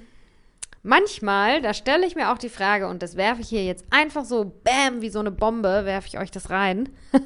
manchmal, 0.82 1.62
da 1.62 1.72
stelle 1.72 2.06
ich 2.06 2.16
mir 2.16 2.32
auch 2.32 2.38
die 2.38 2.48
Frage, 2.48 2.88
und 2.88 3.02
das 3.02 3.16
werfe 3.16 3.40
ich 3.40 3.48
hier 3.48 3.64
jetzt 3.64 3.84
einfach 3.90 4.24
so, 4.24 4.52
bam, 4.64 5.00
wie 5.00 5.10
so 5.10 5.20
eine 5.20 5.30
Bombe, 5.30 5.84
werfe 5.84 6.08
ich 6.08 6.18
euch 6.18 6.30
das 6.30 6.50
rein. 6.50 6.88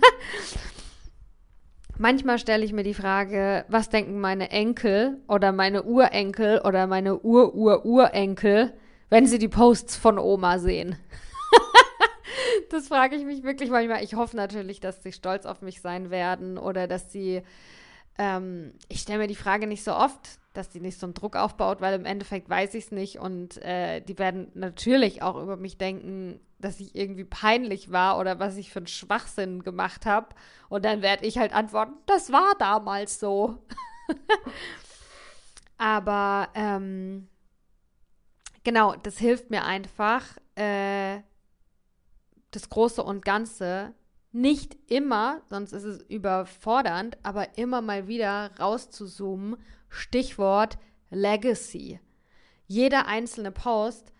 manchmal 2.01 2.39
stelle 2.39 2.64
ich 2.64 2.73
mir 2.73 2.83
die 2.83 2.95
Frage, 2.95 3.64
was 3.68 3.91
denken 3.91 4.21
meine 4.21 4.51
Enkel 4.51 5.18
oder 5.29 5.53
meine 5.53 5.85
Urenkel 5.85 6.61
oder 6.64 6.87
meine 6.87 7.21
Ur-Ur-Urenkel, 7.21 8.73
wenn 9.11 9.27
sie 9.27 9.39
die 9.39 9.49
Posts 9.49 9.97
von 9.97 10.18
Oma 10.18 10.59
sehen? 10.59 10.97
Das 12.71 12.89
frage 12.89 13.17
ich 13.17 13.25
mich 13.25 13.43
wirklich 13.43 13.71
manchmal. 13.71 14.05
Ich 14.05 14.15
hoffe 14.15 14.37
natürlich, 14.37 14.81
dass 14.81 15.03
sie 15.03 15.13
stolz 15.13 15.47
auf 15.47 15.63
mich 15.63 15.81
sein 15.81 16.11
werden 16.11 16.59
oder 16.59 16.87
dass 16.87 17.13
sie. 17.13 17.43
Ähm, 18.19 18.75
ich 18.89 19.01
stelle 19.01 19.21
mir 19.21 19.29
die 19.29 19.35
Frage 19.35 19.67
nicht 19.67 19.85
so 19.85 19.95
oft, 19.95 20.41
dass 20.53 20.69
die 20.69 20.81
nicht 20.81 20.99
so 20.99 21.07
einen 21.07 21.15
Druck 21.15 21.37
aufbaut, 21.37 21.81
weil 21.81 21.95
im 21.95 22.05
Endeffekt 22.05 22.49
weiß 22.49 22.75
ich 22.75 22.87
es 22.87 22.93
nicht 22.93 23.19
und 23.19 23.57
äh, 23.63 24.01
die 24.01 24.19
werden 24.19 24.51
natürlich 24.55 25.23
auch 25.23 25.41
über 25.41 25.57
mich 25.57 25.79
denken, 25.79 26.41
dass 26.59 26.81
ich 26.81 26.95
irgendwie 26.95 27.25
peinlich 27.25 27.93
war 27.93 28.19
oder 28.19 28.39
was 28.39 28.57
ich 28.57 28.71
für 28.71 28.81
einen 28.81 28.87
Schwachsinn 28.87 29.63
gemacht 29.63 30.07
habe. 30.07 30.29
Und 30.69 30.85
dann 30.85 31.03
werde 31.03 31.25
ich 31.25 31.39
halt 31.39 31.53
antworten, 31.53 31.95
das 32.07 32.33
war 32.33 32.53
damals 32.59 33.21
so. 33.21 33.59
Aber 35.79 36.49
ähm, 36.55 37.29
genau, 38.65 38.95
das 38.97 39.19
hilft 39.19 39.51
mir 39.51 39.65
einfach, 39.65 40.37
äh, 40.57 41.21
das 42.51 42.69
Große 42.69 43.03
und 43.03 43.25
Ganze 43.25 43.95
nicht 44.33 44.77
immer, 44.89 45.43
sonst 45.51 45.73
ist 45.73 45.85
es 45.85 46.03
überfordernd, 46.03 47.19
aber 47.23 47.59
immer 47.59 47.81
mal 47.81 48.07
wieder 48.07 48.53
rauszuzoomen. 48.59 49.57
Stichwort 49.89 50.79
Legacy. 51.11 52.01
Jeder 52.69 53.07
einzelne 53.09 53.51
Post, 53.51 54.13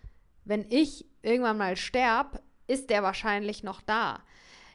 wenn 0.43 0.65
ich 0.69 1.05
irgendwann 1.21 1.57
mal 1.57 1.77
sterb, 1.77 2.43
ist 2.67 2.89
der 2.89 3.03
wahrscheinlich 3.03 3.63
noch 3.63 3.81
da. 3.81 4.21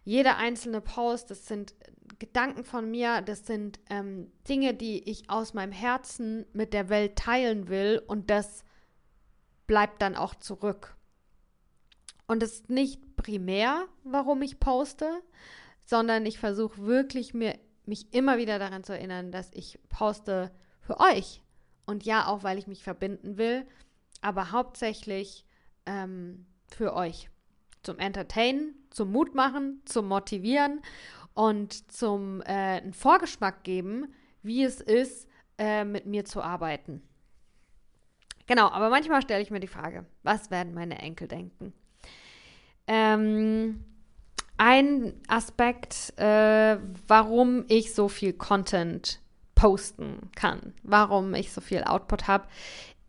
Jeder 0.05 0.39
einzelne 0.39 0.81
Post, 0.81 1.31
das 1.31 1.47
sind 1.47 1.75
Gedanken 2.19 2.65
von 2.65 2.91
mir, 2.91 3.21
das 3.21 3.47
sind 3.47 3.81
ähm, 3.91 4.33
Dinge, 4.49 4.73
die 4.73 5.11
ich 5.11 5.29
aus 5.29 5.53
meinem 5.53 5.73
Herzen 5.73 6.47
mit 6.53 6.73
der 6.73 6.89
Welt 6.89 7.17
teilen 7.17 7.69
will 7.69 8.01
und 8.07 8.31
das 8.31 8.65
bleibt 9.67 10.01
dann 10.01 10.15
auch 10.15 10.35
zurück. 10.35 10.97
Und 12.27 12.43
es 12.43 12.55
ist 12.55 12.71
nicht 12.71 13.03
primär, 13.27 13.89
warum 14.05 14.41
ich 14.43 14.61
poste, 14.61 15.11
sondern 15.85 16.27
ich 16.27 16.39
versuche 16.39 16.87
wirklich 16.87 17.35
mir, 17.35 17.59
mich 17.85 18.15
immer 18.15 18.39
wieder 18.39 18.61
daran 18.61 18.85
zu 18.85 18.93
erinnern, 18.93 19.33
dass 19.33 19.51
ich 19.53 19.81
poste 19.89 20.53
für 20.81 21.01
euch. 21.01 21.43
Und 21.87 22.05
ja, 22.05 22.29
auch 22.29 22.45
weil 22.45 22.57
ich 22.57 22.69
mich 22.69 22.85
verbinden 22.85 23.37
will, 23.37 23.67
aber 24.21 24.53
hauptsächlich 24.53 25.45
ähm, 25.87 26.47
für 26.69 26.95
euch. 26.95 27.29
Zum 27.83 27.99
Entertainen, 27.99 28.75
zum 28.91 29.11
Mut 29.11 29.35
machen, 29.35 29.83
zum 29.87 30.07
Motivieren 30.07 30.81
und 31.35 31.93
zum 31.93 32.43
äh, 32.43 32.81
einen 32.81 32.95
Vorgeschmack 32.95 33.65
geben, 33.65 34.15
wie 34.43 34.63
es 34.63 34.81
ist, 34.81 35.29
äh, 35.59 35.85
mit 35.85 36.07
mir 36.07 36.25
zu 36.25 36.43
arbeiten. 36.43 37.03
Genau, 38.47 38.69
aber 38.69 38.89
manchmal 38.89 39.23
stelle 39.23 39.43
ich 39.43 39.51
mir 39.51 39.61
die 39.61 39.67
Frage, 39.67 40.07
was 40.23 40.53
werden 40.53 40.75
meine 40.75 40.99
Enkel 40.99 41.27
denken? 41.27 41.73
Ähm, 42.87 43.85
ein 44.59 45.15
Aspekt, 45.29 46.19
äh, 46.19 46.79
warum 47.07 47.65
ich 47.69 47.95
so 47.95 48.09
viel 48.09 48.33
Content 48.33 49.21
posten 49.55 50.31
kann, 50.35 50.75
warum 50.83 51.35
ich 51.35 51.53
so 51.53 51.61
viel 51.61 51.83
Output 51.85 52.27
habe, 52.27 52.47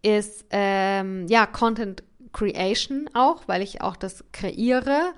ist 0.01 0.45
ähm, 0.49 1.27
ja 1.27 1.45
Content 1.45 2.03
Creation 2.33 3.09
auch, 3.13 3.47
weil 3.47 3.61
ich 3.61 3.81
auch 3.81 3.95
das 3.95 4.23
kreiere. 4.31 5.13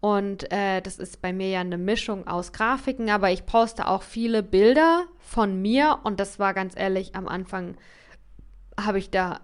Und 0.00 0.50
äh, 0.50 0.80
das 0.80 0.98
ist 0.98 1.20
bei 1.20 1.32
mir 1.32 1.48
ja 1.48 1.60
eine 1.60 1.76
Mischung 1.76 2.26
aus 2.26 2.52
Grafiken, 2.52 3.10
aber 3.10 3.30
ich 3.30 3.44
poste 3.44 3.86
auch 3.86 4.02
viele 4.02 4.42
Bilder 4.42 5.04
von 5.18 5.60
mir. 5.60 5.98
Und 6.04 6.20
das 6.20 6.38
war 6.38 6.54
ganz 6.54 6.74
ehrlich 6.76 7.14
am 7.14 7.28
Anfang 7.28 7.76
habe 8.78 8.98
ich 8.98 9.10
da 9.10 9.40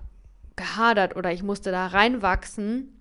gehadert 0.57 1.17
oder 1.17 1.33
ich 1.33 1.43
musste 1.43 1.71
da 1.71 1.89
reinwachsen 1.89 2.96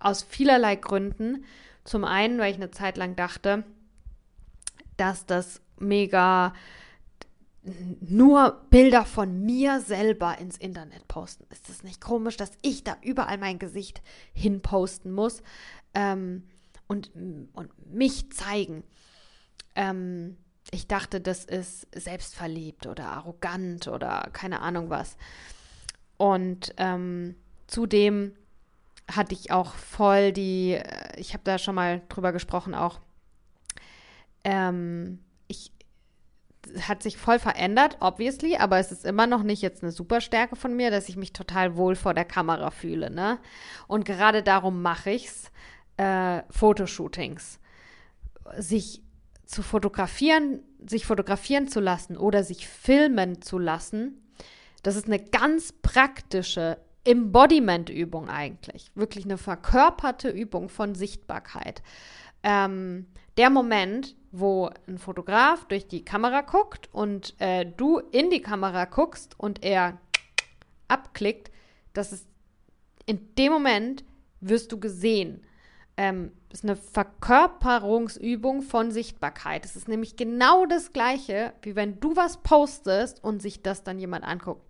aus 0.00 0.22
vielerlei 0.22 0.76
Gründen. 0.76 1.44
Zum 1.84 2.04
einen, 2.04 2.38
weil 2.38 2.50
ich 2.50 2.56
eine 2.56 2.70
Zeit 2.70 2.96
lang 2.96 3.16
dachte, 3.16 3.64
dass 4.96 5.26
das 5.26 5.60
mega 5.78 6.52
nur 8.00 8.64
Bilder 8.70 9.04
von 9.04 9.44
mir 9.44 9.80
selber 9.80 10.38
ins 10.38 10.56
Internet 10.56 11.06
posten. 11.08 11.44
Ist 11.50 11.68
das 11.68 11.82
nicht 11.82 12.00
komisch, 12.00 12.36
dass 12.36 12.52
ich 12.62 12.84
da 12.84 12.96
überall 13.02 13.38
mein 13.38 13.58
Gesicht 13.58 14.00
hinposten 14.32 15.12
muss 15.12 15.42
ähm, 15.94 16.44
und, 16.86 17.10
und 17.52 17.70
mich 17.92 18.32
zeigen? 18.32 18.82
Ähm, 19.74 20.38
ich 20.70 20.86
dachte, 20.86 21.20
das 21.20 21.44
ist 21.44 21.86
selbstverliebt 21.94 22.86
oder 22.86 23.06
arrogant 23.08 23.88
oder 23.88 24.28
keine 24.32 24.60
Ahnung 24.60 24.88
was. 24.88 25.16
Und 26.16 26.74
ähm, 26.76 27.34
zudem 27.66 28.34
hatte 29.10 29.34
ich 29.34 29.50
auch 29.50 29.74
voll 29.74 30.32
die, 30.32 30.74
äh, 30.74 31.20
ich 31.20 31.32
habe 31.32 31.44
da 31.44 31.58
schon 31.58 31.74
mal 31.74 32.02
drüber 32.08 32.32
gesprochen 32.32 32.74
auch, 32.74 33.00
ähm, 34.44 35.20
ich, 35.48 35.72
hat 36.82 37.02
sich 37.02 37.16
voll 37.16 37.38
verändert, 37.38 37.96
obviously, 38.00 38.56
aber 38.56 38.78
es 38.78 38.92
ist 38.92 39.04
immer 39.04 39.26
noch 39.26 39.42
nicht 39.42 39.62
jetzt 39.62 39.82
eine 39.82 39.92
Superstärke 39.92 40.56
von 40.56 40.76
mir, 40.76 40.90
dass 40.90 41.08
ich 41.08 41.16
mich 41.16 41.32
total 41.32 41.76
wohl 41.76 41.96
vor 41.96 42.14
der 42.14 42.24
Kamera 42.24 42.70
fühle, 42.70 43.10
ne? 43.10 43.38
Und 43.86 44.04
gerade 44.04 44.42
darum 44.42 44.82
mache 44.82 45.10
ich's, 45.10 45.50
äh, 45.96 46.42
Fotoshootings. 46.50 47.58
Sich 48.56 49.02
zu 49.44 49.62
fotografieren, 49.62 50.62
sich 50.86 51.04
fotografieren 51.06 51.68
zu 51.68 51.80
lassen 51.80 52.16
oder 52.16 52.44
sich 52.44 52.68
filmen 52.68 53.42
zu 53.42 53.58
lassen, 53.58 54.20
das 54.82 54.96
ist 54.96 55.06
eine 55.06 55.18
ganz 55.18 55.72
praktische 55.72 56.78
Embodiment-Übung 57.04 58.28
eigentlich. 58.28 58.90
Wirklich 58.94 59.24
eine 59.24 59.38
verkörperte 59.38 60.28
Übung 60.28 60.68
von 60.68 60.94
Sichtbarkeit. 60.94 61.82
Ähm, 62.42 63.06
der 63.36 63.50
Moment, 63.50 64.16
wo 64.32 64.70
ein 64.86 64.98
Fotograf 64.98 65.64
durch 65.66 65.88
die 65.88 66.04
Kamera 66.04 66.42
guckt 66.42 66.88
und 66.92 67.34
äh, 67.38 67.64
du 67.64 67.98
in 67.98 68.30
die 68.30 68.42
Kamera 68.42 68.84
guckst 68.84 69.38
und 69.38 69.62
er 69.64 69.98
abklickt, 70.88 71.50
das 71.92 72.12
ist 72.12 72.26
in 73.06 73.34
dem 73.36 73.52
Moment 73.52 74.04
wirst 74.40 74.72
du 74.72 74.78
gesehen. 74.78 75.44
Ähm, 75.96 76.32
ist 76.50 76.64
eine 76.64 76.76
Verkörperungsübung 76.76 78.62
von 78.62 78.90
Sichtbarkeit. 78.90 79.64
Es 79.64 79.76
ist 79.76 79.88
nämlich 79.88 80.16
genau 80.16 80.64
das 80.66 80.92
Gleiche, 80.92 81.52
wie 81.62 81.76
wenn 81.76 82.00
du 82.00 82.16
was 82.16 82.38
postest 82.38 83.22
und 83.22 83.42
sich 83.42 83.62
das 83.62 83.84
dann 83.84 83.98
jemand 83.98 84.24
anguckt. 84.24 84.69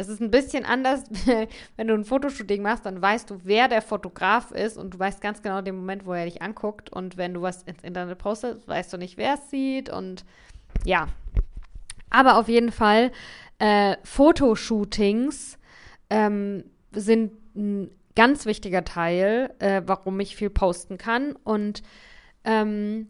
Es 0.00 0.08
ist 0.08 0.20
ein 0.20 0.30
bisschen 0.30 0.64
anders, 0.64 1.02
wenn 1.76 1.88
du 1.88 1.94
ein 1.94 2.04
Fotoshooting 2.04 2.62
machst, 2.62 2.86
dann 2.86 3.02
weißt 3.02 3.28
du, 3.30 3.40
wer 3.42 3.66
der 3.66 3.82
Fotograf 3.82 4.52
ist 4.52 4.78
und 4.78 4.94
du 4.94 4.98
weißt 4.98 5.20
ganz 5.20 5.42
genau 5.42 5.60
den 5.60 5.76
Moment, 5.76 6.06
wo 6.06 6.12
er 6.12 6.24
dich 6.24 6.40
anguckt. 6.40 6.88
Und 6.88 7.16
wenn 7.16 7.34
du 7.34 7.42
was 7.42 7.64
ins 7.64 7.82
Internet 7.82 8.16
postest, 8.18 8.66
weißt 8.68 8.92
du 8.92 8.96
nicht, 8.96 9.18
wer 9.18 9.34
es 9.34 9.50
sieht. 9.50 9.90
Und 9.90 10.24
ja. 10.84 11.08
Aber 12.10 12.38
auf 12.38 12.48
jeden 12.48 12.70
Fall, 12.70 13.10
äh, 13.58 13.96
Fotoshootings 14.04 15.58
ähm, 16.10 16.62
sind 16.92 17.32
ein 17.56 17.90
ganz 18.14 18.46
wichtiger 18.46 18.84
Teil, 18.84 19.52
äh, 19.58 19.82
warum 19.84 20.20
ich 20.20 20.36
viel 20.36 20.50
posten 20.50 20.96
kann. 20.96 21.32
Und 21.42 21.82
ähm, 22.44 23.08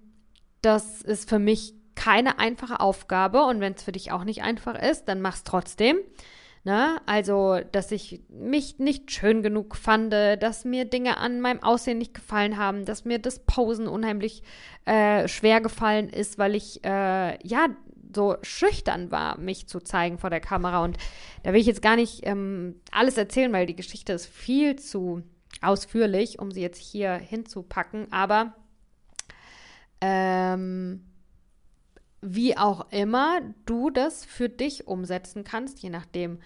das 0.62 1.02
ist 1.02 1.28
für 1.28 1.38
mich 1.38 1.74
keine 1.94 2.38
einfache 2.38 2.80
Aufgabe. 2.80 3.42
Und 3.42 3.60
wenn 3.60 3.74
es 3.74 3.82
für 3.82 3.92
dich 3.92 4.10
auch 4.10 4.24
nicht 4.24 4.42
einfach 4.42 4.74
ist, 4.74 5.04
dann 5.04 5.20
mach's 5.20 5.44
trotzdem. 5.44 5.98
Ne? 6.64 7.00
Also, 7.06 7.60
dass 7.72 7.92
ich 7.92 8.20
mich 8.28 8.78
nicht 8.78 9.10
schön 9.10 9.42
genug 9.42 9.76
fand, 9.76 10.12
dass 10.12 10.64
mir 10.64 10.84
Dinge 10.84 11.16
an 11.18 11.40
meinem 11.40 11.62
Aussehen 11.62 11.98
nicht 11.98 12.14
gefallen 12.14 12.58
haben, 12.58 12.84
dass 12.84 13.04
mir 13.04 13.18
das 13.18 13.38
Posen 13.40 13.86
unheimlich 13.86 14.42
äh, 14.84 15.28
schwer 15.28 15.60
gefallen 15.60 16.08
ist, 16.08 16.38
weil 16.38 16.54
ich 16.54 16.84
äh, 16.84 17.38
ja 17.46 17.68
so 18.14 18.36
schüchtern 18.42 19.10
war, 19.10 19.38
mich 19.38 19.68
zu 19.68 19.80
zeigen 19.80 20.18
vor 20.18 20.30
der 20.30 20.40
Kamera. 20.40 20.82
Und 20.82 20.96
da 21.42 21.52
will 21.52 21.60
ich 21.60 21.66
jetzt 21.66 21.82
gar 21.82 21.96
nicht 21.96 22.26
ähm, 22.26 22.80
alles 22.90 23.16
erzählen, 23.16 23.52
weil 23.52 23.66
die 23.66 23.76
Geschichte 23.76 24.12
ist 24.12 24.26
viel 24.26 24.76
zu 24.76 25.22
ausführlich, 25.60 26.38
um 26.38 26.50
sie 26.50 26.62
jetzt 26.62 26.80
hier 26.80 27.14
hinzupacken. 27.14 28.12
Aber 28.12 28.54
ähm, 30.00 31.07
wie 32.20 32.56
auch 32.56 32.90
immer 32.90 33.40
du 33.66 33.90
das 33.90 34.24
für 34.24 34.48
dich 34.48 34.86
umsetzen 34.86 35.44
kannst, 35.44 35.80
je 35.80 35.90
nachdem, 35.90 36.38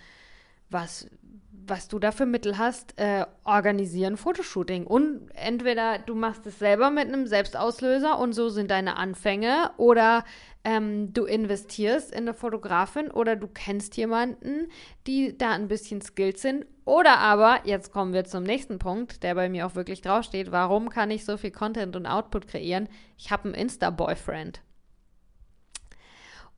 was, 0.68 1.08
was 1.50 1.88
du 1.88 1.98
da 1.98 2.12
für 2.12 2.26
Mittel 2.26 2.58
hast, 2.58 2.98
äh, 2.98 3.24
organisieren 3.44 4.16
Fotoshooting. 4.16 4.86
Und 4.86 5.30
entweder 5.34 5.98
du 5.98 6.14
machst 6.14 6.46
es 6.46 6.58
selber 6.58 6.90
mit 6.90 7.08
einem 7.08 7.26
Selbstauslöser 7.26 8.18
und 8.18 8.32
so 8.32 8.48
sind 8.48 8.70
deine 8.70 8.96
Anfänge, 8.96 9.70
oder 9.76 10.24
ähm, 10.64 11.12
du 11.12 11.24
investierst 11.24 12.12
in 12.12 12.20
eine 12.20 12.34
Fotografin 12.34 13.10
oder 13.10 13.36
du 13.36 13.48
kennst 13.48 13.96
jemanden, 13.96 14.68
die 15.06 15.36
da 15.36 15.52
ein 15.52 15.68
bisschen 15.68 16.00
skilled 16.00 16.38
sind. 16.38 16.66
Oder 16.84 17.18
aber, 17.18 17.60
jetzt 17.64 17.92
kommen 17.92 18.12
wir 18.12 18.24
zum 18.24 18.42
nächsten 18.42 18.78
Punkt, 18.78 19.22
der 19.22 19.34
bei 19.34 19.48
mir 19.48 19.66
auch 19.66 19.74
wirklich 19.74 20.02
draufsteht, 20.02 20.52
warum 20.52 20.90
kann 20.90 21.10
ich 21.10 21.24
so 21.24 21.36
viel 21.36 21.50
Content 21.50 21.96
und 21.96 22.06
Output 22.06 22.48
kreieren? 22.48 22.88
Ich 23.16 23.30
habe 23.30 23.44
einen 23.44 23.54
Insta-Boyfriend. 23.54 24.62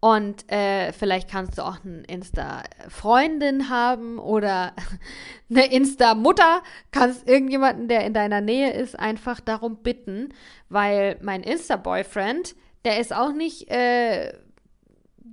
Und 0.04 0.52
äh, 0.52 0.92
vielleicht 0.92 1.30
kannst 1.30 1.56
du 1.56 1.62
auch 1.62 1.82
eine 1.82 2.02
Insta-Freundin 2.02 3.70
haben 3.70 4.18
oder 4.18 4.74
eine 5.50 5.72
Insta-Mutter. 5.72 6.62
Kannst 6.92 7.26
irgendjemanden, 7.26 7.88
der 7.88 8.04
in 8.04 8.12
deiner 8.12 8.42
Nähe 8.42 8.70
ist, 8.74 8.98
einfach 8.98 9.40
darum 9.40 9.78
bitten, 9.78 10.34
weil 10.68 11.16
mein 11.22 11.42
Insta-Boyfriend, 11.42 12.54
der 12.84 13.00
ist 13.00 13.14
auch 13.14 13.32
nicht 13.32 13.70
äh, 13.70 14.34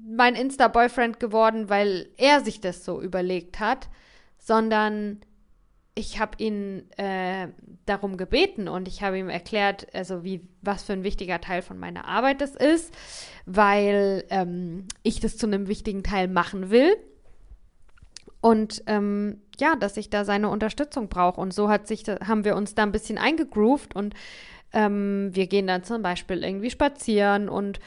mein 0.08 0.36
Insta-Boyfriend 0.36 1.20
geworden, 1.20 1.68
weil 1.70 2.08
er 2.16 2.40
sich 2.40 2.62
das 2.62 2.86
so 2.86 3.02
überlegt 3.02 3.60
hat, 3.60 3.90
sondern 4.38 5.20
ich 5.94 6.20
habe 6.20 6.42
ihn 6.42 6.90
äh, 6.98 7.50
darum 7.86 8.16
gebeten 8.16 8.68
und 8.68 8.88
ich 8.88 9.04
habe 9.04 9.20
ihm 9.20 9.30
erklärt, 9.30 9.88
also 9.94 10.24
wie 10.24 10.48
was 10.62 10.84
für 10.84 10.94
ein 10.94 11.04
wichtiger 11.04 11.42
Teil 11.42 11.62
von 11.62 11.78
meiner 11.78 12.06
Arbeit 12.06 12.40
das 12.42 12.56
ist, 12.56 12.94
weil 13.46 14.24
ähm, 14.30 14.86
ich 15.04 15.20
das 15.20 15.38
zu 15.38 15.48
einem 15.48 15.68
wichtigen 15.68 16.04
Teil 16.04 16.28
machen 16.28 16.70
will. 16.70 16.96
Und 18.40 18.84
ähm, 18.88 19.42
ja, 19.60 19.76
dass 19.76 19.98
ich 19.98 20.10
da 20.10 20.26
seine 20.26 20.50
Unterstützung 20.50 21.10
brauche. 21.10 21.40
Und 21.40 21.54
so 21.54 21.70
hat 21.70 21.88
sich 21.88 22.04
haben 22.08 22.46
wir 22.46 22.56
uns 22.56 22.74
da 22.74 22.84
ein 22.84 22.92
bisschen 22.92 23.18
eingegroovt 23.18 23.96
und 23.96 24.16
ähm, 24.74 25.30
wir 25.34 25.48
gehen 25.48 25.68
dann 25.68 25.84
zum 25.84 26.02
Beispiel 26.02 26.44
irgendwie 26.44 26.72
spazieren 26.72 27.50
und 27.50 27.80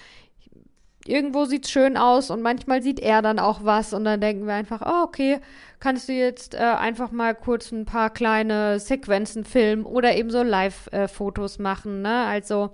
irgendwo 1.06 1.44
sieht 1.44 1.64
es 1.66 1.70
schön 1.70 1.96
aus 1.96 2.30
und 2.30 2.42
manchmal 2.42 2.82
sieht 2.82 3.00
er 3.00 3.22
dann 3.22 3.38
auch 3.38 3.64
was 3.64 3.92
und 3.92 4.04
dann 4.04 4.20
denken 4.20 4.46
wir 4.46 4.54
einfach, 4.54 4.82
oh, 4.84 5.04
okay, 5.04 5.40
kannst 5.80 6.08
du 6.08 6.12
jetzt 6.12 6.54
äh, 6.54 6.58
einfach 6.58 7.10
mal 7.10 7.34
kurz 7.34 7.72
ein 7.72 7.84
paar 7.84 8.10
kleine 8.10 8.80
Sequenzen 8.80 9.44
filmen 9.44 9.84
oder 9.84 10.16
eben 10.16 10.30
so 10.30 10.42
Live-Fotos 10.42 11.58
machen, 11.58 12.02
ne? 12.02 12.24
Also 12.24 12.70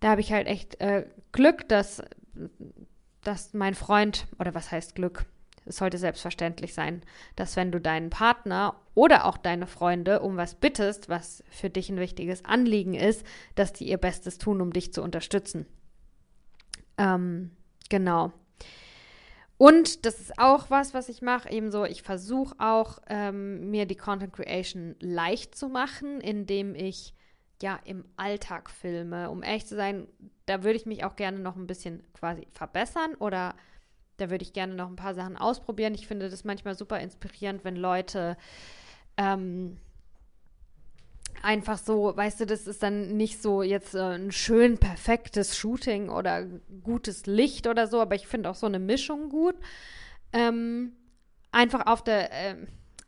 da 0.00 0.10
habe 0.10 0.20
ich 0.20 0.32
halt 0.32 0.46
echt 0.46 0.80
äh, 0.80 1.06
Glück, 1.32 1.66
dass, 1.68 2.02
dass 3.22 3.54
mein 3.54 3.74
Freund, 3.74 4.26
oder 4.38 4.54
was 4.54 4.70
heißt 4.70 4.94
Glück? 4.94 5.24
Es 5.66 5.78
sollte 5.78 5.96
selbstverständlich 5.96 6.74
sein, 6.74 7.02
dass 7.36 7.56
wenn 7.56 7.72
du 7.72 7.80
deinen 7.80 8.10
Partner 8.10 8.76
oder 8.94 9.24
auch 9.24 9.38
deine 9.38 9.66
Freunde 9.66 10.20
um 10.20 10.36
was 10.36 10.56
bittest, 10.56 11.08
was 11.08 11.42
für 11.48 11.70
dich 11.70 11.88
ein 11.88 11.98
wichtiges 11.98 12.44
Anliegen 12.44 12.92
ist, 12.92 13.24
dass 13.54 13.72
die 13.72 13.88
ihr 13.88 13.96
Bestes 13.96 14.36
tun, 14.36 14.60
um 14.60 14.74
dich 14.74 14.92
zu 14.92 15.02
unterstützen. 15.02 15.64
Ähm, 16.98 17.50
genau. 17.88 18.32
Und 19.56 20.04
das 20.04 20.20
ist 20.20 20.38
auch 20.38 20.68
was, 20.70 20.94
was 20.94 21.08
ich 21.08 21.22
mache, 21.22 21.50
ebenso, 21.50 21.84
ich 21.84 22.02
versuche 22.02 22.56
auch, 22.58 22.98
ähm, 23.08 23.70
mir 23.70 23.86
die 23.86 23.94
Content 23.96 24.32
Creation 24.32 24.96
leicht 25.00 25.54
zu 25.54 25.68
machen, 25.68 26.20
indem 26.20 26.74
ich 26.74 27.14
ja 27.62 27.78
im 27.84 28.04
Alltag 28.16 28.68
filme. 28.68 29.30
Um 29.30 29.42
ehrlich 29.42 29.66
zu 29.66 29.76
sein, 29.76 30.08
da 30.46 30.64
würde 30.64 30.76
ich 30.76 30.86
mich 30.86 31.04
auch 31.04 31.16
gerne 31.16 31.38
noch 31.38 31.56
ein 31.56 31.66
bisschen 31.68 32.02
quasi 32.12 32.46
verbessern 32.50 33.14
oder 33.14 33.54
da 34.16 34.30
würde 34.30 34.44
ich 34.44 34.52
gerne 34.52 34.74
noch 34.74 34.88
ein 34.88 34.96
paar 34.96 35.14
Sachen 35.14 35.36
ausprobieren. 35.36 35.94
Ich 35.94 36.06
finde 36.06 36.28
das 36.28 36.44
manchmal 36.44 36.74
super 36.74 37.00
inspirierend, 37.00 37.64
wenn 37.64 37.76
Leute 37.76 38.36
ähm, 39.16 39.78
einfach 41.44 41.78
so, 41.78 42.16
weißt 42.16 42.40
du, 42.40 42.46
das 42.46 42.66
ist 42.66 42.82
dann 42.82 43.16
nicht 43.16 43.40
so 43.40 43.62
jetzt 43.62 43.94
äh, 43.94 44.16
ein 44.16 44.32
schön 44.32 44.78
perfektes 44.78 45.56
Shooting 45.56 46.08
oder 46.08 46.46
gutes 46.82 47.26
Licht 47.26 47.66
oder 47.66 47.86
so, 47.86 48.00
aber 48.00 48.14
ich 48.14 48.26
finde 48.26 48.50
auch 48.50 48.54
so 48.54 48.66
eine 48.66 48.78
Mischung 48.78 49.28
gut. 49.28 49.54
Ähm, 50.32 50.92
einfach 51.52 51.86
auf 51.86 52.02
der, 52.02 52.32
äh, 52.32 52.56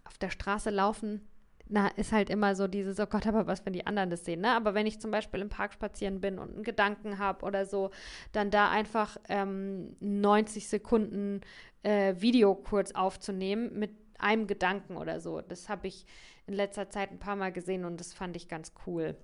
auf 0.04 0.18
der 0.18 0.30
Straße 0.30 0.70
laufen, 0.70 1.26
na, 1.68 1.88
ist 1.88 2.12
halt 2.12 2.30
immer 2.30 2.54
so 2.54 2.68
dieses, 2.68 3.00
oh 3.00 3.06
Gott, 3.06 3.26
aber 3.26 3.48
was, 3.48 3.66
wenn 3.66 3.72
die 3.72 3.86
anderen 3.86 4.10
das 4.10 4.24
sehen, 4.24 4.40
ne? 4.40 4.52
Aber 4.52 4.74
wenn 4.74 4.86
ich 4.86 5.00
zum 5.00 5.10
Beispiel 5.10 5.40
im 5.40 5.48
Park 5.48 5.72
spazieren 5.72 6.20
bin 6.20 6.38
und 6.38 6.54
einen 6.54 6.62
Gedanken 6.62 7.18
habe 7.18 7.44
oder 7.44 7.66
so, 7.66 7.90
dann 8.30 8.52
da 8.52 8.70
einfach 8.70 9.16
ähm, 9.28 9.96
90 9.98 10.68
Sekunden 10.68 11.40
äh, 11.82 12.14
Video 12.18 12.54
kurz 12.54 12.92
aufzunehmen 12.92 13.76
mit 13.76 13.90
einem 14.18 14.46
Gedanken 14.46 14.96
oder 14.96 15.18
so. 15.18 15.40
Das 15.40 15.68
habe 15.68 15.88
ich 15.88 16.06
in 16.46 16.54
letzter 16.54 16.90
Zeit 16.90 17.10
ein 17.10 17.18
paar 17.18 17.36
Mal 17.36 17.52
gesehen 17.52 17.84
und 17.84 18.00
das 18.00 18.14
fand 18.14 18.36
ich 18.36 18.48
ganz 18.48 18.72
cool. 18.86 19.16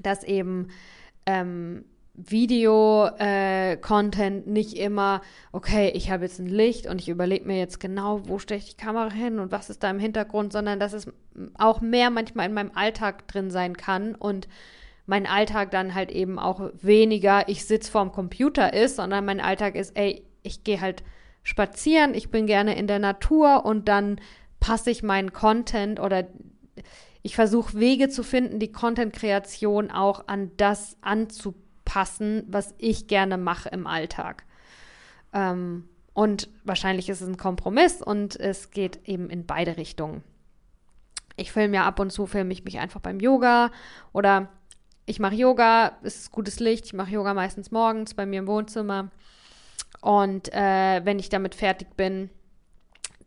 Dass 0.00 0.24
eben 0.24 0.68
ähm, 1.26 1.84
Video-Content 2.14 4.46
äh, 4.46 4.50
nicht 4.50 4.76
immer, 4.76 5.20
okay, 5.50 5.90
ich 5.94 6.10
habe 6.10 6.24
jetzt 6.24 6.38
ein 6.38 6.46
Licht 6.46 6.86
und 6.86 7.00
ich 7.00 7.08
überlege 7.08 7.44
mir 7.44 7.58
jetzt 7.58 7.80
genau, 7.80 8.28
wo 8.28 8.38
stelle 8.38 8.60
ich 8.60 8.76
die 8.76 8.82
Kamera 8.82 9.10
hin 9.10 9.40
und 9.40 9.50
was 9.50 9.68
ist 9.68 9.82
da 9.82 9.90
im 9.90 9.98
Hintergrund, 9.98 10.52
sondern 10.52 10.78
dass 10.78 10.92
es 10.92 11.12
auch 11.54 11.80
mehr 11.80 12.10
manchmal 12.10 12.46
in 12.46 12.54
meinem 12.54 12.70
Alltag 12.74 13.26
drin 13.26 13.50
sein 13.50 13.76
kann 13.76 14.14
und 14.14 14.46
mein 15.06 15.26
Alltag 15.26 15.72
dann 15.72 15.94
halt 15.94 16.12
eben 16.12 16.38
auch 16.38 16.70
weniger, 16.80 17.48
ich 17.48 17.66
sitze 17.66 17.90
vorm 17.90 18.12
Computer 18.12 18.72
ist, 18.72 18.96
sondern 18.96 19.24
mein 19.24 19.40
Alltag 19.40 19.74
ist, 19.74 19.96
ey, 19.96 20.24
ich 20.42 20.62
gehe 20.62 20.80
halt 20.80 21.02
spazieren, 21.42 22.14
ich 22.14 22.30
bin 22.30 22.46
gerne 22.46 22.78
in 22.78 22.86
der 22.86 23.00
Natur 23.00 23.66
und 23.66 23.88
dann 23.88 24.20
passe 24.64 24.90
ich 24.90 25.02
meinen 25.02 25.34
Content 25.34 26.00
oder 26.00 26.26
ich 27.20 27.34
versuche 27.34 27.78
Wege 27.78 28.08
zu 28.08 28.22
finden, 28.22 28.60
die 28.60 28.72
Content-Kreation 28.72 29.90
auch 29.90 30.26
an 30.26 30.52
das 30.56 30.96
anzupassen, 31.02 32.44
was 32.48 32.74
ich 32.78 33.06
gerne 33.06 33.36
mache 33.36 33.68
im 33.68 33.86
Alltag. 33.86 34.44
Ähm, 35.34 35.86
und 36.14 36.48
wahrscheinlich 36.64 37.10
ist 37.10 37.20
es 37.20 37.28
ein 37.28 37.36
Kompromiss 37.36 38.00
und 38.00 38.40
es 38.40 38.70
geht 38.70 39.06
eben 39.06 39.28
in 39.28 39.44
beide 39.44 39.76
Richtungen. 39.76 40.24
Ich 41.36 41.52
filme 41.52 41.76
ja 41.76 41.84
ab 41.84 42.00
und 42.00 42.10
zu, 42.10 42.24
filme 42.24 42.54
ich 42.54 42.64
mich 42.64 42.78
einfach 42.78 43.00
beim 43.00 43.20
Yoga 43.20 43.70
oder 44.14 44.48
ich 45.04 45.20
mache 45.20 45.34
Yoga, 45.34 45.98
es 46.02 46.16
ist 46.16 46.32
gutes 46.32 46.58
Licht, 46.58 46.86
ich 46.86 46.94
mache 46.94 47.10
Yoga 47.10 47.34
meistens 47.34 47.70
morgens 47.70 48.14
bei 48.14 48.24
mir 48.24 48.38
im 48.38 48.46
Wohnzimmer. 48.46 49.10
Und 50.00 50.50
äh, 50.54 51.04
wenn 51.04 51.18
ich 51.18 51.28
damit 51.28 51.54
fertig 51.54 51.94
bin, 51.98 52.30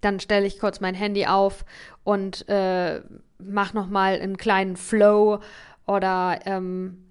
dann 0.02 0.20
stelle 0.20 0.46
ich 0.46 0.60
kurz 0.60 0.80
mein 0.80 0.96
Handy 0.96 1.26
auf 1.26 1.66
und 2.04 2.48
äh, 2.50 3.02
mache 3.40 3.76
nochmal 3.76 4.20
einen 4.20 4.38
kleinen 4.38 4.78
Flow 4.78 5.40
oder 5.86 6.40
ähm, 6.46 7.04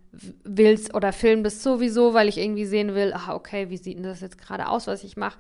will's 0.45 0.95
oder 0.95 1.12
film 1.12 1.45
das 1.45 1.62
sowieso, 1.62 2.14
weil 2.14 2.28
ich 2.28 2.39
irgendwie 2.39 2.64
sehen 2.64 2.95
will, 2.95 3.12
ach, 3.14 3.28
okay, 3.28 3.70
wie 3.70 3.76
sieht 3.76 3.97
denn 3.97 4.05
das 4.05 4.20
jetzt 4.20 4.39
gerade 4.39 4.68
aus, 4.68 4.87
was 4.87 5.05
ich 5.05 5.16
mache 5.16 5.39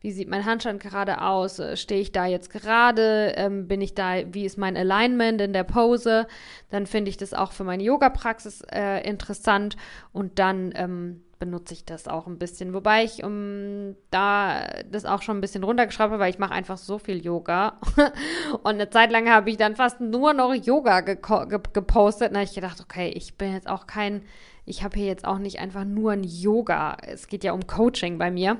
wie 0.00 0.12
sieht 0.12 0.28
mein 0.28 0.44
Handstand 0.44 0.80
gerade 0.80 1.22
aus? 1.22 1.58
Äh, 1.58 1.76
stehe 1.76 2.00
ich 2.00 2.12
da 2.12 2.26
jetzt 2.26 2.50
gerade? 2.50 3.34
Ähm, 3.36 3.66
bin 3.66 3.80
ich 3.80 3.94
da, 3.94 4.22
wie 4.32 4.44
ist 4.44 4.58
mein 4.58 4.76
Alignment 4.76 5.40
in 5.40 5.52
der 5.52 5.64
Pose? 5.64 6.26
Dann 6.70 6.86
finde 6.86 7.10
ich 7.10 7.16
das 7.16 7.34
auch 7.34 7.52
für 7.52 7.64
meine 7.64 7.82
Yoga-Praxis 7.82 8.62
äh, 8.72 9.00
interessant 9.08 9.76
und 10.12 10.38
dann 10.38 10.72
ähm, 10.76 11.22
benutze 11.38 11.74
ich 11.74 11.84
das 11.84 12.08
auch 12.08 12.26
ein 12.26 12.38
bisschen. 12.38 12.74
Wobei 12.74 13.04
ich 13.04 13.22
um, 13.24 13.96
da 14.10 14.66
das 14.90 15.04
auch 15.04 15.22
schon 15.22 15.38
ein 15.38 15.40
bisschen 15.40 15.64
runtergeschraubt 15.64 16.10
habe, 16.10 16.20
weil 16.20 16.30
ich 16.30 16.38
mache 16.38 16.52
einfach 16.52 16.78
so 16.78 16.98
viel 16.98 17.24
Yoga. 17.24 17.78
und 18.62 18.66
eine 18.66 18.90
Zeit 18.90 19.10
lang 19.10 19.28
habe 19.30 19.50
ich 19.50 19.56
dann 19.56 19.76
fast 19.76 20.00
nur 20.00 20.32
noch 20.32 20.54
Yoga 20.54 21.00
ge 21.00 21.16
ge 21.16 21.60
gepostet. 21.72 22.28
Und 22.28 22.34
da 22.34 22.40
habe 22.40 22.48
ich 22.48 22.54
gedacht, 22.54 22.80
okay, 22.80 23.08
ich 23.08 23.36
bin 23.36 23.52
jetzt 23.52 23.68
auch 23.68 23.86
kein, 23.86 24.22
ich 24.64 24.82
habe 24.82 24.98
hier 24.98 25.06
jetzt 25.06 25.24
auch 25.24 25.38
nicht 25.38 25.58
einfach 25.58 25.84
nur 25.84 26.12
ein 26.12 26.24
Yoga. 26.24 26.96
Es 27.02 27.28
geht 27.28 27.44
ja 27.44 27.52
um 27.52 27.66
Coaching 27.66 28.18
bei 28.18 28.30
mir. 28.30 28.56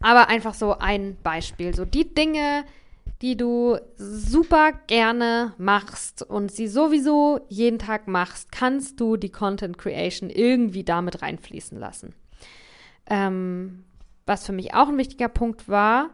Aber 0.00 0.28
einfach 0.28 0.54
so 0.54 0.78
ein 0.78 1.16
Beispiel. 1.22 1.74
So 1.74 1.84
die 1.84 2.12
Dinge, 2.12 2.64
die 3.22 3.36
du 3.36 3.78
super 3.96 4.72
gerne 4.86 5.54
machst 5.56 6.22
und 6.22 6.50
sie 6.50 6.68
sowieso 6.68 7.40
jeden 7.48 7.78
Tag 7.78 8.08
machst, 8.08 8.52
kannst 8.52 9.00
du 9.00 9.16
die 9.16 9.30
Content 9.30 9.78
Creation 9.78 10.30
irgendwie 10.30 10.84
damit 10.84 11.22
reinfließen 11.22 11.78
lassen. 11.78 12.14
Ähm, 13.06 13.84
was 14.26 14.46
für 14.46 14.52
mich 14.52 14.74
auch 14.74 14.88
ein 14.88 14.98
wichtiger 14.98 15.28
Punkt 15.28 15.68
war, 15.68 16.10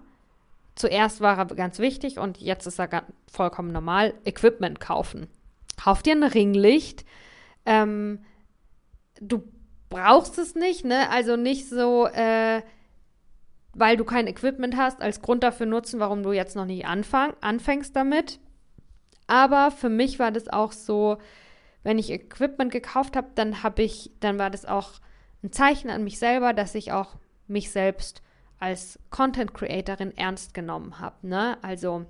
zuerst 0.75 1.21
war 1.21 1.39
er 1.39 1.47
ganz 1.47 1.79
wichtig 1.79 2.19
und 2.19 2.39
jetzt 2.39 2.67
ist 2.67 2.79
er 2.79 3.05
vollkommen 3.31 3.73
normal, 3.73 4.15
Equipment 4.25 4.81
kaufen. 4.81 5.29
Kauf 5.77 6.03
dir 6.03 6.15
ein 6.15 6.23
Ringlicht. 6.23 7.05
Ähm, 7.65 8.21
du 9.21 9.43
brauchst 9.89 10.39
es 10.39 10.55
nicht, 10.55 10.85
ne? 10.85 11.11
Also 11.11 11.37
nicht 11.37 11.69
so, 11.69 12.07
äh, 12.07 12.63
weil 13.73 13.97
du 13.97 14.05
kein 14.05 14.27
Equipment 14.27 14.77
hast, 14.77 15.01
als 15.01 15.23
Grund 15.23 15.43
dafür 15.43 15.67
nutzen, 15.67 16.01
warum 16.01 16.23
du 16.23 16.33
jetzt 16.33 16.57
noch 16.57 16.67
nicht 16.67 16.87
anfang, 16.87 17.35
anfängst 17.41 17.95
damit. 17.95 18.41
Aber 19.27 19.71
für 19.71 19.89
mich 19.89 20.19
war 20.19 20.33
das 20.33 20.49
auch 20.49 20.73
so, 20.73 21.19
wenn 21.83 21.99
ich 21.99 22.11
Equipment 22.11 22.73
gekauft 22.73 23.17
habe, 23.17 23.29
dann 23.35 23.63
habe 23.63 23.83
ich, 23.83 24.11
dann 24.21 24.39
war 24.39 24.51
das 24.51 24.67
auch 24.67 24.95
ein 25.43 25.53
Zeichen 25.53 25.91
an 25.91 26.05
mich 26.05 26.19
selber, 26.19 26.53
dass 26.53 26.75
ich 26.75 26.93
auch 26.93 27.17
mich 27.47 27.71
selbst 27.71 28.23
als 28.59 28.99
Content 29.11 29.55
Creatorin 29.55 30.17
ernst 30.17 30.53
genommen 30.53 30.99
habe. 30.99 31.27
Ne? 31.27 31.57
Also 31.63 32.05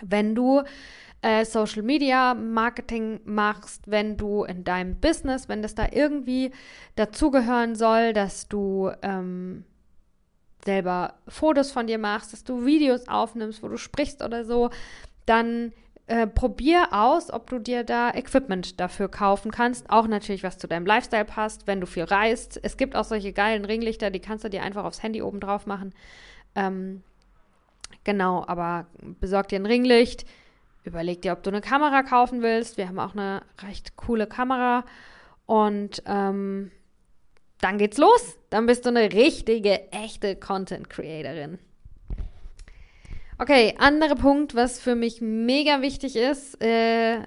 wenn 0.00 0.34
du 0.34 0.62
äh, 1.22 1.44
Social 1.44 1.82
Media 1.82 2.34
Marketing 2.34 3.20
machst, 3.24 3.90
wenn 3.90 4.16
du 4.16 4.44
in 4.44 4.64
deinem 4.64 4.96
Business, 4.96 5.48
wenn 5.48 5.62
das 5.62 5.74
da 5.74 5.86
irgendwie 5.90 6.52
dazugehören 6.94 7.74
soll, 7.74 8.12
dass 8.12 8.48
du 8.48 8.90
ähm, 9.02 9.64
selber 10.66 11.14
Fotos 11.26 11.72
von 11.72 11.86
dir 11.86 11.98
machst, 11.98 12.32
dass 12.32 12.44
du 12.44 12.66
Videos 12.66 13.08
aufnimmst, 13.08 13.62
wo 13.62 13.68
du 13.68 13.78
sprichst 13.78 14.22
oder 14.22 14.44
so, 14.44 14.70
dann 15.24 15.72
äh, 16.08 16.26
probier 16.26 16.92
aus, 16.92 17.32
ob 17.32 17.48
du 17.50 17.58
dir 17.58 17.82
da 17.82 18.10
Equipment 18.10 18.78
dafür 18.78 19.08
kaufen 19.08 19.50
kannst. 19.50 19.90
Auch 19.90 20.06
natürlich, 20.06 20.44
was 20.44 20.58
zu 20.58 20.68
deinem 20.68 20.86
Lifestyle 20.86 21.24
passt, 21.24 21.66
wenn 21.66 21.80
du 21.80 21.86
viel 21.86 22.04
reist. 22.04 22.60
Es 22.62 22.76
gibt 22.76 22.94
auch 22.94 23.04
solche 23.04 23.32
geilen 23.32 23.64
Ringlichter, 23.64 24.10
die 24.10 24.20
kannst 24.20 24.44
du 24.44 24.50
dir 24.50 24.62
einfach 24.62 24.84
aufs 24.84 25.02
Handy 25.02 25.22
oben 25.22 25.40
drauf 25.40 25.66
machen. 25.66 25.94
Ähm, 26.54 27.02
genau, 28.04 28.44
aber 28.46 28.86
besorg 29.20 29.48
dir 29.48 29.58
ein 29.58 29.66
Ringlicht. 29.66 30.26
Überleg 30.84 31.22
dir, 31.22 31.32
ob 31.32 31.42
du 31.42 31.50
eine 31.50 31.60
Kamera 31.60 32.04
kaufen 32.04 32.42
willst. 32.42 32.76
Wir 32.76 32.86
haben 32.86 33.00
auch 33.00 33.14
eine 33.14 33.42
recht 33.66 33.96
coole 33.96 34.28
Kamera. 34.28 34.84
Und 35.46 36.02
ähm, 36.06 36.70
dann 37.60 37.78
geht's 37.78 37.98
los. 37.98 38.38
Dann 38.50 38.66
bist 38.66 38.84
du 38.84 38.90
eine 38.90 39.12
richtige, 39.12 39.90
echte 39.92 40.36
Content 40.36 40.90
Creatorin. 40.90 41.58
Okay, 43.38 43.74
anderer 43.78 44.14
Punkt, 44.14 44.54
was 44.54 44.80
für 44.80 44.94
mich 44.94 45.20
mega 45.20 45.82
wichtig 45.82 46.16
ist, 46.16 46.60
äh, 46.62 47.20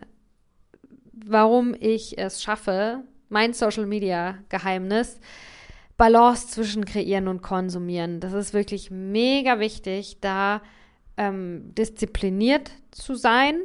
warum 1.13 1.75
ich 1.79 2.17
es 2.17 2.41
schaffe, 2.41 3.03
mein 3.29 3.53
Social 3.53 3.85
Media 3.85 4.39
Geheimnis, 4.49 5.19
Balance 5.97 6.47
zwischen 6.47 6.85
kreieren 6.85 7.27
und 7.27 7.41
konsumieren. 7.41 8.21
Das 8.21 8.33
ist 8.33 8.53
wirklich 8.53 8.89
mega 8.89 9.59
wichtig, 9.59 10.17
da 10.21 10.61
ähm, 11.17 11.75
diszipliniert 11.75 12.71
zu 12.91 13.15
sein 13.15 13.61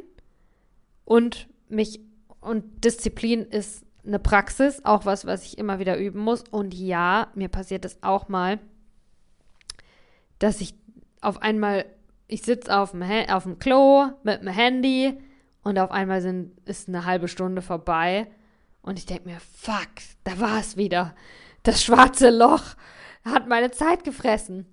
und 1.05 1.47
mich 1.69 2.01
und 2.41 2.83
Disziplin 2.83 3.41
ist 3.41 3.84
eine 4.05 4.19
Praxis, 4.19 4.83
auch 4.83 5.05
was, 5.05 5.25
was 5.25 5.45
ich 5.45 5.57
immer 5.57 5.79
wieder 5.79 5.97
üben 5.97 6.19
muss. 6.19 6.43
Und 6.49 6.73
ja, 6.73 7.27
mir 7.35 7.49
passiert 7.49 7.85
es 7.85 8.01
auch 8.01 8.27
mal, 8.27 8.59
dass 10.39 10.61
ich 10.61 10.75
auf 11.21 11.41
einmal, 11.41 11.85
ich 12.27 12.43
sitze 12.43 12.77
auf 12.77 12.91
dem, 12.91 13.03
auf 13.03 13.43
dem 13.43 13.59
Klo 13.59 14.07
mit 14.23 14.41
dem 14.41 14.47
Handy 14.47 15.17
und 15.63 15.79
auf 15.79 15.91
einmal 15.91 16.21
sind, 16.21 16.51
ist 16.67 16.87
eine 16.87 17.05
halbe 17.05 17.27
Stunde 17.27 17.61
vorbei 17.61 18.27
und 18.81 18.99
ich 18.99 19.07
denke 19.07 19.27
mir, 19.27 19.39
fuck, 19.39 19.89
da 20.23 20.39
war 20.39 20.59
es 20.59 20.77
wieder. 20.77 21.15
Das 21.63 21.83
schwarze 21.83 22.29
Loch 22.29 22.75
hat 23.23 23.47
meine 23.47 23.71
Zeit 23.71 24.03
gefressen. 24.03 24.67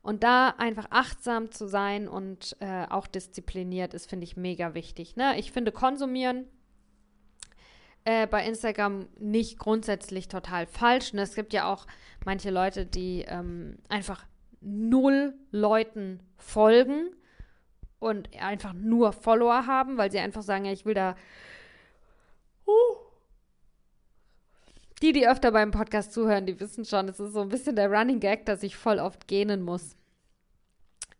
Und 0.00 0.22
da 0.22 0.50
einfach 0.58 0.86
achtsam 0.90 1.50
zu 1.50 1.66
sein 1.66 2.06
und 2.06 2.56
äh, 2.60 2.86
auch 2.88 3.08
diszipliniert 3.08 3.94
ist, 3.94 4.08
finde 4.08 4.24
ich 4.24 4.36
mega 4.36 4.74
wichtig. 4.74 5.16
Ne? 5.16 5.38
Ich 5.38 5.50
finde, 5.50 5.72
konsumieren 5.72 6.46
äh, 8.08 8.26
bei 8.26 8.46
Instagram 8.46 9.06
nicht 9.18 9.58
grundsätzlich 9.58 10.28
total 10.28 10.66
falsch. 10.66 11.12
Und 11.12 11.18
es 11.18 11.34
gibt 11.34 11.52
ja 11.52 11.70
auch 11.70 11.86
manche 12.24 12.48
Leute, 12.48 12.86
die 12.86 13.26
ähm, 13.28 13.76
einfach 13.90 14.24
null 14.62 15.34
Leuten 15.50 16.20
folgen 16.38 17.10
und 17.98 18.30
einfach 18.40 18.72
nur 18.72 19.12
Follower 19.12 19.66
haben, 19.66 19.98
weil 19.98 20.10
sie 20.10 20.20
einfach 20.20 20.40
sagen, 20.40 20.64
ja, 20.64 20.72
ich 20.72 20.86
will 20.86 20.94
da. 20.94 21.16
Uh. 22.66 22.96
Die, 25.02 25.12
die 25.12 25.28
öfter 25.28 25.52
beim 25.52 25.70
Podcast 25.70 26.14
zuhören, 26.14 26.46
die 26.46 26.58
wissen 26.58 26.86
schon, 26.86 27.08
es 27.08 27.20
ist 27.20 27.34
so 27.34 27.42
ein 27.42 27.50
bisschen 27.50 27.76
der 27.76 27.90
Running 27.90 28.20
Gag, 28.20 28.46
dass 28.46 28.62
ich 28.62 28.74
voll 28.74 29.00
oft 29.00 29.28
gähnen 29.28 29.60
muss. 29.60 29.96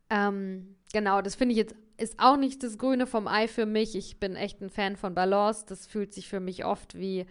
Ähm, 0.09 0.75
genau, 0.95 1.21
das 1.21 1.35
finde 1.35 1.53
ich 1.53 1.59
jetzt 1.59 1.77
ist 1.99 2.19
auch 2.19 2.37
nicht 2.37 2.63
das 2.63 2.79
Grüne 2.79 3.07
vom 3.07 3.27
Ei 3.27 3.49
für 3.49 3.67
mich. 3.67 3.95
Ich 3.97 4.19
bin 4.19 4.37
echt 4.37 4.61
ein 4.63 4.71
Fan 4.71 4.97
von 4.97 5.15
Balance. 5.15 5.67
Das 5.69 5.87
fühlt 5.87 6.15
sich 6.15 6.29
für 6.29 6.41
mich 6.41 6.65
oft 6.65 6.97
wie 6.97 7.27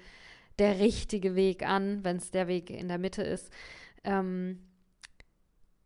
der 0.60 0.80
richtige 0.80 1.36
Weg 1.36 1.68
an, 1.68 2.04
wenn 2.04 2.18
es 2.18 2.32
der 2.32 2.48
Weg 2.48 2.70
in 2.70 2.88
der 2.88 2.98
Mitte 2.98 3.24
ist. 3.24 3.52
Ähm, 4.04 4.60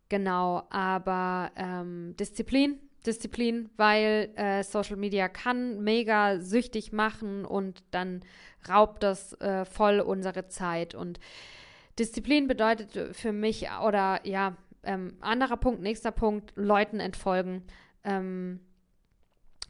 genau, 0.08 0.66
aber 0.70 1.52
ähm, 1.56 2.14
Disziplin, 2.18 2.78
Disziplin, 3.06 3.70
weil 3.76 4.30
äh, 4.36 4.62
Social 4.62 4.96
Media 4.96 5.28
kann 5.28 5.82
mega 5.82 6.40
süchtig 6.40 6.92
machen 6.92 7.44
und 7.44 7.84
dann 7.90 8.20
raubt 8.68 9.02
das 9.02 9.34
äh, 9.40 9.64
voll 9.64 10.00
unsere 10.00 10.48
Zeit. 10.48 10.94
Und 10.94 11.20
Disziplin 11.98 12.48
bedeutet 12.48 13.14
für 13.14 13.32
mich, 13.32 13.68
oder 13.86 14.20
ja, 14.26 14.56
ähm, 14.82 15.16
anderer 15.20 15.56
Punkt, 15.56 15.82
nächster 15.82 16.10
Punkt, 16.10 16.52
Leuten 16.56 16.98
entfolgen. 16.98 17.62
Ähm, 18.04 18.60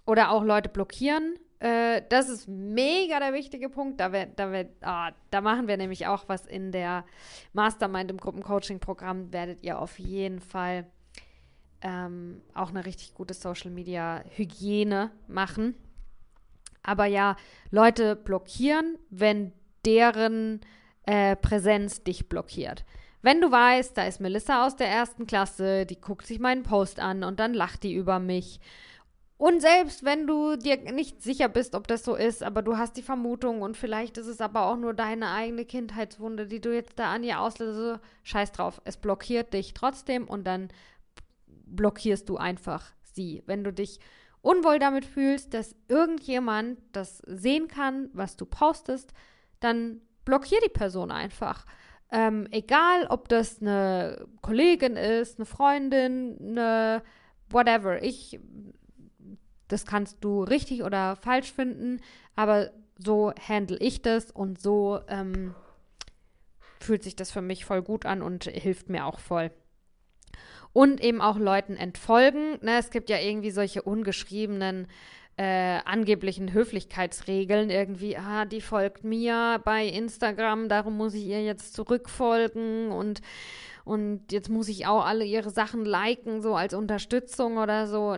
oder 0.06 0.30
auch 0.30 0.44
Leute 0.44 0.68
blockieren. 0.68 1.36
Äh, 1.60 2.02
das 2.08 2.28
ist 2.28 2.48
mega 2.48 3.20
der 3.20 3.32
wichtige 3.32 3.68
Punkt. 3.68 4.00
Da, 4.00 4.12
wir, 4.12 4.26
da, 4.26 4.50
wir, 4.50 4.68
ah, 4.80 5.12
da 5.30 5.40
machen 5.40 5.68
wir 5.68 5.76
nämlich 5.76 6.06
auch 6.06 6.24
was 6.28 6.46
in 6.46 6.72
der 6.72 7.04
Mastermind 7.52 8.10
im 8.10 8.16
Gruppencoaching-Programm. 8.16 9.32
Werdet 9.32 9.62
ihr 9.62 9.78
auf 9.78 9.98
jeden 9.98 10.40
Fall 10.40 10.86
ähm, 11.82 12.42
auch 12.54 12.70
eine 12.70 12.84
richtig 12.84 13.14
gute 13.14 13.34
Social-Media-Hygiene 13.34 15.10
machen. 15.28 15.74
Aber 16.82 17.06
ja, 17.06 17.36
Leute 17.70 18.16
blockieren, 18.16 18.98
wenn 19.10 19.52
deren 19.84 20.60
äh, 21.04 21.36
Präsenz 21.36 22.02
dich 22.02 22.28
blockiert. 22.28 22.84
Wenn 23.22 23.40
du 23.40 23.52
weißt, 23.52 23.96
da 23.96 24.04
ist 24.04 24.20
Melissa 24.20 24.66
aus 24.66 24.74
der 24.74 24.88
ersten 24.88 25.26
Klasse, 25.26 25.86
die 25.86 26.00
guckt 26.00 26.26
sich 26.26 26.40
meinen 26.40 26.64
Post 26.64 26.98
an 26.98 27.22
und 27.22 27.38
dann 27.38 27.54
lacht 27.54 27.84
die 27.84 27.94
über 27.94 28.18
mich 28.18 28.58
und 29.42 29.60
selbst 29.60 30.04
wenn 30.04 30.28
du 30.28 30.54
dir 30.54 30.76
nicht 30.92 31.20
sicher 31.20 31.48
bist, 31.48 31.74
ob 31.74 31.88
das 31.88 32.04
so 32.04 32.14
ist, 32.14 32.44
aber 32.44 32.62
du 32.62 32.76
hast 32.78 32.96
die 32.96 33.02
Vermutung 33.02 33.60
und 33.60 33.76
vielleicht 33.76 34.16
ist 34.16 34.28
es 34.28 34.40
aber 34.40 34.66
auch 34.66 34.76
nur 34.76 34.94
deine 34.94 35.32
eigene 35.32 35.64
Kindheitswunde, 35.64 36.46
die 36.46 36.60
du 36.60 36.72
jetzt 36.72 36.96
da 36.96 37.12
an 37.12 37.24
ihr 37.24 37.40
auslöst, 37.40 37.76
so, 37.76 37.98
scheiß 38.22 38.52
drauf, 38.52 38.80
es 38.84 38.98
blockiert 38.98 39.52
dich 39.52 39.74
trotzdem 39.74 40.28
und 40.28 40.44
dann 40.44 40.68
blockierst 41.66 42.28
du 42.28 42.36
einfach 42.36 42.92
sie. 43.02 43.42
Wenn 43.46 43.64
du 43.64 43.72
dich 43.72 43.98
unwohl 44.42 44.78
damit 44.78 45.04
fühlst, 45.04 45.54
dass 45.54 45.74
irgendjemand 45.88 46.78
das 46.92 47.18
sehen 47.26 47.66
kann, 47.66 48.10
was 48.12 48.36
du 48.36 48.46
postest, 48.46 49.12
dann 49.58 50.02
blockier 50.24 50.60
die 50.64 50.72
Person 50.72 51.10
einfach. 51.10 51.66
Ähm, 52.12 52.46
egal, 52.52 53.08
ob 53.08 53.28
das 53.28 53.60
eine 53.60 54.24
Kollegin 54.40 54.94
ist, 54.94 55.40
eine 55.40 55.46
Freundin, 55.46 56.38
eine 56.40 57.02
whatever. 57.50 58.00
Ich 58.04 58.38
das 59.72 59.86
kannst 59.86 60.18
du 60.20 60.42
richtig 60.42 60.82
oder 60.82 61.16
falsch 61.16 61.52
finden, 61.52 62.00
aber 62.36 62.70
so 62.98 63.32
handle 63.48 63.78
ich 63.78 64.02
das 64.02 64.30
und 64.30 64.60
so 64.60 65.00
ähm, 65.08 65.54
fühlt 66.80 67.02
sich 67.02 67.16
das 67.16 67.30
für 67.30 67.42
mich 67.42 67.64
voll 67.64 67.82
gut 67.82 68.06
an 68.06 68.22
und 68.22 68.44
hilft 68.44 68.88
mir 68.88 69.06
auch 69.06 69.18
voll. 69.18 69.50
und 70.72 71.02
eben 71.02 71.20
auch 71.20 71.38
Leuten 71.38 71.76
entfolgen. 71.76 72.58
Ne, 72.62 72.78
es 72.78 72.90
gibt 72.90 73.10
ja 73.10 73.18
irgendwie 73.18 73.50
solche 73.50 73.82
ungeschriebenen 73.82 74.86
äh, 75.36 75.78
angeblichen 75.84 76.52
Höflichkeitsregeln 76.52 77.70
irgendwie, 77.70 78.16
ah, 78.16 78.44
die 78.44 78.60
folgt 78.60 79.04
mir 79.04 79.60
bei 79.64 79.86
Instagram, 79.86 80.68
darum 80.68 80.96
muss 80.96 81.14
ich 81.14 81.24
ihr 81.24 81.42
jetzt 81.42 81.74
zurückfolgen 81.74 82.90
und 82.90 83.22
und 83.84 84.30
jetzt 84.30 84.48
muss 84.48 84.68
ich 84.68 84.86
auch 84.86 85.04
alle 85.04 85.24
ihre 85.24 85.50
Sachen 85.50 85.84
liken, 85.84 86.40
so 86.40 86.54
als 86.54 86.72
Unterstützung 86.72 87.56
oder 87.56 87.88
so. 87.88 88.16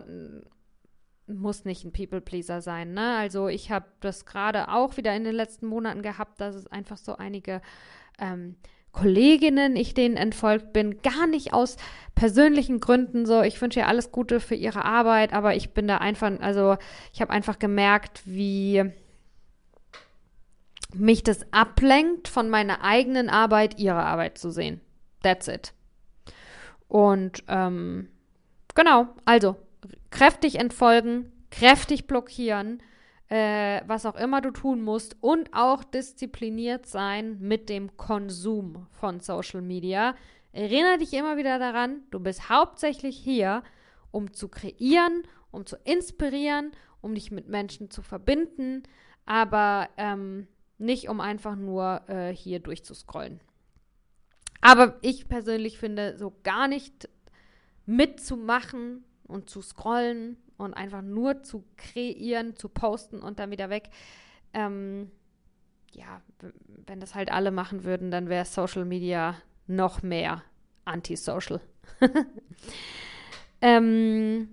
Muss 1.27 1.65
nicht 1.65 1.83
ein 1.83 1.91
People-Pleaser 1.91 2.61
sein, 2.61 2.93
ne? 2.93 3.17
Also 3.17 3.47
ich 3.47 3.71
habe 3.71 3.87
das 3.99 4.25
gerade 4.25 4.69
auch 4.69 4.97
wieder 4.97 5.15
in 5.15 5.23
den 5.23 5.35
letzten 5.35 5.65
Monaten 5.65 6.03
gehabt, 6.03 6.39
dass 6.39 6.53
es 6.55 6.67
einfach 6.67 6.97
so 6.97 7.15
einige 7.17 7.61
ähm, 8.19 8.55
Kolleginnen, 8.91 9.75
ich 9.75 9.93
denen 9.93 10.15
entfolgt 10.15 10.71
bin, 10.71 11.01
gar 11.01 11.27
nicht 11.27 11.53
aus 11.53 11.75
persönlichen 12.15 12.79
Gründen 12.79 13.25
so. 13.25 13.41
Ich 13.41 13.61
wünsche 13.61 13.81
ihr 13.81 13.87
alles 13.87 14.11
Gute 14.11 14.39
für 14.39 14.55
ihre 14.55 14.85
Arbeit, 14.85 15.33
aber 15.33 15.55
ich 15.55 15.71
bin 15.71 15.87
da 15.87 15.97
einfach, 15.97 16.31
also 16.39 16.77
ich 17.11 17.21
habe 17.21 17.31
einfach 17.31 17.59
gemerkt, 17.59 18.21
wie 18.25 18.85
mich 20.93 21.23
das 21.23 21.51
ablenkt, 21.51 22.29
von 22.29 22.49
meiner 22.49 22.83
eigenen 22.83 23.29
Arbeit 23.29 23.79
ihre 23.79 24.03
Arbeit 24.03 24.37
zu 24.37 24.49
sehen. 24.49 24.79
That's 25.23 25.49
it. 25.49 25.73
Und 26.87 27.43
ähm, 27.49 28.07
genau, 28.75 29.07
also 29.25 29.57
kräftig 30.09 30.55
entfolgen, 30.59 31.31
kräftig 31.51 32.07
blockieren, 32.07 32.81
äh, 33.29 33.81
was 33.87 34.05
auch 34.05 34.15
immer 34.15 34.41
du 34.41 34.51
tun 34.51 34.81
musst 34.81 35.17
und 35.21 35.49
auch 35.53 35.83
diszipliniert 35.83 36.85
sein 36.85 37.39
mit 37.39 37.69
dem 37.69 37.97
Konsum 37.97 38.87
von 38.91 39.19
Social 39.19 39.61
Media. 39.61 40.15
Erinnere 40.51 40.99
dich 40.99 41.13
immer 41.13 41.37
wieder 41.37 41.59
daran, 41.59 42.03
du 42.11 42.19
bist 42.19 42.49
hauptsächlich 42.49 43.17
hier, 43.17 43.63
um 44.11 44.31
zu 44.31 44.47
kreieren, 44.47 45.23
um 45.51 45.65
zu 45.65 45.75
inspirieren, 45.83 46.71
um 47.01 47.15
dich 47.15 47.31
mit 47.31 47.47
Menschen 47.49 47.89
zu 47.89 48.01
verbinden, 48.01 48.83
aber 49.25 49.89
ähm, 49.97 50.47
nicht 50.77 51.09
um 51.09 51.19
einfach 51.19 51.55
nur 51.55 52.07
äh, 52.07 52.33
hier 52.33 52.59
durchzuscrollen. 52.59 53.41
Aber 54.61 54.97
ich 55.01 55.27
persönlich 55.27 55.77
finde, 55.77 56.17
so 56.17 56.33
gar 56.43 56.67
nicht 56.67 57.09
mitzumachen 57.85 59.03
und 59.27 59.49
zu 59.49 59.61
scrollen 59.61 60.37
und 60.57 60.73
einfach 60.73 61.01
nur 61.01 61.43
zu 61.43 61.63
kreieren, 61.77 62.55
zu 62.55 62.69
posten 62.69 63.19
und 63.19 63.39
dann 63.39 63.51
wieder 63.51 63.69
weg. 63.69 63.89
Ähm, 64.53 65.11
ja, 65.91 66.21
wenn 66.87 66.99
das 66.99 67.15
halt 67.15 67.31
alle 67.31 67.51
machen 67.51 67.83
würden, 67.83 68.11
dann 68.11 68.29
wäre 68.29 68.45
Social 68.45 68.85
Media 68.85 69.35
noch 69.67 70.03
mehr 70.03 70.43
antisocial. 70.83 71.61
ähm, 73.61 74.49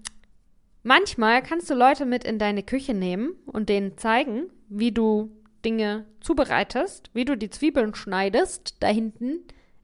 manchmal 0.83 1.43
kannst 1.43 1.69
du 1.71 1.75
Leute 1.75 2.07
mit 2.07 2.25
in 2.25 2.39
deine 2.39 2.63
Küche 2.63 2.95
nehmen 2.95 3.33
und 3.47 3.69
denen 3.69 3.99
zeigen, 3.99 4.51
wie 4.69 4.93
du 4.93 5.31
Dinge 5.65 6.07
zubereitest, 6.21 7.11
wie 7.13 7.25
du 7.25 7.37
die 7.37 7.51
Zwiebeln 7.51 7.95
schneidest 7.95 8.77
da 8.81 8.89
hinten, 8.89 9.41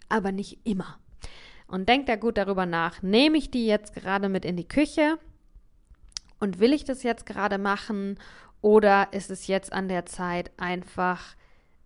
aber 0.08 0.32
nicht 0.32 0.60
immer. 0.64 0.98
Und 1.68 1.88
denk 1.88 2.06
da 2.06 2.16
gut 2.16 2.38
darüber 2.38 2.66
nach. 2.66 3.02
Nehme 3.02 3.38
ich 3.38 3.50
die 3.50 3.66
jetzt 3.66 3.94
gerade 3.94 4.28
mit 4.28 4.44
in 4.44 4.56
die 4.56 4.66
Küche 4.66 5.18
und 6.40 6.58
will 6.58 6.72
ich 6.72 6.84
das 6.84 7.02
jetzt 7.02 7.26
gerade 7.26 7.58
machen 7.58 8.18
oder 8.60 9.12
ist 9.12 9.30
es 9.30 9.46
jetzt 9.46 9.72
an 9.72 9.88
der 9.88 10.06
Zeit 10.06 10.50
einfach 10.56 11.36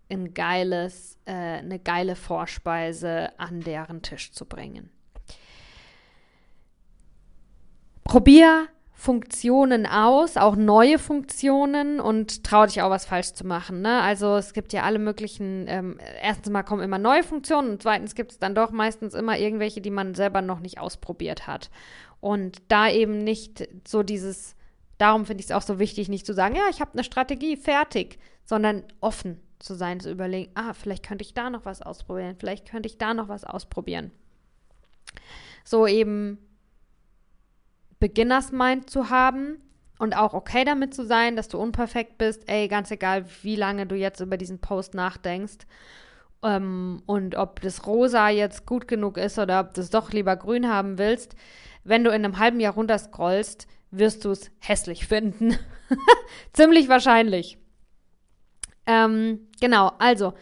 ein 0.09 0.33
geiles, 0.33 1.17
äh, 1.25 1.33
eine 1.33 1.79
geile 1.79 2.15
Vorspeise 2.15 3.37
an 3.37 3.61
deren 3.61 4.01
Tisch 4.01 4.31
zu 4.31 4.45
bringen? 4.45 4.89
Probier 8.03 8.67
Funktionen 9.03 9.85
aus, 9.85 10.37
auch 10.37 10.55
neue 10.55 10.97
Funktionen 10.97 11.99
und 11.99 12.45
trau 12.45 12.65
dich 12.65 12.81
auch 12.81 12.89
was 12.89 13.03
falsch 13.03 13.33
zu 13.33 13.45
machen. 13.45 13.81
Ne? 13.81 14.01
Also 14.01 14.37
es 14.37 14.53
gibt 14.53 14.71
ja 14.71 14.83
alle 14.83 14.97
möglichen, 14.97 15.65
ähm, 15.67 15.99
erstens 16.21 16.49
mal 16.49 16.63
kommen 16.63 16.81
immer 16.81 16.99
neue 16.99 17.21
Funktionen 17.21 17.71
und 17.71 17.81
zweitens 17.81 18.15
gibt 18.15 18.31
es 18.31 18.39
dann 18.39 18.55
doch 18.55 18.71
meistens 18.71 19.13
immer 19.13 19.37
irgendwelche, 19.37 19.81
die 19.81 19.89
man 19.89 20.15
selber 20.15 20.41
noch 20.41 20.61
nicht 20.61 20.79
ausprobiert 20.79 21.47
hat. 21.47 21.69
Und 22.21 22.61
da 22.69 22.89
eben 22.89 23.17
nicht 23.17 23.67
so 23.85 24.03
dieses, 24.03 24.55
darum 24.99 25.25
finde 25.25 25.41
ich 25.41 25.47
es 25.47 25.51
auch 25.51 25.63
so 25.63 25.79
wichtig, 25.79 26.07
nicht 26.07 26.25
zu 26.25 26.33
sagen, 26.33 26.55
ja, 26.55 26.69
ich 26.69 26.79
habe 26.79 26.93
eine 26.93 27.03
Strategie, 27.03 27.57
fertig, 27.57 28.19
sondern 28.45 28.83
offen 29.01 29.41
zu 29.59 29.73
sein, 29.73 29.99
zu 29.99 30.11
überlegen, 30.11 30.49
ah, 30.55 30.71
vielleicht 30.73 31.05
könnte 31.05 31.25
ich 31.25 31.33
da 31.33 31.49
noch 31.49 31.65
was 31.65 31.81
ausprobieren, 31.81 32.37
vielleicht 32.39 32.69
könnte 32.69 32.87
ich 32.87 32.97
da 32.97 33.13
noch 33.13 33.27
was 33.27 33.43
ausprobieren. 33.43 34.11
So 35.65 35.87
eben 35.87 36.37
Beginners 38.03 38.51
Mind 38.51 38.89
zu 38.89 39.09
haben 39.09 39.61
und 39.97 40.13
auch 40.17 40.33
okay 40.33 40.65
damit 40.65 40.93
zu 40.93 41.05
sein, 41.05 41.37
dass 41.37 41.47
du 41.47 41.57
unperfekt 41.57 42.17
bist, 42.17 42.49
ey, 42.49 42.67
ganz 42.67 42.91
egal, 42.91 43.23
wie 43.43 43.55
lange 43.55 43.87
du 43.87 43.95
jetzt 43.95 44.19
über 44.19 44.35
diesen 44.35 44.59
Post 44.59 44.93
nachdenkst. 44.93 45.59
Ähm, 46.43 47.01
und 47.05 47.35
ob 47.35 47.61
das 47.61 47.87
Rosa 47.87 48.27
jetzt 48.27 48.65
gut 48.65 48.89
genug 48.89 49.15
ist 49.17 49.39
oder 49.39 49.61
ob 49.61 49.73
du 49.73 49.79
es 49.79 49.89
doch 49.89 50.11
lieber 50.11 50.35
grün 50.35 50.67
haben 50.67 50.97
willst, 50.97 51.37
wenn 51.85 52.03
du 52.03 52.09
in 52.09 52.25
einem 52.25 52.39
halben 52.39 52.59
Jahr 52.59 52.73
runterscrollst, 52.73 53.67
wirst 53.91 54.25
du 54.25 54.31
es 54.31 54.51
hässlich 54.59 55.07
finden. 55.07 55.57
Ziemlich 56.51 56.89
wahrscheinlich. 56.89 57.57
Ähm, 58.85 59.47
genau, 59.61 59.93
also 59.99 60.33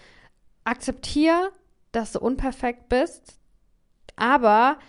akzeptiere, 0.64 1.52
dass 1.92 2.14
du 2.14 2.22
unperfekt 2.22 2.90
bist, 2.90 3.38
aber 4.16 4.80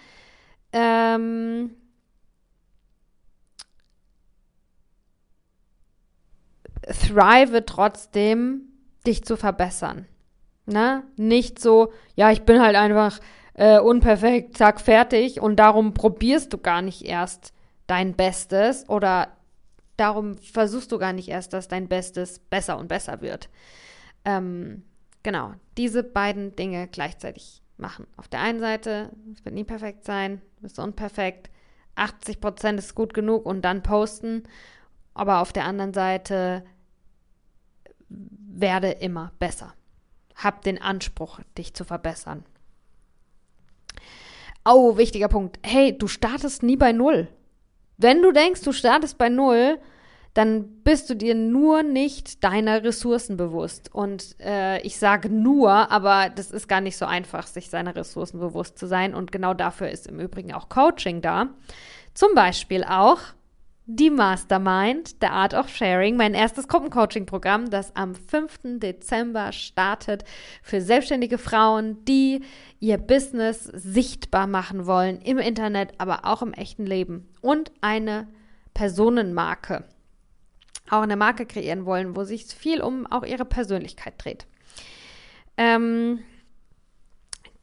ähm, 0.73 1.77
thrive 6.87 7.65
trotzdem, 7.65 8.63
dich 9.07 9.25
zu 9.25 9.37
verbessern. 9.37 10.07
Ne? 10.67 11.05
Nicht 11.17 11.59
so, 11.59 11.93
ja, 12.15 12.31
ich 12.31 12.43
bin 12.43 12.61
halt 12.61 12.77
einfach 12.77 13.21
äh, 13.55 13.79
unperfekt, 13.79 14.57
zack, 14.57 14.81
fertig 14.81 15.41
und 15.41 15.57
darum 15.57 15.95
probierst 15.95 16.53
du 16.53 16.59
gar 16.59 16.83
nicht 16.83 17.05
erst 17.05 17.53
dein 17.87 18.15
Bestes 18.15 18.89
oder 18.89 19.29
darum 19.97 20.39
versuchst 20.39 20.93
du 20.93 20.99
gar 20.99 21.13
nicht 21.13 21.29
erst, 21.29 21.53
dass 21.53 21.69
dein 21.69 21.89
Bestes 21.89 22.39
besser 22.39 22.79
und 22.79 22.89
besser 22.89 23.21
wird. 23.21 23.49
Ähm, 24.25 24.85
genau, 25.23 25.53
diese 25.77 26.03
beiden 26.03 26.55
Dinge 26.57 26.89
gleichzeitig 26.89 27.63
machen. 27.77 28.07
Auf 28.17 28.29
der 28.29 28.41
einen 28.41 28.61
Seite, 28.61 29.11
es 29.33 29.45
wird 29.45 29.55
nie 29.55 29.65
perfekt 29.65 30.05
sein, 30.05 30.41
du 30.57 30.63
bist 30.63 30.79
unperfekt, 30.79 31.51
80 31.97 32.41
Prozent 32.41 32.79
ist 32.79 32.95
gut 32.95 33.13
genug 33.13 33.45
und 33.45 33.63
dann 33.63 33.83
posten. 33.83 34.45
Aber 35.15 35.41
auf 35.41 35.53
der 35.53 35.65
anderen 35.65 35.93
Seite 35.93 36.65
werde 38.09 38.91
immer 38.91 39.33
besser. 39.39 39.75
Hab 40.35 40.63
den 40.63 40.81
Anspruch, 40.81 41.41
dich 41.57 41.75
zu 41.75 41.85
verbessern. 41.85 42.45
Oh, 44.65 44.97
wichtiger 44.97 45.29
Punkt. 45.29 45.59
Hey, 45.63 45.97
du 45.97 46.07
startest 46.07 46.63
nie 46.63 46.77
bei 46.77 46.93
Null. 46.93 47.29
Wenn 47.97 48.23
du 48.23 48.33
denkst, 48.33 48.63
du 48.63 48.73
startest 48.73 49.19
bei 49.19 49.29
Null, 49.29 49.79
dann 50.35 50.83
bist 50.83 51.11
du 51.11 51.15
dir 51.15 51.35
nur 51.35 51.83
nicht 51.83 52.43
deiner 52.43 52.83
Ressourcen 52.85 53.37
bewusst. 53.37 53.95
Und 53.95 54.37
äh, 54.41 54.81
ich 54.81 54.99
sage 54.99 55.29
nur, 55.29 55.91
aber 55.91 56.31
das 56.31 56.51
ist 56.51 56.69
gar 56.69 56.81
nicht 56.81 56.97
so 56.97 57.05
einfach, 57.05 57.47
sich 57.47 57.69
seiner 57.69 57.95
Ressourcen 57.95 58.41
bewusst 58.41 58.79
zu 58.79 58.87
sein. 58.87 59.15
Und 59.15 59.31
genau 59.31 59.53
dafür 59.53 59.91
ist 59.91 60.07
im 60.07 60.21
Übrigen 60.21 60.55
auch 60.55 60.69
Coaching 60.69 61.21
da. 61.21 61.51
Zum 62.15 62.35
Beispiel 62.35 62.85
auch 62.85 63.19
die 63.87 64.11
Mastermind, 64.11 65.17
The 65.21 65.27
Art 65.27 65.55
of 65.55 65.69
Sharing, 65.69 66.17
mein 66.17 66.35
erstes 66.35 66.69
Gruppencoaching-Programm, 66.69 67.71
das 67.71 67.95
am 67.97 68.15
5. 68.15 68.79
Dezember 68.79 69.51
startet 69.53 70.25
für 70.63 70.81
selbstständige 70.81 71.37
Frauen, 71.37 72.05
die 72.05 72.43
ihr 72.79 72.99
Business 72.99 73.65
sichtbar 73.65 74.47
machen 74.47 74.87
wollen 74.87 75.21
im 75.21 75.39
Internet, 75.39 75.95
aber 75.99 76.25
auch 76.25 76.43
im 76.43 76.53
echten 76.53 76.87
Leben 76.87 77.29
und 77.41 77.73
eine 77.81 78.29
Personenmarke, 78.73 79.85
auch 80.89 81.03
eine 81.03 81.17
Marke 81.17 81.45
kreieren 81.45 81.85
wollen, 81.85 82.15
wo 82.15 82.23
sich 82.23 82.47
viel 82.47 82.81
um 82.81 83.07
auch 83.07 83.25
ihre 83.25 83.45
Persönlichkeit 83.45 84.15
dreht. 84.19 84.47
Ähm, 85.57 86.21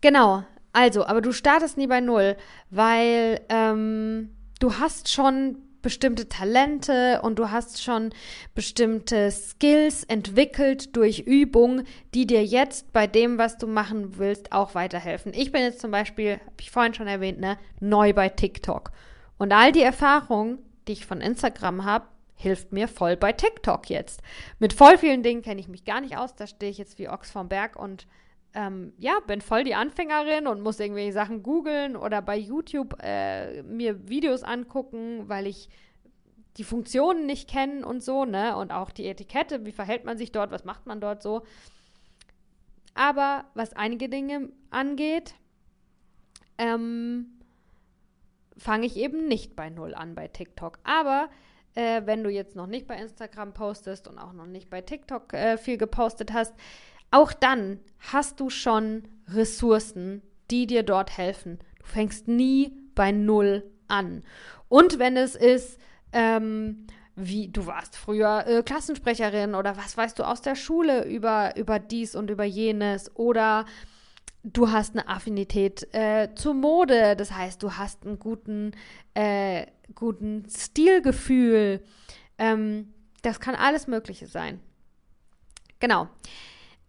genau, 0.02 0.44
also, 0.74 1.06
aber 1.06 1.22
du 1.22 1.32
startest 1.32 1.78
nie 1.78 1.88
bei 1.88 2.02
Null, 2.02 2.36
weil 2.70 3.40
ähm, 3.50 4.36
du 4.60 4.78
hast 4.80 5.10
schon 5.10 5.69
bestimmte 5.82 6.30
Talente 6.30 7.22
und 7.22 7.40
du 7.40 7.52
hast 7.52 7.82
schon 7.82 8.12
bestimmte 8.56 9.32
Skills 9.32 10.04
entwickelt 10.04 10.96
durch 10.96 11.20
Übung, 11.20 11.84
die 12.14 12.28
dir 12.28 12.44
jetzt 12.44 12.92
bei 12.94 13.08
dem, 13.08 13.38
was 13.38 13.58
du 13.58 13.68
machen 13.68 14.18
willst, 14.18 14.52
auch 14.52 14.76
weiterhelfen. 14.76 15.34
Ich 15.34 15.52
bin 15.52 15.62
jetzt 15.62 15.82
zum 15.82 15.92
Beispiel, 15.92 16.34
habe 16.34 16.56
ich 16.60 16.72
vorhin 16.72 16.94
schon 16.94 17.08
erwähnt, 17.08 17.40
ne, 17.40 17.58
neu 17.80 18.14
bei 18.14 18.30
TikTok. 18.30 18.92
Und 19.38 19.54
all 19.54 19.72
die 19.72 19.82
Erfahrungen, 19.82 20.60
die 20.88 20.94
ich 20.94 21.06
von 21.06 21.22
Instagram 21.22 21.86
habe, 21.86 22.06
hilft 22.36 22.72
mir 22.72 22.88
voll 22.88 23.18
bei 23.18 23.34
TikTok 23.34 23.90
jetzt. 23.90 24.22
Mit 24.60 24.74
voll 24.74 24.98
vielen 24.98 25.24
Dingen 25.24 25.42
kenne 25.42 25.60
ich 25.60 25.68
mich 25.68 25.84
gar 25.84 26.02
nicht 26.02 26.18
aus. 26.18 26.36
Da 26.36 26.48
stehe 26.48 26.72
ich 26.72 26.78
jetzt 26.78 26.98
wie 26.98 27.10
Ochs 27.10 27.32
vom 27.32 27.50
Berg 27.50 27.76
und 27.76 28.08
ähm, 28.54 28.94
ja, 28.98 29.20
bin 29.28 29.42
voll 29.42 29.64
die 29.64 29.76
Anfängerin 29.76 30.48
und 30.48 30.62
muss 30.62 30.80
irgendwelche 30.80 31.14
Sachen 31.14 31.44
googeln 31.44 31.96
oder 31.96 32.22
bei 32.22 32.38
YouTube 32.38 32.96
äh, 33.02 33.62
mir 33.64 34.10
Videos 34.10 34.44
angucken, 34.44 35.30
weil 35.30 35.48
ich 35.48 35.70
die 36.58 36.64
Funktionen 36.64 37.26
nicht 37.26 37.50
kenne 37.50 37.86
und 37.86 38.04
so, 38.04 38.26
ne? 38.26 38.58
Und 38.58 38.72
auch 38.72 38.92
die 38.92 39.06
Etikette, 39.06 39.66
wie 39.66 39.72
verhält 39.72 40.04
man 40.04 40.18
sich 40.18 40.32
dort, 40.32 40.52
was 40.52 40.66
macht 40.66 40.88
man 40.88 41.00
dort 41.00 41.22
so. 41.22 41.44
Aber 42.96 43.46
was 43.54 43.74
einige 43.74 44.10
Dinge 44.10 44.50
angeht, 44.72 45.36
ähm, 46.58 47.40
fange 48.58 48.88
ich 48.88 48.98
eben 48.98 49.28
nicht 49.28 49.56
bei 49.56 49.70
Null 49.70 49.94
an 49.94 50.16
bei 50.16 50.28
TikTok. 50.28 50.80
Aber 50.84 51.30
äh, 51.76 52.02
wenn 52.06 52.24
du 52.24 52.30
jetzt 52.30 52.56
noch 52.56 52.68
nicht 52.68 52.88
bei 52.88 52.98
Instagram 52.98 53.54
postest 53.54 54.08
und 54.08 54.18
auch 54.18 54.34
noch 54.34 54.48
nicht 54.48 54.70
bei 54.70 54.82
TikTok 54.82 55.34
äh, 55.34 55.58
viel 55.58 55.78
gepostet 55.78 56.34
hast, 56.34 56.54
auch 57.12 57.34
dann 57.34 57.80
hast 58.12 58.40
du 58.40 58.50
schon 58.50 59.04
Ressourcen, 59.28 60.22
die 60.52 60.68
dir 60.68 60.84
dort 60.84 61.18
helfen. 61.18 61.60
Du 61.80 61.86
fängst 61.86 62.28
nie 62.28 62.72
bei 62.96 63.12
Null 63.12 63.70
an. 63.88 64.24
Und 64.68 65.00
wenn 65.00 65.18
es 65.18 65.36
ist, 65.36 65.80
ähm, 66.12 66.88
wie 67.16 67.50
du 67.50 67.66
warst 67.66 67.98
früher 67.98 68.46
äh, 68.48 68.64
Klassensprecherin 68.64 69.56
oder 69.56 69.76
was 69.78 69.98
weißt 69.98 70.18
du 70.20 70.24
aus 70.24 70.42
der 70.42 70.56
Schule 70.56 71.06
über, 71.06 71.56
über 71.58 71.80
dies 71.80 72.16
und 72.16 72.30
über 72.30 72.46
jenes 72.46 73.16
oder 73.16 73.66
du 74.44 74.72
hast 74.72 74.96
eine 74.96 75.08
Affinität 75.08 75.94
äh, 75.94 76.30
zur 76.36 76.54
Mode, 76.54 77.16
das 77.16 77.32
heißt, 77.32 77.62
du 77.62 77.74
hast 77.74 78.06
einen 78.06 78.20
guten, 78.20 78.72
äh, 79.14 79.66
guten 79.96 80.46
Stilgefühl. 80.50 81.84
Ähm, 82.38 82.94
das 83.22 83.40
kann 83.40 83.56
alles 83.56 83.88
Mögliche 83.88 84.28
sein. 84.28 84.62
Genau. 85.80 86.08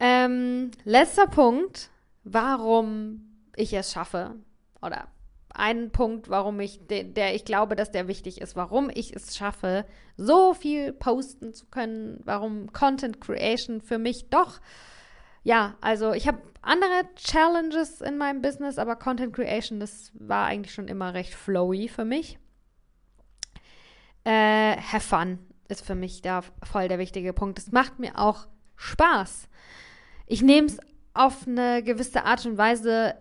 Ähm, 0.00 0.70
letzter 0.84 1.26
Punkt, 1.26 1.90
warum 2.24 3.36
ich 3.54 3.74
es 3.74 3.92
schaffe, 3.92 4.34
oder 4.80 5.08
ein 5.54 5.90
Punkt, 5.90 6.30
warum 6.30 6.58
ich, 6.60 6.86
de, 6.86 7.04
der 7.04 7.34
ich 7.34 7.44
glaube, 7.44 7.76
dass 7.76 7.90
der 7.90 8.08
wichtig 8.08 8.40
ist, 8.40 8.56
warum 8.56 8.90
ich 8.92 9.14
es 9.14 9.36
schaffe, 9.36 9.84
so 10.16 10.54
viel 10.54 10.92
posten 10.94 11.52
zu 11.52 11.66
können, 11.66 12.20
warum 12.24 12.72
Content 12.72 13.20
Creation 13.20 13.82
für 13.82 13.98
mich 13.98 14.30
doch, 14.30 14.60
ja, 15.42 15.76
also 15.82 16.12
ich 16.12 16.26
habe 16.26 16.40
andere 16.62 17.08
Challenges 17.16 18.00
in 18.00 18.16
meinem 18.16 18.40
Business, 18.40 18.78
aber 18.78 18.96
Content 18.96 19.34
Creation, 19.34 19.80
das 19.80 20.12
war 20.14 20.46
eigentlich 20.46 20.74
schon 20.74 20.88
immer 20.88 21.12
recht 21.12 21.34
flowy 21.34 21.88
für 21.88 22.04
mich. 22.04 22.38
Äh, 24.24 24.76
have 24.76 25.00
fun 25.00 25.38
ist 25.68 25.84
für 25.84 25.94
mich 25.94 26.20
da 26.22 26.42
voll 26.62 26.88
der 26.88 26.98
wichtige 26.98 27.32
Punkt. 27.32 27.58
Es 27.58 27.72
macht 27.72 27.98
mir 27.98 28.18
auch 28.18 28.48
Spaß 28.76 29.48
ich 30.30 30.42
nehme 30.42 30.68
es 30.68 30.78
auf 31.12 31.48
eine 31.48 31.82
gewisse 31.82 32.24
Art 32.24 32.46
und 32.46 32.56
Weise 32.56 33.16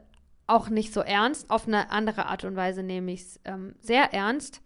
auch 0.46 0.70
nicht 0.70 0.94
so 0.94 1.02
ernst. 1.02 1.50
Auf 1.50 1.68
eine 1.68 1.90
andere 1.90 2.28
Art 2.28 2.44
und 2.44 2.56
Weise 2.56 2.84
nehme 2.84 3.12
ich 3.12 3.22
es 3.22 3.40
ähm, 3.46 3.74
sehr 3.82 4.14
ernst. 4.14 4.62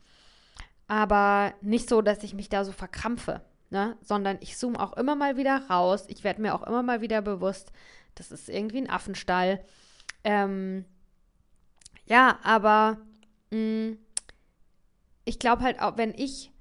Aber 0.90 1.54
nicht 1.62 1.88
so, 1.88 2.02
dass 2.02 2.22
ich 2.22 2.34
mich 2.34 2.50
da 2.50 2.66
so 2.66 2.74
verkrampfe, 2.74 3.42
ne? 3.70 3.96
sondern 4.02 4.38
ich 4.42 4.58
zoome 4.58 4.78
auch 4.78 4.92
immer 4.98 5.16
mal 5.16 5.38
wieder 5.38 5.70
raus. 5.70 6.04
Ich 6.10 6.26
werde 6.26 6.42
mir 6.42 6.54
auch 6.54 6.64
immer 6.64 6.84
mal 6.84 7.00
wieder 7.00 7.22
bewusst, 7.22 7.72
das 8.16 8.30
ist 8.30 8.50
irgendwie 8.50 8.80
ein 8.80 8.90
Affenstall. 8.90 9.64
Ähm, 10.26 10.84
ja, 12.06 12.40
aber 12.44 12.98
mh, 13.52 13.58
mm, 13.58 13.98
ich 15.24 15.40
glaube 15.40 15.64
halt 15.64 15.82
auch, 15.82 15.96
wenn 15.96 16.14
ich, 16.14 16.52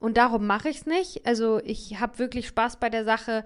und 0.00 0.16
darum 0.16 0.48
mache 0.48 0.68
ich 0.68 0.78
es 0.78 0.86
nicht, 0.86 1.24
also 1.26 1.60
ich 1.60 2.00
habe 2.00 2.18
wirklich 2.18 2.48
Spaß 2.48 2.80
bei 2.80 2.90
der 2.90 3.04
Sache, 3.04 3.44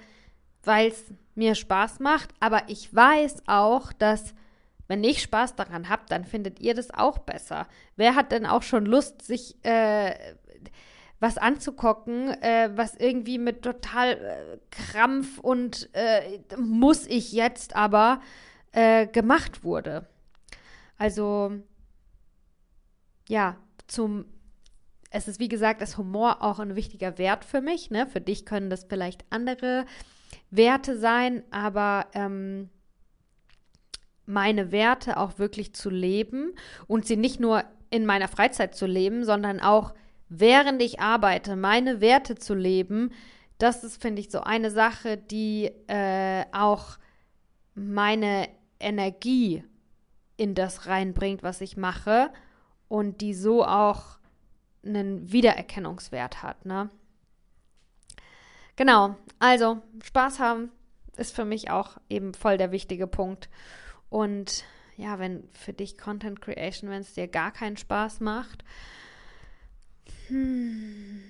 weil 0.62 0.88
es 0.88 1.12
mir 1.34 1.54
Spaß 1.54 2.00
macht, 2.00 2.30
aber 2.40 2.62
ich 2.68 2.94
weiß 2.94 3.44
auch, 3.46 3.92
dass 3.92 4.34
wenn 4.88 5.04
ich 5.04 5.22
Spaß 5.22 5.56
daran 5.56 5.88
habe, 5.88 6.02
dann 6.08 6.24
findet 6.24 6.60
ihr 6.60 6.74
das 6.74 6.90
auch 6.92 7.18
besser. 7.18 7.66
Wer 7.96 8.14
hat 8.14 8.32
denn 8.32 8.44
auch 8.46 8.62
schon 8.62 8.84
Lust, 8.84 9.22
sich 9.22 9.56
äh, 9.64 10.14
was 11.18 11.38
anzugucken, 11.38 12.30
äh, 12.42 12.70
was 12.74 12.96
irgendwie 12.96 13.38
mit 13.38 13.62
total 13.62 14.12
äh, 14.12 14.58
Krampf 14.70 15.38
und 15.38 15.88
äh, 15.94 16.40
muss 16.58 17.06
ich 17.06 17.32
jetzt 17.32 17.76
aber 17.76 18.20
äh, 18.72 19.06
gemacht 19.06 19.64
wurde? 19.64 20.08
Also 20.98 21.52
ja, 23.28 23.56
zum 23.86 24.26
es 25.10 25.28
ist 25.28 25.40
wie 25.40 25.48
gesagt, 25.48 25.82
das 25.82 25.98
Humor 25.98 26.42
auch 26.42 26.58
ein 26.58 26.74
wichtiger 26.74 27.18
Wert 27.18 27.44
für 27.44 27.60
mich. 27.60 27.90
Ne? 27.90 28.06
Für 28.06 28.20
dich 28.20 28.46
können 28.46 28.70
das 28.70 28.84
vielleicht 28.84 29.24
andere 29.30 29.84
Werte 30.50 30.98
sein, 30.98 31.42
aber 31.50 32.06
ähm, 32.14 32.68
meine 34.26 34.72
Werte 34.72 35.16
auch 35.16 35.38
wirklich 35.38 35.74
zu 35.74 35.90
leben 35.90 36.54
und 36.86 37.06
sie 37.06 37.16
nicht 37.16 37.40
nur 37.40 37.64
in 37.90 38.06
meiner 38.06 38.28
Freizeit 38.28 38.74
zu 38.74 38.86
leben, 38.86 39.24
sondern 39.24 39.60
auch 39.60 39.94
während 40.28 40.80
ich 40.82 41.00
arbeite, 41.00 41.56
meine 41.56 42.00
Werte 42.00 42.36
zu 42.36 42.54
leben, 42.54 43.10
das 43.58 43.84
ist, 43.84 44.00
finde 44.00 44.20
ich, 44.20 44.30
so 44.30 44.40
eine 44.40 44.70
Sache, 44.70 45.16
die 45.16 45.70
äh, 45.86 46.44
auch 46.52 46.98
meine 47.74 48.48
Energie 48.80 49.62
in 50.36 50.54
das 50.54 50.86
reinbringt, 50.86 51.42
was 51.42 51.60
ich 51.60 51.76
mache 51.76 52.30
und 52.88 53.20
die 53.20 53.34
so 53.34 53.64
auch 53.64 54.18
einen 54.84 55.30
Wiedererkennungswert 55.30 56.42
hat, 56.42 56.64
ne? 56.64 56.90
Genau, 58.76 59.16
also 59.38 59.82
Spaß 60.02 60.38
haben 60.38 60.70
ist 61.16 61.34
für 61.34 61.44
mich 61.44 61.70
auch 61.70 61.98
eben 62.08 62.34
voll 62.34 62.56
der 62.56 62.72
wichtige 62.72 63.06
Punkt. 63.06 63.48
Und 64.08 64.64
ja, 64.96 65.18
wenn 65.18 65.48
für 65.52 65.72
dich 65.72 65.98
Content 65.98 66.40
Creation, 66.40 66.90
wenn 66.90 67.02
es 67.02 67.14
dir 67.14 67.28
gar 67.28 67.52
keinen 67.52 67.76
Spaß 67.76 68.20
macht, 68.20 68.64
hm, 70.28 71.22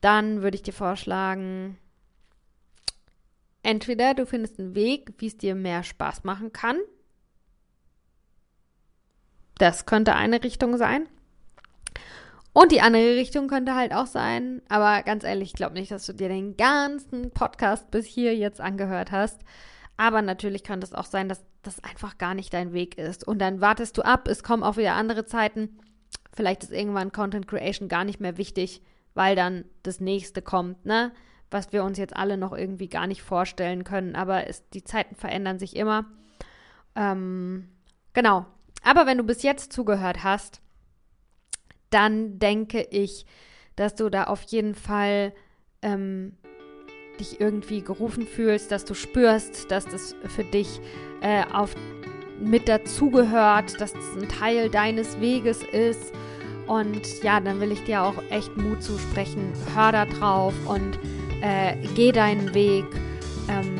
dann 0.00 0.42
würde 0.42 0.56
ich 0.56 0.62
dir 0.62 0.72
vorschlagen, 0.72 1.78
entweder 3.62 4.14
du 4.14 4.26
findest 4.26 4.58
einen 4.58 4.74
Weg, 4.74 5.14
wie 5.18 5.26
es 5.26 5.36
dir 5.36 5.54
mehr 5.54 5.82
Spaß 5.82 6.24
machen 6.24 6.52
kann. 6.52 6.78
Das 9.58 9.86
könnte 9.86 10.14
eine 10.14 10.42
Richtung 10.42 10.76
sein. 10.76 11.08
Und 12.52 12.72
die 12.72 12.80
andere 12.80 13.16
Richtung 13.16 13.46
könnte 13.46 13.74
halt 13.74 13.92
auch 13.92 14.06
sein, 14.06 14.62
aber 14.68 15.02
ganz 15.02 15.22
ehrlich, 15.22 15.50
ich 15.50 15.54
glaube 15.54 15.74
nicht, 15.74 15.90
dass 15.90 16.06
du 16.06 16.12
dir 16.12 16.28
den 16.28 16.56
ganzen 16.56 17.30
Podcast 17.30 17.90
bis 17.90 18.06
hier 18.06 18.34
jetzt 18.34 18.60
angehört 18.60 19.12
hast. 19.12 19.40
Aber 19.96 20.22
natürlich 20.22 20.64
könnte 20.64 20.86
es 20.86 20.94
auch 20.94 21.04
sein, 21.04 21.28
dass 21.28 21.44
das 21.62 21.82
einfach 21.82 22.18
gar 22.18 22.34
nicht 22.34 22.54
dein 22.54 22.72
Weg 22.72 22.98
ist. 22.98 23.26
Und 23.26 23.40
dann 23.40 23.60
wartest 23.60 23.98
du 23.98 24.02
ab, 24.02 24.28
es 24.28 24.42
kommen 24.42 24.62
auch 24.62 24.76
wieder 24.76 24.94
andere 24.94 25.26
Zeiten. 25.26 25.78
Vielleicht 26.32 26.62
ist 26.62 26.72
irgendwann 26.72 27.12
Content 27.12 27.48
Creation 27.48 27.88
gar 27.88 28.04
nicht 28.04 28.20
mehr 28.20 28.38
wichtig, 28.38 28.82
weil 29.14 29.34
dann 29.34 29.64
das 29.82 30.00
nächste 30.00 30.40
kommt, 30.40 30.86
ne? 30.86 31.12
Was 31.50 31.72
wir 31.72 31.82
uns 31.82 31.98
jetzt 31.98 32.14
alle 32.14 32.36
noch 32.36 32.52
irgendwie 32.52 32.88
gar 32.88 33.06
nicht 33.06 33.22
vorstellen 33.22 33.82
können. 33.82 34.14
Aber 34.14 34.46
es, 34.46 34.68
die 34.70 34.84
Zeiten 34.84 35.14
verändern 35.14 35.58
sich 35.58 35.74
immer. 35.76 36.04
Ähm, 36.94 37.70
genau. 38.12 38.46
Aber 38.84 39.06
wenn 39.06 39.18
du 39.18 39.24
bis 39.24 39.42
jetzt 39.42 39.72
zugehört 39.72 40.22
hast, 40.22 40.60
dann 41.90 42.38
denke 42.38 42.86
ich, 42.90 43.26
dass 43.76 43.94
du 43.94 44.08
da 44.08 44.24
auf 44.24 44.42
jeden 44.42 44.74
Fall 44.74 45.32
ähm, 45.82 46.32
dich 47.18 47.40
irgendwie 47.40 47.82
gerufen 47.82 48.26
fühlst, 48.26 48.70
dass 48.70 48.84
du 48.84 48.94
spürst, 48.94 49.70
dass 49.70 49.86
das 49.86 50.14
für 50.26 50.44
dich 50.44 50.80
äh, 51.20 51.44
auf, 51.52 51.74
mit 52.40 52.68
dazugehört, 52.68 53.80
dass 53.80 53.92
das 53.92 54.16
ein 54.16 54.28
Teil 54.28 54.68
deines 54.70 55.20
Weges 55.20 55.62
ist. 55.62 56.12
Und 56.66 57.22
ja, 57.22 57.40
dann 57.40 57.60
will 57.60 57.72
ich 57.72 57.82
dir 57.84 58.02
auch 58.02 58.22
echt 58.30 58.56
Mut 58.56 58.82
zusprechen. 58.82 59.52
Hör 59.74 59.92
da 59.92 60.04
drauf 60.04 60.54
und 60.66 60.98
äh, 61.40 61.76
geh 61.94 62.12
deinen 62.12 62.54
Weg 62.54 62.84
ähm, 63.48 63.78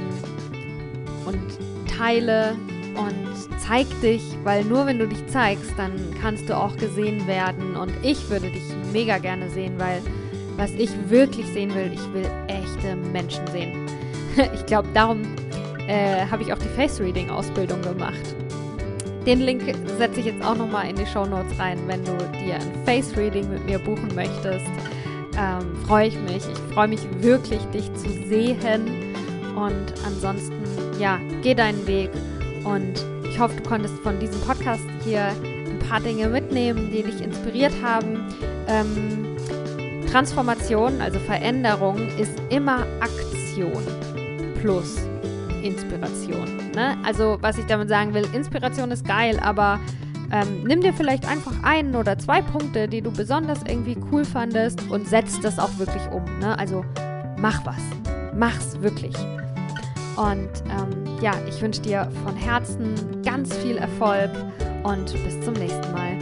und 1.26 1.58
teile 1.98 2.56
und 2.98 3.60
zeig 3.60 3.86
dich, 4.00 4.22
weil 4.42 4.64
nur 4.64 4.86
wenn 4.86 4.98
du 4.98 5.06
dich 5.06 5.24
zeigst, 5.28 5.72
dann 5.76 5.92
kannst 6.20 6.48
du 6.48 6.56
auch 6.56 6.76
gesehen 6.76 7.26
werden. 7.26 7.76
Und 7.76 7.92
ich 8.02 8.28
würde 8.28 8.50
dich 8.50 8.64
mega 8.92 9.18
gerne 9.18 9.48
sehen, 9.50 9.74
weil 9.78 10.02
was 10.56 10.72
ich 10.72 10.90
wirklich 11.08 11.46
sehen 11.46 11.72
will, 11.74 11.92
ich 11.92 12.12
will 12.12 12.28
echte 12.48 12.96
Menschen 13.12 13.46
sehen. 13.48 13.86
ich 14.54 14.66
glaube, 14.66 14.88
darum 14.94 15.22
äh, 15.86 16.26
habe 16.26 16.42
ich 16.42 16.52
auch 16.52 16.58
die 16.58 16.68
Face 16.68 17.00
Reading 17.00 17.30
Ausbildung 17.30 17.80
gemacht. 17.82 18.34
Den 19.26 19.40
Link 19.40 19.62
setze 19.98 20.20
ich 20.20 20.26
jetzt 20.26 20.44
auch 20.44 20.56
nochmal 20.56 20.88
in 20.88 20.96
die 20.96 21.06
Show 21.06 21.26
Notes 21.26 21.58
rein, 21.58 21.78
wenn 21.86 22.04
du 22.04 22.16
dir 22.32 22.54
ein 22.54 22.84
Face 22.84 23.16
Reading 23.16 23.48
mit 23.48 23.64
mir 23.66 23.78
buchen 23.78 24.08
möchtest. 24.14 24.66
Ähm, 25.38 25.76
freue 25.86 26.08
ich 26.08 26.18
mich. 26.20 26.42
Ich 26.48 26.74
freue 26.74 26.88
mich 26.88 27.00
wirklich, 27.20 27.60
dich 27.66 27.92
zu 27.94 28.08
sehen. 28.26 29.14
Und 29.54 29.94
ansonsten, 30.04 30.54
ja, 30.98 31.20
geh 31.42 31.54
deinen 31.54 31.86
Weg 31.86 32.10
und 32.68 33.02
ich 33.28 33.38
hoffe, 33.38 33.56
du 33.56 33.68
konntest 33.68 33.94
von 34.00 34.20
diesem 34.20 34.40
Podcast 34.42 34.84
hier 35.02 35.28
ein 35.28 35.78
paar 35.88 36.00
Dinge 36.00 36.28
mitnehmen, 36.28 36.90
die 36.92 37.02
dich 37.02 37.22
inspiriert 37.22 37.72
haben. 37.82 38.26
Ähm, 38.66 39.36
Transformation, 40.10 41.00
also 41.00 41.18
Veränderung, 41.18 41.96
ist 42.18 42.34
immer 42.50 42.86
Aktion 43.00 43.82
plus 44.60 44.98
Inspiration. 45.62 46.44
Ne? 46.74 46.96
Also 47.04 47.38
was 47.40 47.56
ich 47.56 47.64
damit 47.66 47.88
sagen 47.88 48.12
will, 48.12 48.26
Inspiration 48.34 48.90
ist 48.90 49.06
geil, 49.06 49.40
aber 49.42 49.80
ähm, 50.30 50.64
nimm 50.64 50.82
dir 50.82 50.92
vielleicht 50.92 51.26
einfach 51.26 51.52
einen 51.62 51.96
oder 51.96 52.18
zwei 52.18 52.42
Punkte, 52.42 52.86
die 52.86 53.00
du 53.00 53.10
besonders 53.10 53.60
irgendwie 53.66 53.96
cool 54.12 54.26
fandest 54.26 54.82
und 54.90 55.08
setz 55.08 55.40
das 55.40 55.58
auch 55.58 55.78
wirklich 55.78 56.02
um. 56.12 56.22
Ne? 56.38 56.58
Also 56.58 56.84
mach 57.38 57.64
was. 57.64 57.80
Mach's 58.34 58.80
wirklich. 58.82 59.14
Und 60.18 60.50
ähm, 60.68 61.20
ja, 61.22 61.32
ich 61.48 61.62
wünsche 61.62 61.80
dir 61.80 62.10
von 62.24 62.34
Herzen 62.34 63.22
ganz 63.22 63.54
viel 63.58 63.76
Erfolg 63.76 64.30
und 64.82 65.12
bis 65.12 65.40
zum 65.44 65.54
nächsten 65.54 65.92
Mal. 65.92 66.18